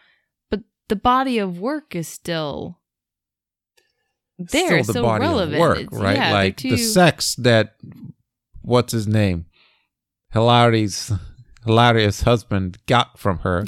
but 0.49 0.61
the 0.89 0.95
body 0.95 1.37
of 1.37 1.59
work 1.59 1.93
is 1.95 2.07
still 2.07 2.79
there 4.39 4.81
Still 4.81 4.83
the 4.83 4.93
so 4.93 5.03
body 5.03 5.21
relevant. 5.21 5.55
of 5.55 5.59
work 5.59 5.79
It's- 5.79 5.99
right? 6.01 6.15
yeah, 6.17 6.31
like 6.33 6.57
the 6.57 6.77
sex 6.77 7.35
that 7.35 7.75
what's 8.63 8.91
his 8.91 9.07
name? 9.07 9.45
Hilaria's 10.33 11.11
Hilaria's 11.65 12.21
husband 12.21 12.77
got 12.85 13.17
from 13.19 13.39
her 13.39 13.65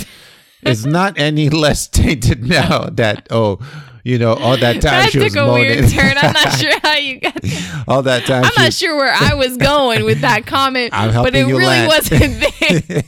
is 0.63 0.85
not 0.85 1.19
any 1.19 1.49
less 1.49 1.87
tainted 1.87 2.47
now 2.47 2.85
that 2.89 3.27
oh 3.29 3.59
you 4.03 4.17
know 4.17 4.33
all 4.33 4.57
that 4.57 4.73
time 4.81 5.03
that 5.03 5.11
she 5.11 5.19
was 5.19 5.33
took 5.33 5.47
a 5.47 5.53
weird 5.53 5.77
moaning 5.79 5.91
turn 5.91 6.17
i'm 6.17 6.33
not 6.33 6.51
sure 6.53 6.79
how 6.81 6.95
you 6.95 7.19
got 7.19 7.33
that. 7.41 7.83
all 7.87 8.01
that 8.01 8.25
time 8.25 8.43
i'm 8.43 8.51
she 8.51 8.61
not 8.63 8.73
sure 8.73 8.95
where 8.97 9.13
i 9.13 9.33
was 9.33 9.57
going 9.57 10.03
with 10.03 10.21
that 10.21 10.45
comment 10.45 10.91
but 10.91 11.35
it 11.35 11.45
really 11.45 11.65
land. 11.65 11.87
wasn't 11.87 12.43
there 12.85 13.03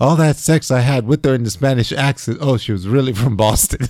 all 0.00 0.16
that 0.16 0.36
sex 0.36 0.70
I 0.70 0.80
had 0.80 1.06
with 1.06 1.24
her 1.24 1.32
in 1.32 1.44
the 1.44 1.50
Spanish 1.50 1.92
accent. 1.92 2.38
Oh, 2.40 2.56
she 2.56 2.72
was 2.72 2.88
really 2.88 3.12
from 3.12 3.36
Boston. 3.36 3.86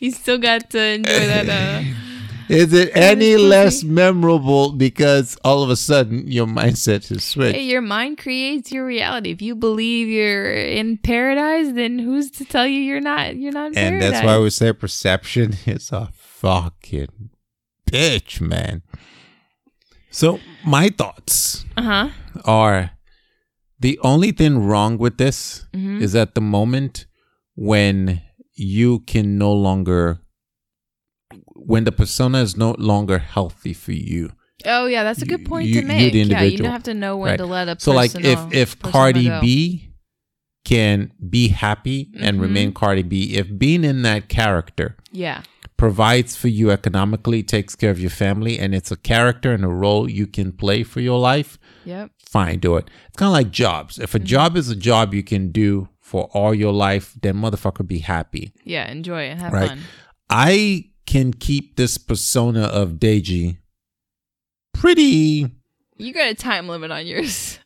you 0.00 0.10
still 0.10 0.38
got 0.38 0.68
to 0.70 0.80
enjoy 0.80 1.26
that 1.26 1.48
uh 1.48 1.82
Is 2.52 2.72
it 2.72 2.90
any 2.94 3.36
less 3.36 3.82
memorable 3.82 4.72
because 4.72 5.36
all 5.42 5.62
of 5.62 5.70
a 5.70 5.76
sudden 5.76 6.26
your 6.30 6.46
mindset 6.46 7.08
has 7.08 7.24
switched? 7.24 7.56
Hey, 7.56 7.64
your 7.64 7.80
mind 7.80 8.18
creates 8.18 8.70
your 8.70 8.84
reality. 8.86 9.30
If 9.30 9.40
you 9.42 9.54
believe 9.56 10.08
you're 10.08 10.52
in 10.52 10.98
paradise, 10.98 11.72
then 11.74 11.98
who's 11.98 12.30
to 12.32 12.44
tell 12.44 12.66
you 12.66 12.80
you're 12.80 13.00
not? 13.00 13.36
You're 13.36 13.52
not 13.52 13.72
in 13.72 13.78
and 13.78 14.00
paradise. 14.00 14.10
that's 14.10 14.24
why 14.26 14.38
we 14.38 14.50
say 14.50 14.72
perception 14.72 15.56
is 15.66 15.90
a 15.92 16.10
fucking 16.14 17.30
bitch, 17.90 18.40
man. 18.40 18.82
So 20.10 20.38
my 20.64 20.88
thoughts 20.90 21.64
uh 21.76 21.82
huh. 21.82 22.08
are 22.44 22.90
the 23.80 23.98
only 24.02 24.30
thing 24.32 24.64
wrong 24.66 24.98
with 24.98 25.16
this 25.18 25.66
Mhm. 25.74 26.00
is 26.02 26.14
at 26.14 26.34
the 26.34 26.40
moment 26.40 27.06
when 27.54 28.20
you 28.54 29.00
can 29.00 29.38
no 29.38 29.52
longer 29.52 30.20
when 31.66 31.84
the 31.84 31.92
persona 31.92 32.38
is 32.38 32.56
no 32.56 32.74
longer 32.78 33.18
healthy 33.18 33.72
for 33.74 33.92
you. 33.92 34.30
Oh 34.64 34.86
yeah, 34.86 35.02
that's 35.02 35.22
a 35.22 35.26
good 35.26 35.44
point 35.44 35.66
You- 35.68 35.74
to 35.74 35.80
you 35.80 35.86
make. 35.86 36.12
the 36.12 36.18
yeah, 36.20 36.42
you 36.42 36.58
don't 36.58 36.70
have 36.70 36.84
to 36.84 36.94
know 36.94 37.16
when 37.16 37.30
Right. 37.30 37.36
to 37.38 37.46
let 37.46 37.68
a 37.68 37.76
So 37.78 37.92
like 37.92 38.14
if 38.14 38.38
if 38.52 38.78
Cardi 38.80 39.26
go. 39.28 39.40
B 39.40 39.88
can 40.64 41.10
be 41.28 41.48
happy 41.48 42.10
and 42.20 42.34
Mm-hmm. 42.36 42.42
remain 42.42 42.72
Cardi 42.72 43.02
B 43.02 43.34
if 43.34 43.58
being 43.58 43.82
in 43.84 44.02
that 44.02 44.28
character 44.28 44.96
Yeah. 45.10 45.42
provides 45.76 46.36
for 46.36 46.46
you 46.48 46.70
economically, 46.70 47.42
takes 47.42 47.74
care 47.74 47.90
of 47.90 47.98
your 47.98 48.10
family, 48.10 48.58
and 48.60 48.72
it's 48.72 48.92
a 48.92 48.96
character 48.96 49.52
and 49.52 49.64
a 49.64 49.68
role 49.68 50.08
you 50.08 50.28
can 50.28 50.52
play 50.52 50.84
for 50.84 51.00
your 51.00 51.18
life, 51.18 51.58
Yep. 51.84 52.12
fine, 52.30 52.60
do 52.60 52.76
it. 52.76 52.88
It's 53.08 53.16
kind 53.16 53.26
of 53.28 53.32
like 53.32 53.50
jobs. 53.50 53.98
If 53.98 54.14
a 54.14 54.18
Mm-hmm. 54.18 54.26
job 54.26 54.56
is 54.56 54.68
a 54.70 54.76
job 54.76 55.12
you 55.12 55.24
can 55.24 55.50
do 55.50 55.88
for 56.00 56.24
all 56.32 56.54
your 56.54 56.72
life, 56.72 57.14
then 57.20 57.34
motherfucker 57.36 57.84
be 57.86 57.98
happy. 57.98 58.52
Yeah. 58.64 58.88
Enjoy 58.88 59.22
it. 59.22 59.38
Have 59.38 59.52
Right. 59.52 59.68
fun. 59.70 59.80
I 60.30 60.84
can 61.06 61.32
keep 61.32 61.76
this 61.76 61.98
persona 61.98 62.62
of 62.64 62.92
Deji 62.94 63.58
pretty 64.74 65.50
You 65.98 66.12
got 66.12 66.28
a 66.28 66.34
time 66.34 66.68
limit 66.68 66.90
on 66.90 67.06
yours. 67.06 67.58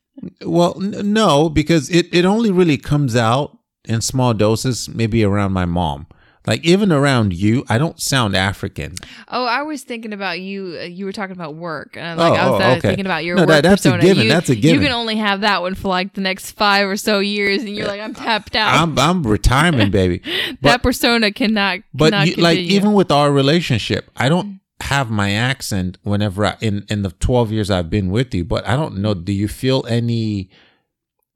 well. 0.44 0.76
N- 0.82 1.12
no, 1.12 1.48
because 1.48 1.88
it 1.90 2.06
it 2.12 2.24
only 2.24 2.50
really 2.50 2.76
comes 2.78 3.14
out 3.16 3.58
in 3.84 4.00
small 4.00 4.34
doses, 4.34 4.88
maybe 4.88 5.22
around 5.24 5.52
my 5.52 5.64
mom. 5.64 6.06
Like 6.46 6.64
even 6.64 6.92
around 6.92 7.32
you, 7.32 7.64
I 7.68 7.78
don't 7.78 8.00
sound 8.00 8.36
African. 8.36 8.94
Oh, 9.28 9.44
I 9.44 9.62
was 9.62 9.82
thinking 9.82 10.12
about 10.12 10.40
you. 10.40 10.78
Uh, 10.80 10.84
you 10.84 11.04
were 11.04 11.12
talking 11.12 11.34
about 11.34 11.54
work, 11.56 11.96
and 11.96 12.18
like 12.18 12.32
Oh, 12.32 12.34
I 12.36 12.50
was 12.50 12.60
oh, 12.62 12.70
okay. 12.72 12.80
thinking 12.80 13.06
about 13.06 13.24
your 13.24 13.36
No, 13.36 13.42
work 13.42 13.48
that- 13.48 13.62
that's 13.64 13.84
a 13.84 13.90
persona. 13.90 14.02
given, 14.02 14.22
You, 14.24 14.28
that's 14.28 14.48
a 14.48 14.54
given. 14.54 14.80
You 14.80 14.86
can 14.86 14.94
only 14.96 15.16
have 15.16 15.40
that 15.40 15.62
one 15.62 15.74
for 15.74 15.88
like 15.88 16.14
the 16.14 16.20
next 16.20 16.52
five 16.52 16.88
or 16.88 16.96
so 16.96 17.18
years, 17.18 17.62
and 17.62 17.70
you're 17.70 17.86
like, 17.86 18.00
I'm 18.00 18.14
tapped 18.14 18.54
out. 18.54 18.80
I'm 18.80 18.98
I'm 18.98 19.22
retirement, 19.26 19.90
baby. 19.92 20.22
that 20.62 20.82
persona 20.82 21.32
cannot. 21.32 21.80
but 21.92 22.10
cannot 22.12 22.26
you, 22.28 22.42
like 22.42 22.58
even 22.58 22.92
with 22.92 23.10
our 23.10 23.32
relationship, 23.32 24.10
I 24.16 24.28
don't 24.28 24.60
have 24.80 25.10
my 25.10 25.30
accent 25.32 25.96
whenever 26.02 26.44
I, 26.44 26.56
in 26.60 26.84
in 26.88 27.02
the 27.02 27.10
12 27.10 27.50
years 27.50 27.70
I've 27.70 27.88
been 27.90 28.10
with 28.10 28.34
you. 28.34 28.44
But 28.44 28.66
I 28.68 28.76
don't 28.76 28.98
know. 28.98 29.14
Do 29.14 29.32
you 29.32 29.48
feel 29.48 29.84
any? 29.88 30.50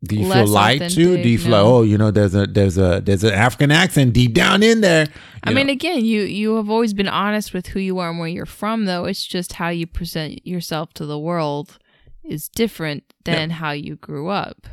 Do 0.03 0.17
you 0.17 0.33
feel 0.33 0.47
lied 0.47 0.89
to? 0.91 1.23
Do 1.23 1.29
you 1.29 1.39
feel 1.39 1.51
no. 1.51 1.63
like, 1.63 1.73
oh, 1.73 1.83
you 1.83 1.99
know, 1.99 2.11
there's 2.11 2.35
a 2.35 2.47
there's 2.47 2.79
a 2.79 3.03
there's 3.05 3.23
an 3.23 3.35
African 3.35 3.71
accent 3.71 4.15
deep 4.15 4.33
down 4.33 4.63
in 4.63 4.81
there? 4.81 5.07
I 5.45 5.51
You 5.51 5.57
mean, 5.57 5.69
again, 5.69 6.05
you 6.05 6.23
you 6.23 6.57
have 6.57 6.71
always 6.71 6.95
been 6.95 7.09
honest 7.09 7.53
with 7.53 7.69
who 7.69 7.81
you 7.81 7.99
are 7.99 8.09
and 8.09 8.19
where 8.19 8.29
you're 8.29 8.47
from, 8.47 8.87
though. 8.87 9.05
It's 9.05 9.27
just 9.27 9.55
how 9.55 9.69
you 9.69 9.87
present 9.87 10.47
yourself 10.47 10.95
to 10.95 11.05
the 11.05 11.19
world 11.19 11.79
is 12.25 12.49
different 12.49 13.13
than 13.25 13.51
how 13.51 13.73
you 13.73 13.97
grew 13.97 14.29
up 14.29 14.67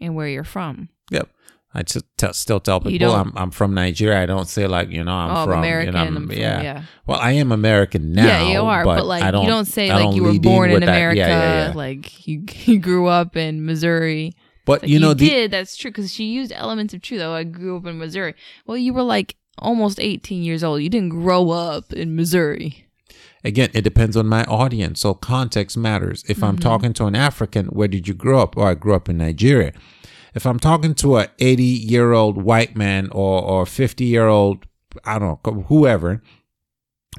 and 0.00 0.14
where 0.14 0.28
you're 0.28 0.44
from. 0.44 0.88
Yep. 1.10 1.28
I 1.74 1.82
just 1.82 2.04
still 2.32 2.60
tell 2.60 2.80
people 2.80 3.12
I'm 3.12 3.32
I'm 3.34 3.50
from 3.50 3.72
Nigeria. 3.74 4.22
I 4.22 4.26
don't 4.26 4.46
say 4.48 4.66
like 4.66 4.90
you 4.90 5.02
know 5.04 5.12
I'm 5.14 5.36
oh, 5.36 5.44
from 5.46 5.58
American. 5.60 5.86
You 5.86 5.92
know, 5.98 6.06
I'm 6.06 6.16
I'm- 6.16 6.26
from- 6.28 6.36
yeah. 6.38 6.62
yeah. 6.62 6.82
Well, 7.06 7.18
I 7.18 7.32
am 7.32 7.50
American 7.52 8.12
now. 8.12 8.26
yeah, 8.26 8.52
you 8.52 8.60
are, 8.60 8.84
but, 8.84 9.06
like 9.06 9.22
I 9.22 9.26
you 9.28 9.46
don't 9.48 9.64
say 9.64 9.88
like 9.90 10.02
don't 10.02 10.14
you 10.16 10.22
were 10.24 10.38
born 10.38 10.70
in 10.70 10.74
with. 10.74 10.82
America, 10.82 11.18
Yeah, 11.18 11.28
yeah, 11.28 11.68
yeah. 11.68 11.72
like 11.74 12.26
you 12.28 12.44
you 12.66 12.78
grew 12.78 13.06
up 13.06 13.36
in 13.36 13.64
Missouri. 13.64 14.34
But 14.64 14.82
Like, 14.82 14.90
you 14.90 15.00
know, 15.00 15.12
the, 15.14 15.28
did. 15.28 15.50
That's 15.50 15.76
true 15.76 15.90
because 15.90 16.12
she 16.12 16.24
used 16.26 16.52
elements 16.52 16.94
of 16.94 17.02
truth. 17.02 17.20
Though 17.20 17.34
I 17.34 17.42
grew 17.44 17.76
up 17.78 17.86
in 17.86 17.98
Missouri. 17.98 18.34
Well, 18.66 18.76
you 18.76 18.92
were 18.94 19.02
like 19.02 19.34
almost 19.58 19.98
18 19.98 20.42
years 20.42 20.62
old. 20.62 20.82
You 20.82 20.88
didn't 20.88 21.08
grow 21.08 21.50
up 21.50 21.92
in 21.92 22.14
Missouri. 22.14 22.86
again, 23.44 23.70
it 23.74 23.82
depends 23.82 24.16
on 24.16 24.26
my 24.28 24.44
audience. 24.44 25.00
So 25.00 25.14
context 25.14 25.76
matters. 25.76 26.22
If 26.28 26.36
Mm-hmm. 26.36 26.44
I'm 26.44 26.58
talking 26.58 26.92
to 26.94 27.06
an 27.06 27.16
African, 27.16 27.66
where 27.66 27.88
did 27.88 28.06
you 28.06 28.14
grow 28.14 28.40
up? 28.40 28.56
Or 28.56 28.68
I 28.68 28.74
grew 28.74 28.94
up 28.94 29.08
in 29.08 29.16
Nigeria. 29.18 29.72
If 30.34 30.46
I'm 30.46 30.58
talking 30.58 30.94
to 30.96 31.18
a 31.18 31.28
80 31.38 31.62
year 31.62 32.12
old 32.12 32.42
white 32.42 32.74
man 32.76 33.08
or 33.12 33.42
or 33.42 33.66
50 33.66 34.04
year 34.04 34.26
old, 34.28 34.66
I 35.04 35.18
don't 35.18 35.44
know, 35.44 35.62
whoever, 35.68 36.22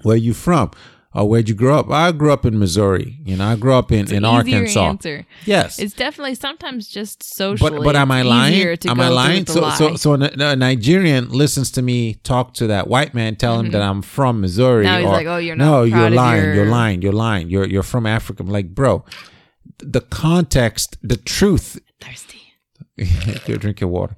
where 0.02 0.18
you 0.18 0.34
from? 0.34 0.72
Or 1.16 1.30
where'd 1.30 1.48
you 1.48 1.54
grow 1.54 1.78
up? 1.78 1.92
I 1.92 2.12
grew 2.12 2.34
up 2.34 2.44
in 2.44 2.58
Missouri. 2.58 3.20
You 3.24 3.38
know, 3.38 3.46
I 3.46 3.56
grew 3.56 3.74
up 3.76 3.92
in, 3.92 4.00
It's 4.00 4.12
in 4.12 4.18
an 4.18 4.26
Arkansas. 4.26 4.84
answer. 4.84 5.28
Yes. 5.46 5.78
It's 5.78 5.94
definitely 5.94 6.34
sometimes 6.34 6.88
just 6.88 7.22
socially. 7.22 7.70
but 7.78 7.84
but 7.84 7.96
am 7.96 8.10
I 8.10 8.24
lying? 8.24 8.76
to 8.78 8.90
Am 8.90 9.00
I 9.00 9.10
lying? 9.10 9.46
So 9.46 9.62
lie. 9.62 9.76
so 9.76 9.96
so 9.96 10.14
a, 10.14 10.56
Nigerian 10.56 11.30
listens 11.30 11.70
to 11.74 11.84
me 11.84 12.16
talk 12.24 12.56
to 12.56 12.66
that 12.66 12.88
white 12.88 13.14
man, 13.14 13.36
tell 13.36 13.60
him 13.60 13.70
that 13.74 13.84
I'm 13.84 14.02
from 14.02 14.42
Missouri. 14.42 14.86
Mm-hmm. 14.86 14.92
Now 14.92 14.98
he's 15.02 15.08
or, 15.08 15.12
like, 15.12 15.28
"Oh, 15.28 15.38
you're 15.38 15.56
not 15.56 15.66
No, 15.66 15.84
you're 15.84 16.10
lying. 16.10 16.44
your-" 16.46 16.54
You're 16.56 16.66
lying. 16.66 17.02
You're 17.04 17.14
lying. 17.14 17.48
You're 17.52 17.68
you're 17.68 17.84
from 17.84 18.08
Africa. 18.08 18.42
I'm 18.42 18.50
like, 18.50 18.70
bro, 18.74 19.06
the 19.78 20.02
context, 20.02 20.98
the 21.04 21.18
truth. 21.18 21.80
thirsty. 22.02 22.40
Go 23.46 23.56
drink 23.56 23.82
your 23.82 23.90
water. 23.90 24.16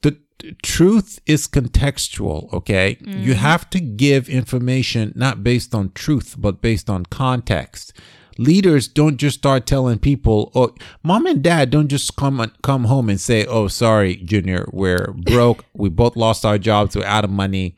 The 0.00 0.16
truth 0.62 1.20
is 1.24 1.46
contextual, 1.46 2.52
okay? 2.52 2.96
You 3.00 3.06
mm-hmm. 3.06 3.32
have 3.34 3.70
to 3.70 3.78
give 3.80 4.28
information 4.28 5.12
not 5.14 5.44
based 5.44 5.72
on 5.72 5.92
truth, 5.92 6.34
but 6.36 6.60
based 6.60 6.90
on 6.90 7.06
context. 7.06 7.92
Leaders 8.38 8.88
don't 8.88 9.18
just 9.18 9.38
start 9.38 9.66
telling 9.66 9.98
people, 10.00 10.50
"Oh, 10.54 10.74
mom 11.04 11.26
and 11.26 11.42
dad 11.42 11.70
don't 11.70 11.86
just 11.88 12.16
come 12.16 12.50
come 12.62 12.84
home 12.84 13.08
and 13.08 13.20
say, 13.20 13.44
"Oh, 13.46 13.68
sorry, 13.68 14.16
Junior, 14.16 14.66
we're 14.72 15.12
broke. 15.16 15.64
we 15.74 15.88
both 15.90 16.16
lost 16.16 16.44
our 16.44 16.58
jobs. 16.58 16.96
We're 16.96 17.04
out 17.04 17.24
of 17.24 17.30
money." 17.30 17.76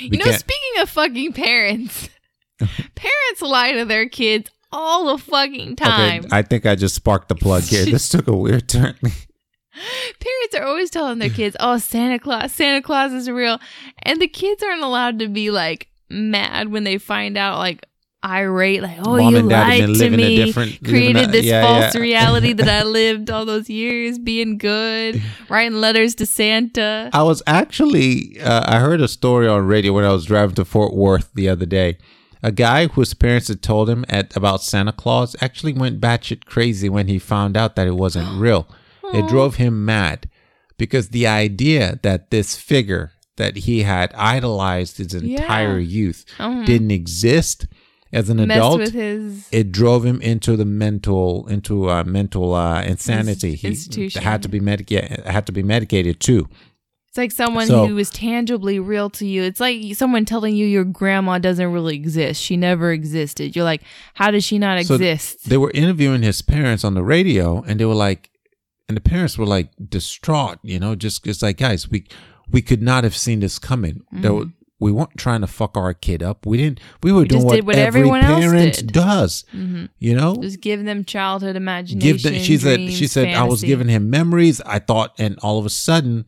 We 0.00 0.10
You 0.10 0.18
know, 0.18 0.24
can't- 0.24 0.40
speaking 0.40 0.82
of 0.82 0.90
fucking 0.90 1.32
parents, 1.34 2.10
parents 2.58 3.42
lie 3.42 3.72
to 3.72 3.84
their 3.84 4.08
kids 4.08 4.50
all 4.70 5.16
the 5.16 5.22
fucking 5.22 5.76
time. 5.76 6.24
Okay, 6.24 6.36
I 6.36 6.42
think 6.42 6.66
I 6.66 6.74
just 6.74 6.94
sparked 6.96 7.28
the 7.28 7.36
plug 7.36 7.62
here. 7.62 7.86
This 7.90 8.08
took 8.08 8.26
a 8.26 8.36
weird 8.36 8.68
turn. 8.68 8.96
Parents 9.74 10.54
are 10.56 10.64
always 10.64 10.90
telling 10.90 11.18
their 11.18 11.30
kids, 11.30 11.56
"Oh, 11.58 11.78
Santa 11.78 12.18
Claus, 12.18 12.52
Santa 12.52 12.82
Claus 12.82 13.12
is 13.12 13.30
real," 13.30 13.58
and 14.02 14.20
the 14.20 14.28
kids 14.28 14.62
aren't 14.62 14.82
allowed 14.82 15.18
to 15.20 15.28
be 15.28 15.50
like 15.50 15.88
mad 16.10 16.68
when 16.68 16.84
they 16.84 16.98
find 16.98 17.38
out, 17.38 17.58
like 17.58 17.86
irate, 18.24 18.82
like, 18.82 18.98
"Oh, 19.04 19.16
Mom 19.16 19.34
you 19.34 19.42
lied 19.42 19.94
to 19.96 20.10
me, 20.10 20.52
created 20.52 21.28
a- 21.28 21.32
this 21.32 21.44
yeah, 21.44 21.62
false 21.62 21.94
yeah." 21.94 22.00
reality 22.00 22.52
that 22.52 22.68
I 22.68 22.82
lived 22.86 23.30
all 23.30 23.44
those 23.44 23.68
years, 23.70 24.18
being 24.18 24.58
good, 24.58 25.20
writing 25.48 25.80
letters 25.80 26.14
to 26.16 26.26
Santa." 26.26 27.10
I 27.12 27.22
was 27.22 27.42
actually, 27.46 28.38
uh, 28.40 28.64
I 28.66 28.78
heard 28.78 29.00
a 29.00 29.08
story 29.08 29.48
on 29.48 29.66
radio 29.66 29.92
when 29.92 30.04
I 30.04 30.12
was 30.12 30.26
driving 30.26 30.54
to 30.56 30.64
Fort 30.64 30.94
Worth 30.94 31.30
the 31.34 31.48
other 31.48 31.66
day. 31.66 31.98
A 32.44 32.52
guy 32.52 32.88
whose 32.88 33.14
parents 33.14 33.48
had 33.48 33.62
told 33.62 33.88
him 33.88 34.04
at 34.08 34.36
about 34.36 34.62
Santa 34.62 34.92
Claus 34.92 35.34
actually 35.40 35.72
went 35.72 36.00
batshit 36.00 36.44
crazy 36.44 36.88
when 36.88 37.06
he 37.06 37.18
found 37.18 37.56
out 37.56 37.76
that 37.76 37.86
it 37.86 37.94
wasn't 37.94 38.28
real. 38.40 38.68
It 39.12 39.28
drove 39.28 39.56
him 39.56 39.84
mad 39.84 40.28
because 40.78 41.08
the 41.10 41.26
idea 41.26 41.98
that 42.02 42.30
this 42.30 42.56
figure 42.56 43.12
that 43.36 43.56
he 43.56 43.82
had 43.82 44.12
idolized 44.14 44.98
his 44.98 45.14
entire 45.14 45.78
youth 45.78 46.24
Mhm. 46.38 46.66
didn't 46.66 46.90
exist 46.90 47.66
as 48.12 48.28
an 48.28 48.36
Messed 48.46 48.50
adult 48.58 48.88
his. 48.90 49.48
it 49.50 49.72
drove 49.72 50.04
him 50.04 50.20
into 50.20 50.54
the 50.56 50.66
mental 50.66 51.46
into 51.48 51.88
uh, 51.88 52.04
mental 52.04 52.54
uh, 52.54 52.82
insanity. 52.82 53.54
He 53.54 53.68
institution. 53.68 54.22
had 54.22 54.42
to 54.42 54.48
be 54.48 54.60
medicated. 54.60 55.24
Had 55.24 55.46
to 55.46 55.52
be 55.52 55.62
medicated 55.62 56.20
too. 56.20 56.48
It's 57.08 57.18
like 57.18 57.30
someone 57.32 57.66
So- 57.66 57.86
who 57.86 57.98
is 57.98 58.08
tangibly 58.10 58.78
real 58.78 59.10
to 59.10 59.26
you. 59.26 59.42
It's 59.42 59.60
like 59.60 59.94
someone 59.94 60.24
telling 60.24 60.56
you 60.56 60.66
your 60.66 60.84
grandma 60.84 61.38
doesn't 61.38 61.70
really 61.72 61.94
exist. 61.94 62.40
She 62.42 62.56
never 62.56 62.90
existed. 62.92 63.54
You're 63.54 63.66
like, 63.66 63.82
how 64.14 64.30
does 64.30 64.44
she 64.44 64.58
not 64.58 64.82
So 64.86 64.94
exist? 64.94 65.48
They 65.48 65.58
were 65.58 65.70
interviewing 65.74 66.22
his 66.22 66.40
parents 66.42 66.84
on 66.84 66.94
the 66.94 67.02
radio, 67.02 67.62
and 67.66 67.78
they 67.80 67.84
were 67.84 67.94
like, 67.94 68.30
and 68.88 68.96
the 68.96 69.00
parents 69.00 69.38
were 69.38 69.46
like 69.46 69.70
distraught. 69.88 70.58
You 70.62 70.78
know, 70.78 70.94
just 70.94 71.24
just 71.24 71.42
like 71.42 71.58
guys, 71.58 71.88
we 71.90 72.06
we 72.50 72.62
could 72.62 72.82
not 72.82 73.04
have 73.04 73.16
seen 73.16 73.40
this 73.40 73.58
coming. 73.58 74.02
There 74.12 74.32
were- 74.34 74.46
we 74.80 74.90
weren't 74.90 75.16
trying 75.16 75.42
to 75.42 75.46
fuck 75.46 75.76
our 75.76 75.94
kid 75.94 76.24
up. 76.24 76.44
We 76.44 76.56
didn't. 76.56 76.80
We 77.04 77.12
were 77.12 77.24
doing 77.24 77.44
what, 77.44 77.62
what 77.64 77.76
every 77.78 78.02
parent 78.02 78.92
does. 78.92 79.44
You 79.52 80.16
know, 80.16 80.34
Just 80.42 80.60
give 80.60 80.84
them 80.84 81.04
childhood 81.04 81.54
imagination. 81.54 82.00
give 82.00 82.22
them 82.24 82.34
she 82.42 82.56
said 82.58 82.80
she 82.80 82.86
dreams, 82.96 83.12
said 83.12 83.28
i 83.28 83.44
was 83.44 83.62
giving 83.62 83.86
him 83.88 84.10
memories 84.10 84.60
i 84.62 84.80
thought 84.80 85.14
and 85.18 85.38
all 85.40 85.60
of 85.60 85.66
a 85.66 85.70
sudden 85.70 86.24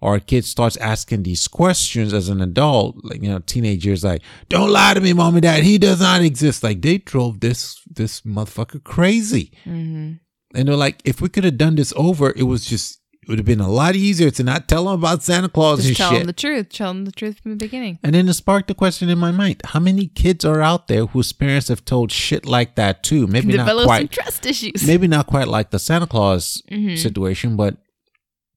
our 0.00 0.18
kid 0.20 0.46
starts 0.46 0.78
asking 0.78 1.24
these 1.24 1.46
questions 1.48 2.14
as 2.14 2.30
an 2.30 2.40
adult 2.40 2.96
like 3.04 3.20
you 3.22 3.28
know 3.28 3.40
teenagers 3.40 4.02
like 4.04 4.22
don't 4.48 4.70
lie 4.70 4.94
to 4.94 5.02
me 5.02 5.12
mom 5.12 5.34
and 5.34 5.42
dad 5.42 5.62
he 5.62 5.76
does 5.76 6.00
not 6.00 6.22
exist 6.22 6.62
like 6.62 6.80
they 6.80 6.96
drove 6.96 7.40
this 7.40 7.82
this 7.90 8.22
motherfucker 8.22 8.82
crazy 8.82 9.52
Mm-hmm. 9.66 10.14
And 10.54 10.68
they're 10.68 10.76
like 10.76 11.00
if 11.04 11.20
we 11.20 11.28
could 11.28 11.44
have 11.44 11.58
done 11.58 11.74
this 11.76 11.92
over 11.96 12.32
it 12.36 12.44
was 12.44 12.64
just 12.66 13.00
it 13.22 13.28
would 13.28 13.38
have 13.38 13.46
been 13.46 13.60
a 13.60 13.68
lot 13.68 13.94
easier 13.94 14.30
to 14.30 14.42
not 14.42 14.68
tell 14.68 14.84
them 14.84 14.94
about 14.94 15.22
santa 15.22 15.48
claus 15.48 15.78
Just 15.78 15.88
and 15.88 15.96
tell 15.96 16.10
shit 16.10 16.18
them 16.20 16.26
the 16.26 16.32
truth. 16.32 16.68
Tell 16.70 16.88
them 16.94 17.04
the 17.04 17.12
truth 17.12 17.40
from 17.40 17.52
the 17.52 17.56
beginning. 17.56 17.98
and 18.02 18.14
then 18.14 18.28
it 18.28 18.32
sparked 18.34 18.70
a 18.70 18.74
question 18.74 19.08
in 19.08 19.18
my 19.18 19.30
mind 19.30 19.60
how 19.64 19.80
many 19.80 20.06
kids 20.06 20.44
are 20.44 20.62
out 20.62 20.88
there 20.88 21.06
whose 21.06 21.32
parents 21.32 21.68
have 21.68 21.84
told 21.84 22.10
shit 22.10 22.46
like 22.46 22.74
that 22.76 23.02
too 23.02 23.26
maybe 23.26 23.54
not 23.56 23.84
quite 23.84 23.98
some 23.98 24.08
trust 24.08 24.46
issues. 24.46 24.86
maybe 24.86 25.06
not 25.06 25.26
quite 25.26 25.48
like 25.48 25.70
the 25.70 25.78
Santa 25.78 26.06
Claus 26.06 26.62
mm-hmm. 26.70 26.96
situation, 26.96 27.56
but 27.56 27.76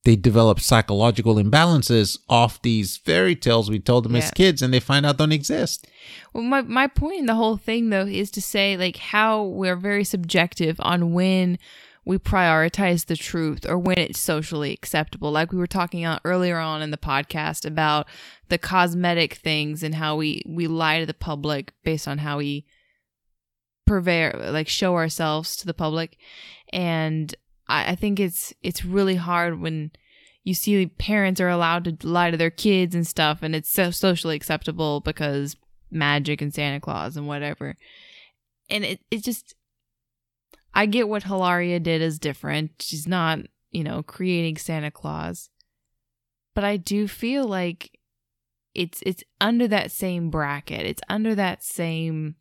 they 0.04 0.16
develop 0.16 0.60
psychological 0.60 1.36
imbalances 1.36 2.18
off 2.28 2.62
these 2.62 2.97
fairy 2.97 3.36
tales 3.36 3.70
we 3.70 3.80
told 3.80 4.04
them 4.04 4.16
as 4.16 4.32
kids 4.32 4.62
and 4.62 4.74
they 4.74 4.80
find 4.80 5.06
out 5.06 5.18
don't 5.18 5.32
exist. 5.32 5.88
Well, 6.34 6.43
my 6.43 6.62
my 6.62 6.88
point 6.88 7.20
in 7.20 7.26
the 7.28 7.36
whole 7.36 7.58
thing 7.58 7.89
though 7.89 8.06
is 8.08 8.32
to 8.32 8.41
say 8.41 8.76
like 8.78 8.97
how 8.97 9.43
we're 9.43 9.76
very 9.76 10.04
subjective 10.04 10.78
on 10.80 11.14
when 11.14 11.60
we 12.04 12.18
prioritize 12.18 13.06
the 13.06 13.16
truth 13.16 13.64
or 13.70 13.78
when 13.78 13.99
it's 13.99 14.20
socially 14.20 14.74
acceptable. 14.74 15.32
Like 15.32 15.52
we 15.52 15.60
were 15.60 15.68
talking 15.68 16.04
on 16.06 16.20
earlier 16.26 16.58
on 16.58 16.82
in 16.82 16.89
the 16.89 16.97
podcast 16.97 17.64
about 17.64 18.08
the 18.49 18.58
cosmetic 18.58 19.36
things 19.36 19.84
and 19.84 19.95
how 19.95 20.16
we 20.16 20.41
we 20.47 20.68
lie 20.68 20.99
to 20.99 21.06
the 21.06 21.14
public 21.14 21.74
based 21.84 22.08
on 22.08 22.20
how 22.20 22.39
we 22.39 22.66
purvey 23.86 24.32
like 24.52 24.68
show 24.68 24.95
ourselves 24.95 25.56
to 25.58 25.66
the 25.66 25.74
public 25.74 26.18
and 26.72 27.36
I, 27.72 27.91
I 27.91 27.95
think 27.95 28.19
it's 28.19 28.53
it's 28.61 28.86
really 28.86 29.15
hard 29.15 29.59
when 29.59 29.91
you 30.43 30.53
see 30.53 30.86
parents 30.86 31.39
are 31.39 31.49
allowed 31.49 31.86
to 31.86 32.07
lie 32.07 32.32
to 32.32 32.38
their 32.38 32.51
kids 32.51 32.93
and 32.93 33.07
stuff, 33.07 33.39
and 33.41 33.55
it's 33.55 33.69
so 33.69 33.91
socially 33.91 34.36
acceptable 34.36 34.99
because 34.99 35.55
magic 35.89 36.41
and 36.41 36.53
Santa 36.53 36.80
Claus 36.80 37.17
and 37.17 37.28
whatever. 37.28 37.78
And 38.69 38.84
it 38.84 38.99
it 39.09 39.24
just 39.24 39.55
I 40.74 40.86
get 40.86 41.09
what 41.09 41.24
Hilaria 41.24 41.80
did 41.80 42.01
is 42.01 42.19
different. 42.19 42.72
She's 42.80 43.07
not, 43.07 43.39
you 43.72 43.84
know, 43.84 44.03
creating 44.03 44.57
Santa 44.57 44.91
Claus. 44.91 45.49
But 46.53 46.63
I 46.63 46.78
do 46.78 47.07
feel 47.07 47.45
like 47.45 47.97
it's 48.74 49.01
it's 49.05 49.24
under 49.39 49.67
that 49.67 49.91
same 49.91 50.30
bracket. 50.30 50.86
It's 50.86 51.01
under 51.09 51.36
that 51.36 51.63
same 51.63 52.36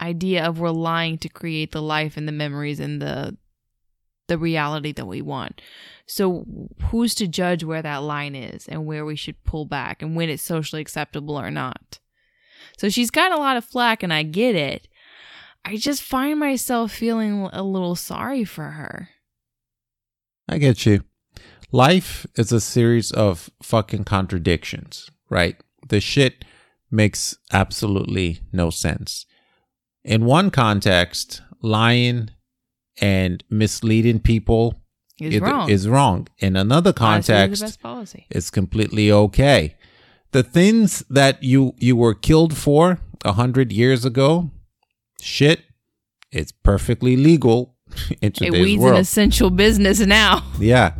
idea 0.00 0.44
of 0.44 0.60
we're 0.60 0.70
lying 0.70 1.18
to 1.18 1.28
create 1.28 1.72
the 1.72 1.82
life 1.82 2.16
and 2.16 2.28
the 2.28 2.32
memories 2.32 2.80
and 2.80 3.00
the 3.00 3.36
the 4.28 4.38
reality 4.38 4.92
that 4.92 5.06
we 5.06 5.22
want. 5.22 5.60
So 6.06 6.46
who's 6.84 7.14
to 7.16 7.26
judge 7.26 7.64
where 7.64 7.82
that 7.82 8.02
line 8.02 8.34
is 8.34 8.66
and 8.66 8.86
where 8.86 9.04
we 9.04 9.16
should 9.16 9.42
pull 9.44 9.64
back 9.64 10.02
and 10.02 10.14
when 10.16 10.28
it's 10.30 10.42
socially 10.42 10.82
acceptable 10.82 11.38
or 11.38 11.50
not? 11.50 11.98
So 12.78 12.88
she's 12.88 13.10
got 13.10 13.32
a 13.32 13.36
lot 13.36 13.56
of 13.56 13.64
flack 13.64 14.02
and 14.02 14.12
I 14.12 14.22
get 14.22 14.54
it. 14.54 14.88
I 15.64 15.76
just 15.76 16.02
find 16.02 16.38
myself 16.38 16.92
feeling 16.92 17.48
a 17.52 17.62
little 17.62 17.96
sorry 17.96 18.44
for 18.44 18.70
her. 18.70 19.08
I 20.48 20.58
get 20.58 20.86
you. 20.86 21.02
Life 21.72 22.26
is 22.36 22.52
a 22.52 22.60
series 22.60 23.10
of 23.10 23.50
fucking 23.62 24.04
contradictions, 24.04 25.10
right? 25.28 25.56
The 25.88 26.00
shit 26.00 26.44
makes 26.90 27.36
absolutely 27.52 28.40
no 28.52 28.70
sense. 28.70 29.26
In 30.04 30.24
one 30.24 30.50
context, 30.52 31.42
lying 31.60 32.30
and 33.00 33.42
misleading 33.50 34.20
people 34.20 34.74
Is 35.20 35.34
it- 35.34 35.42
wrong. 35.42 35.70
is 35.70 35.88
wrong. 35.88 36.28
In 36.38 36.56
another 36.56 36.92
context, 36.92 37.60
the 37.60 37.66
best 37.66 37.80
policy. 37.82 38.26
it's 38.30 38.50
completely 38.50 39.10
okay. 39.12 39.76
The 40.32 40.42
things 40.42 41.04
that 41.08 41.42
you 41.42 41.74
you 41.78 41.96
were 41.96 42.14
killed 42.14 42.56
for 42.56 42.98
a 43.24 43.32
hundred 43.32 43.72
years 43.72 44.04
ago, 44.04 44.50
shit, 45.20 45.60
it's 46.32 46.52
perfectly 46.52 47.16
legal 47.16 47.74
in 48.20 48.28
It 48.28 48.34
today's 48.34 48.52
weeds 48.62 48.82
an 48.82 48.88
world. 48.90 49.00
essential 49.00 49.50
business 49.50 50.00
now. 50.00 50.42
yeah. 50.58 50.92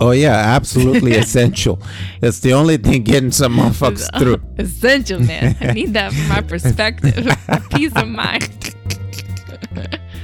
Oh 0.00 0.10
yeah, 0.12 0.34
absolutely 0.56 1.12
essential. 1.24 1.78
It's 2.22 2.40
the 2.40 2.54
only 2.54 2.76
thing 2.78 3.02
getting 3.04 3.30
some 3.30 3.56
motherfuckers 3.56 4.08
through. 4.18 4.40
essential, 4.58 5.20
man. 5.20 5.56
I 5.60 5.72
need 5.72 5.92
that 5.94 6.12
for 6.12 6.28
my 6.28 6.40
perspective. 6.40 7.26
Peace 7.70 7.92
of 7.94 8.08
mind. 8.08 8.74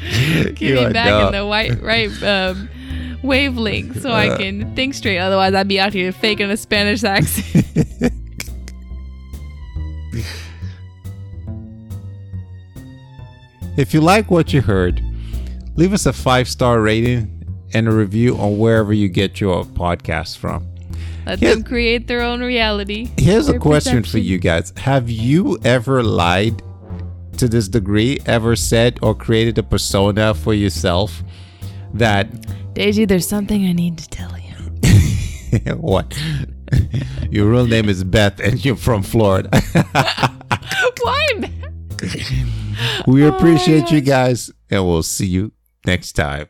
Get 0.54 0.60
me 0.60 0.92
back 0.92 1.06
dumb. 1.08 1.26
in 1.26 1.32
the 1.40 1.46
white 1.46 1.80
right 1.82 2.10
um, 2.22 2.68
wavelength 3.22 4.00
so 4.02 4.10
I 4.10 4.36
can 4.36 4.74
think 4.74 4.94
straight. 4.94 5.18
Otherwise, 5.18 5.54
I'd 5.54 5.68
be 5.68 5.78
out 5.80 5.92
here 5.92 6.12
faking 6.12 6.50
a 6.50 6.56
Spanish 6.56 7.04
accent. 7.04 7.66
If 13.76 13.94
you 13.94 14.00
like 14.00 14.30
what 14.30 14.52
you 14.52 14.60
heard, 14.60 15.00
leave 15.76 15.92
us 15.92 16.06
a 16.06 16.12
five 16.12 16.48
star 16.48 16.80
rating 16.80 17.34
and 17.74 17.86
a 17.86 17.92
review 17.92 18.36
on 18.36 18.58
wherever 18.58 18.92
you 18.92 19.08
get 19.08 19.40
your 19.40 19.64
podcasts 19.64 20.36
from. 20.36 20.66
Let 21.26 21.38
Here's- 21.38 21.54
them 21.56 21.64
create 21.64 22.06
their 22.08 22.22
own 22.22 22.40
reality. 22.40 23.08
Here's 23.18 23.48
a 23.48 23.52
Their 23.52 23.60
question 23.60 24.02
for 24.02 24.18
you 24.18 24.38
guys 24.38 24.72
Have 24.78 25.10
you 25.10 25.58
ever 25.62 26.02
lied 26.02 26.62
to 27.38 27.48
this 27.48 27.68
degree? 27.68 28.18
Ever 28.26 28.56
said 28.56 28.98
or 29.02 29.14
created 29.14 29.58
a 29.58 29.62
persona 29.62 30.34
for 30.34 30.54
yourself 30.54 31.22
that 31.94 32.30
Deji, 32.74 33.08
there's 33.08 33.26
something 33.26 33.66
I 33.66 33.72
need 33.72 33.98
to 33.98 34.08
tell 34.08 34.34
you. 34.38 35.74
what? 35.76 36.16
Your 37.30 37.50
real 37.50 37.66
name 37.66 37.88
is 37.88 38.04
Beth 38.04 38.40
and 38.40 38.62
you're 38.64 38.76
from 38.76 39.02
Florida. 39.02 39.50
Why? 41.02 41.26
man? 41.38 41.82
we 43.06 43.24
Oh 43.24 43.28
appreciate 43.28 43.90
you 43.90 44.00
guys 44.00 44.50
and 44.70 44.86
we'll 44.86 45.02
see 45.02 45.26
you 45.26 45.52
next 45.86 46.12
time. 46.12 46.48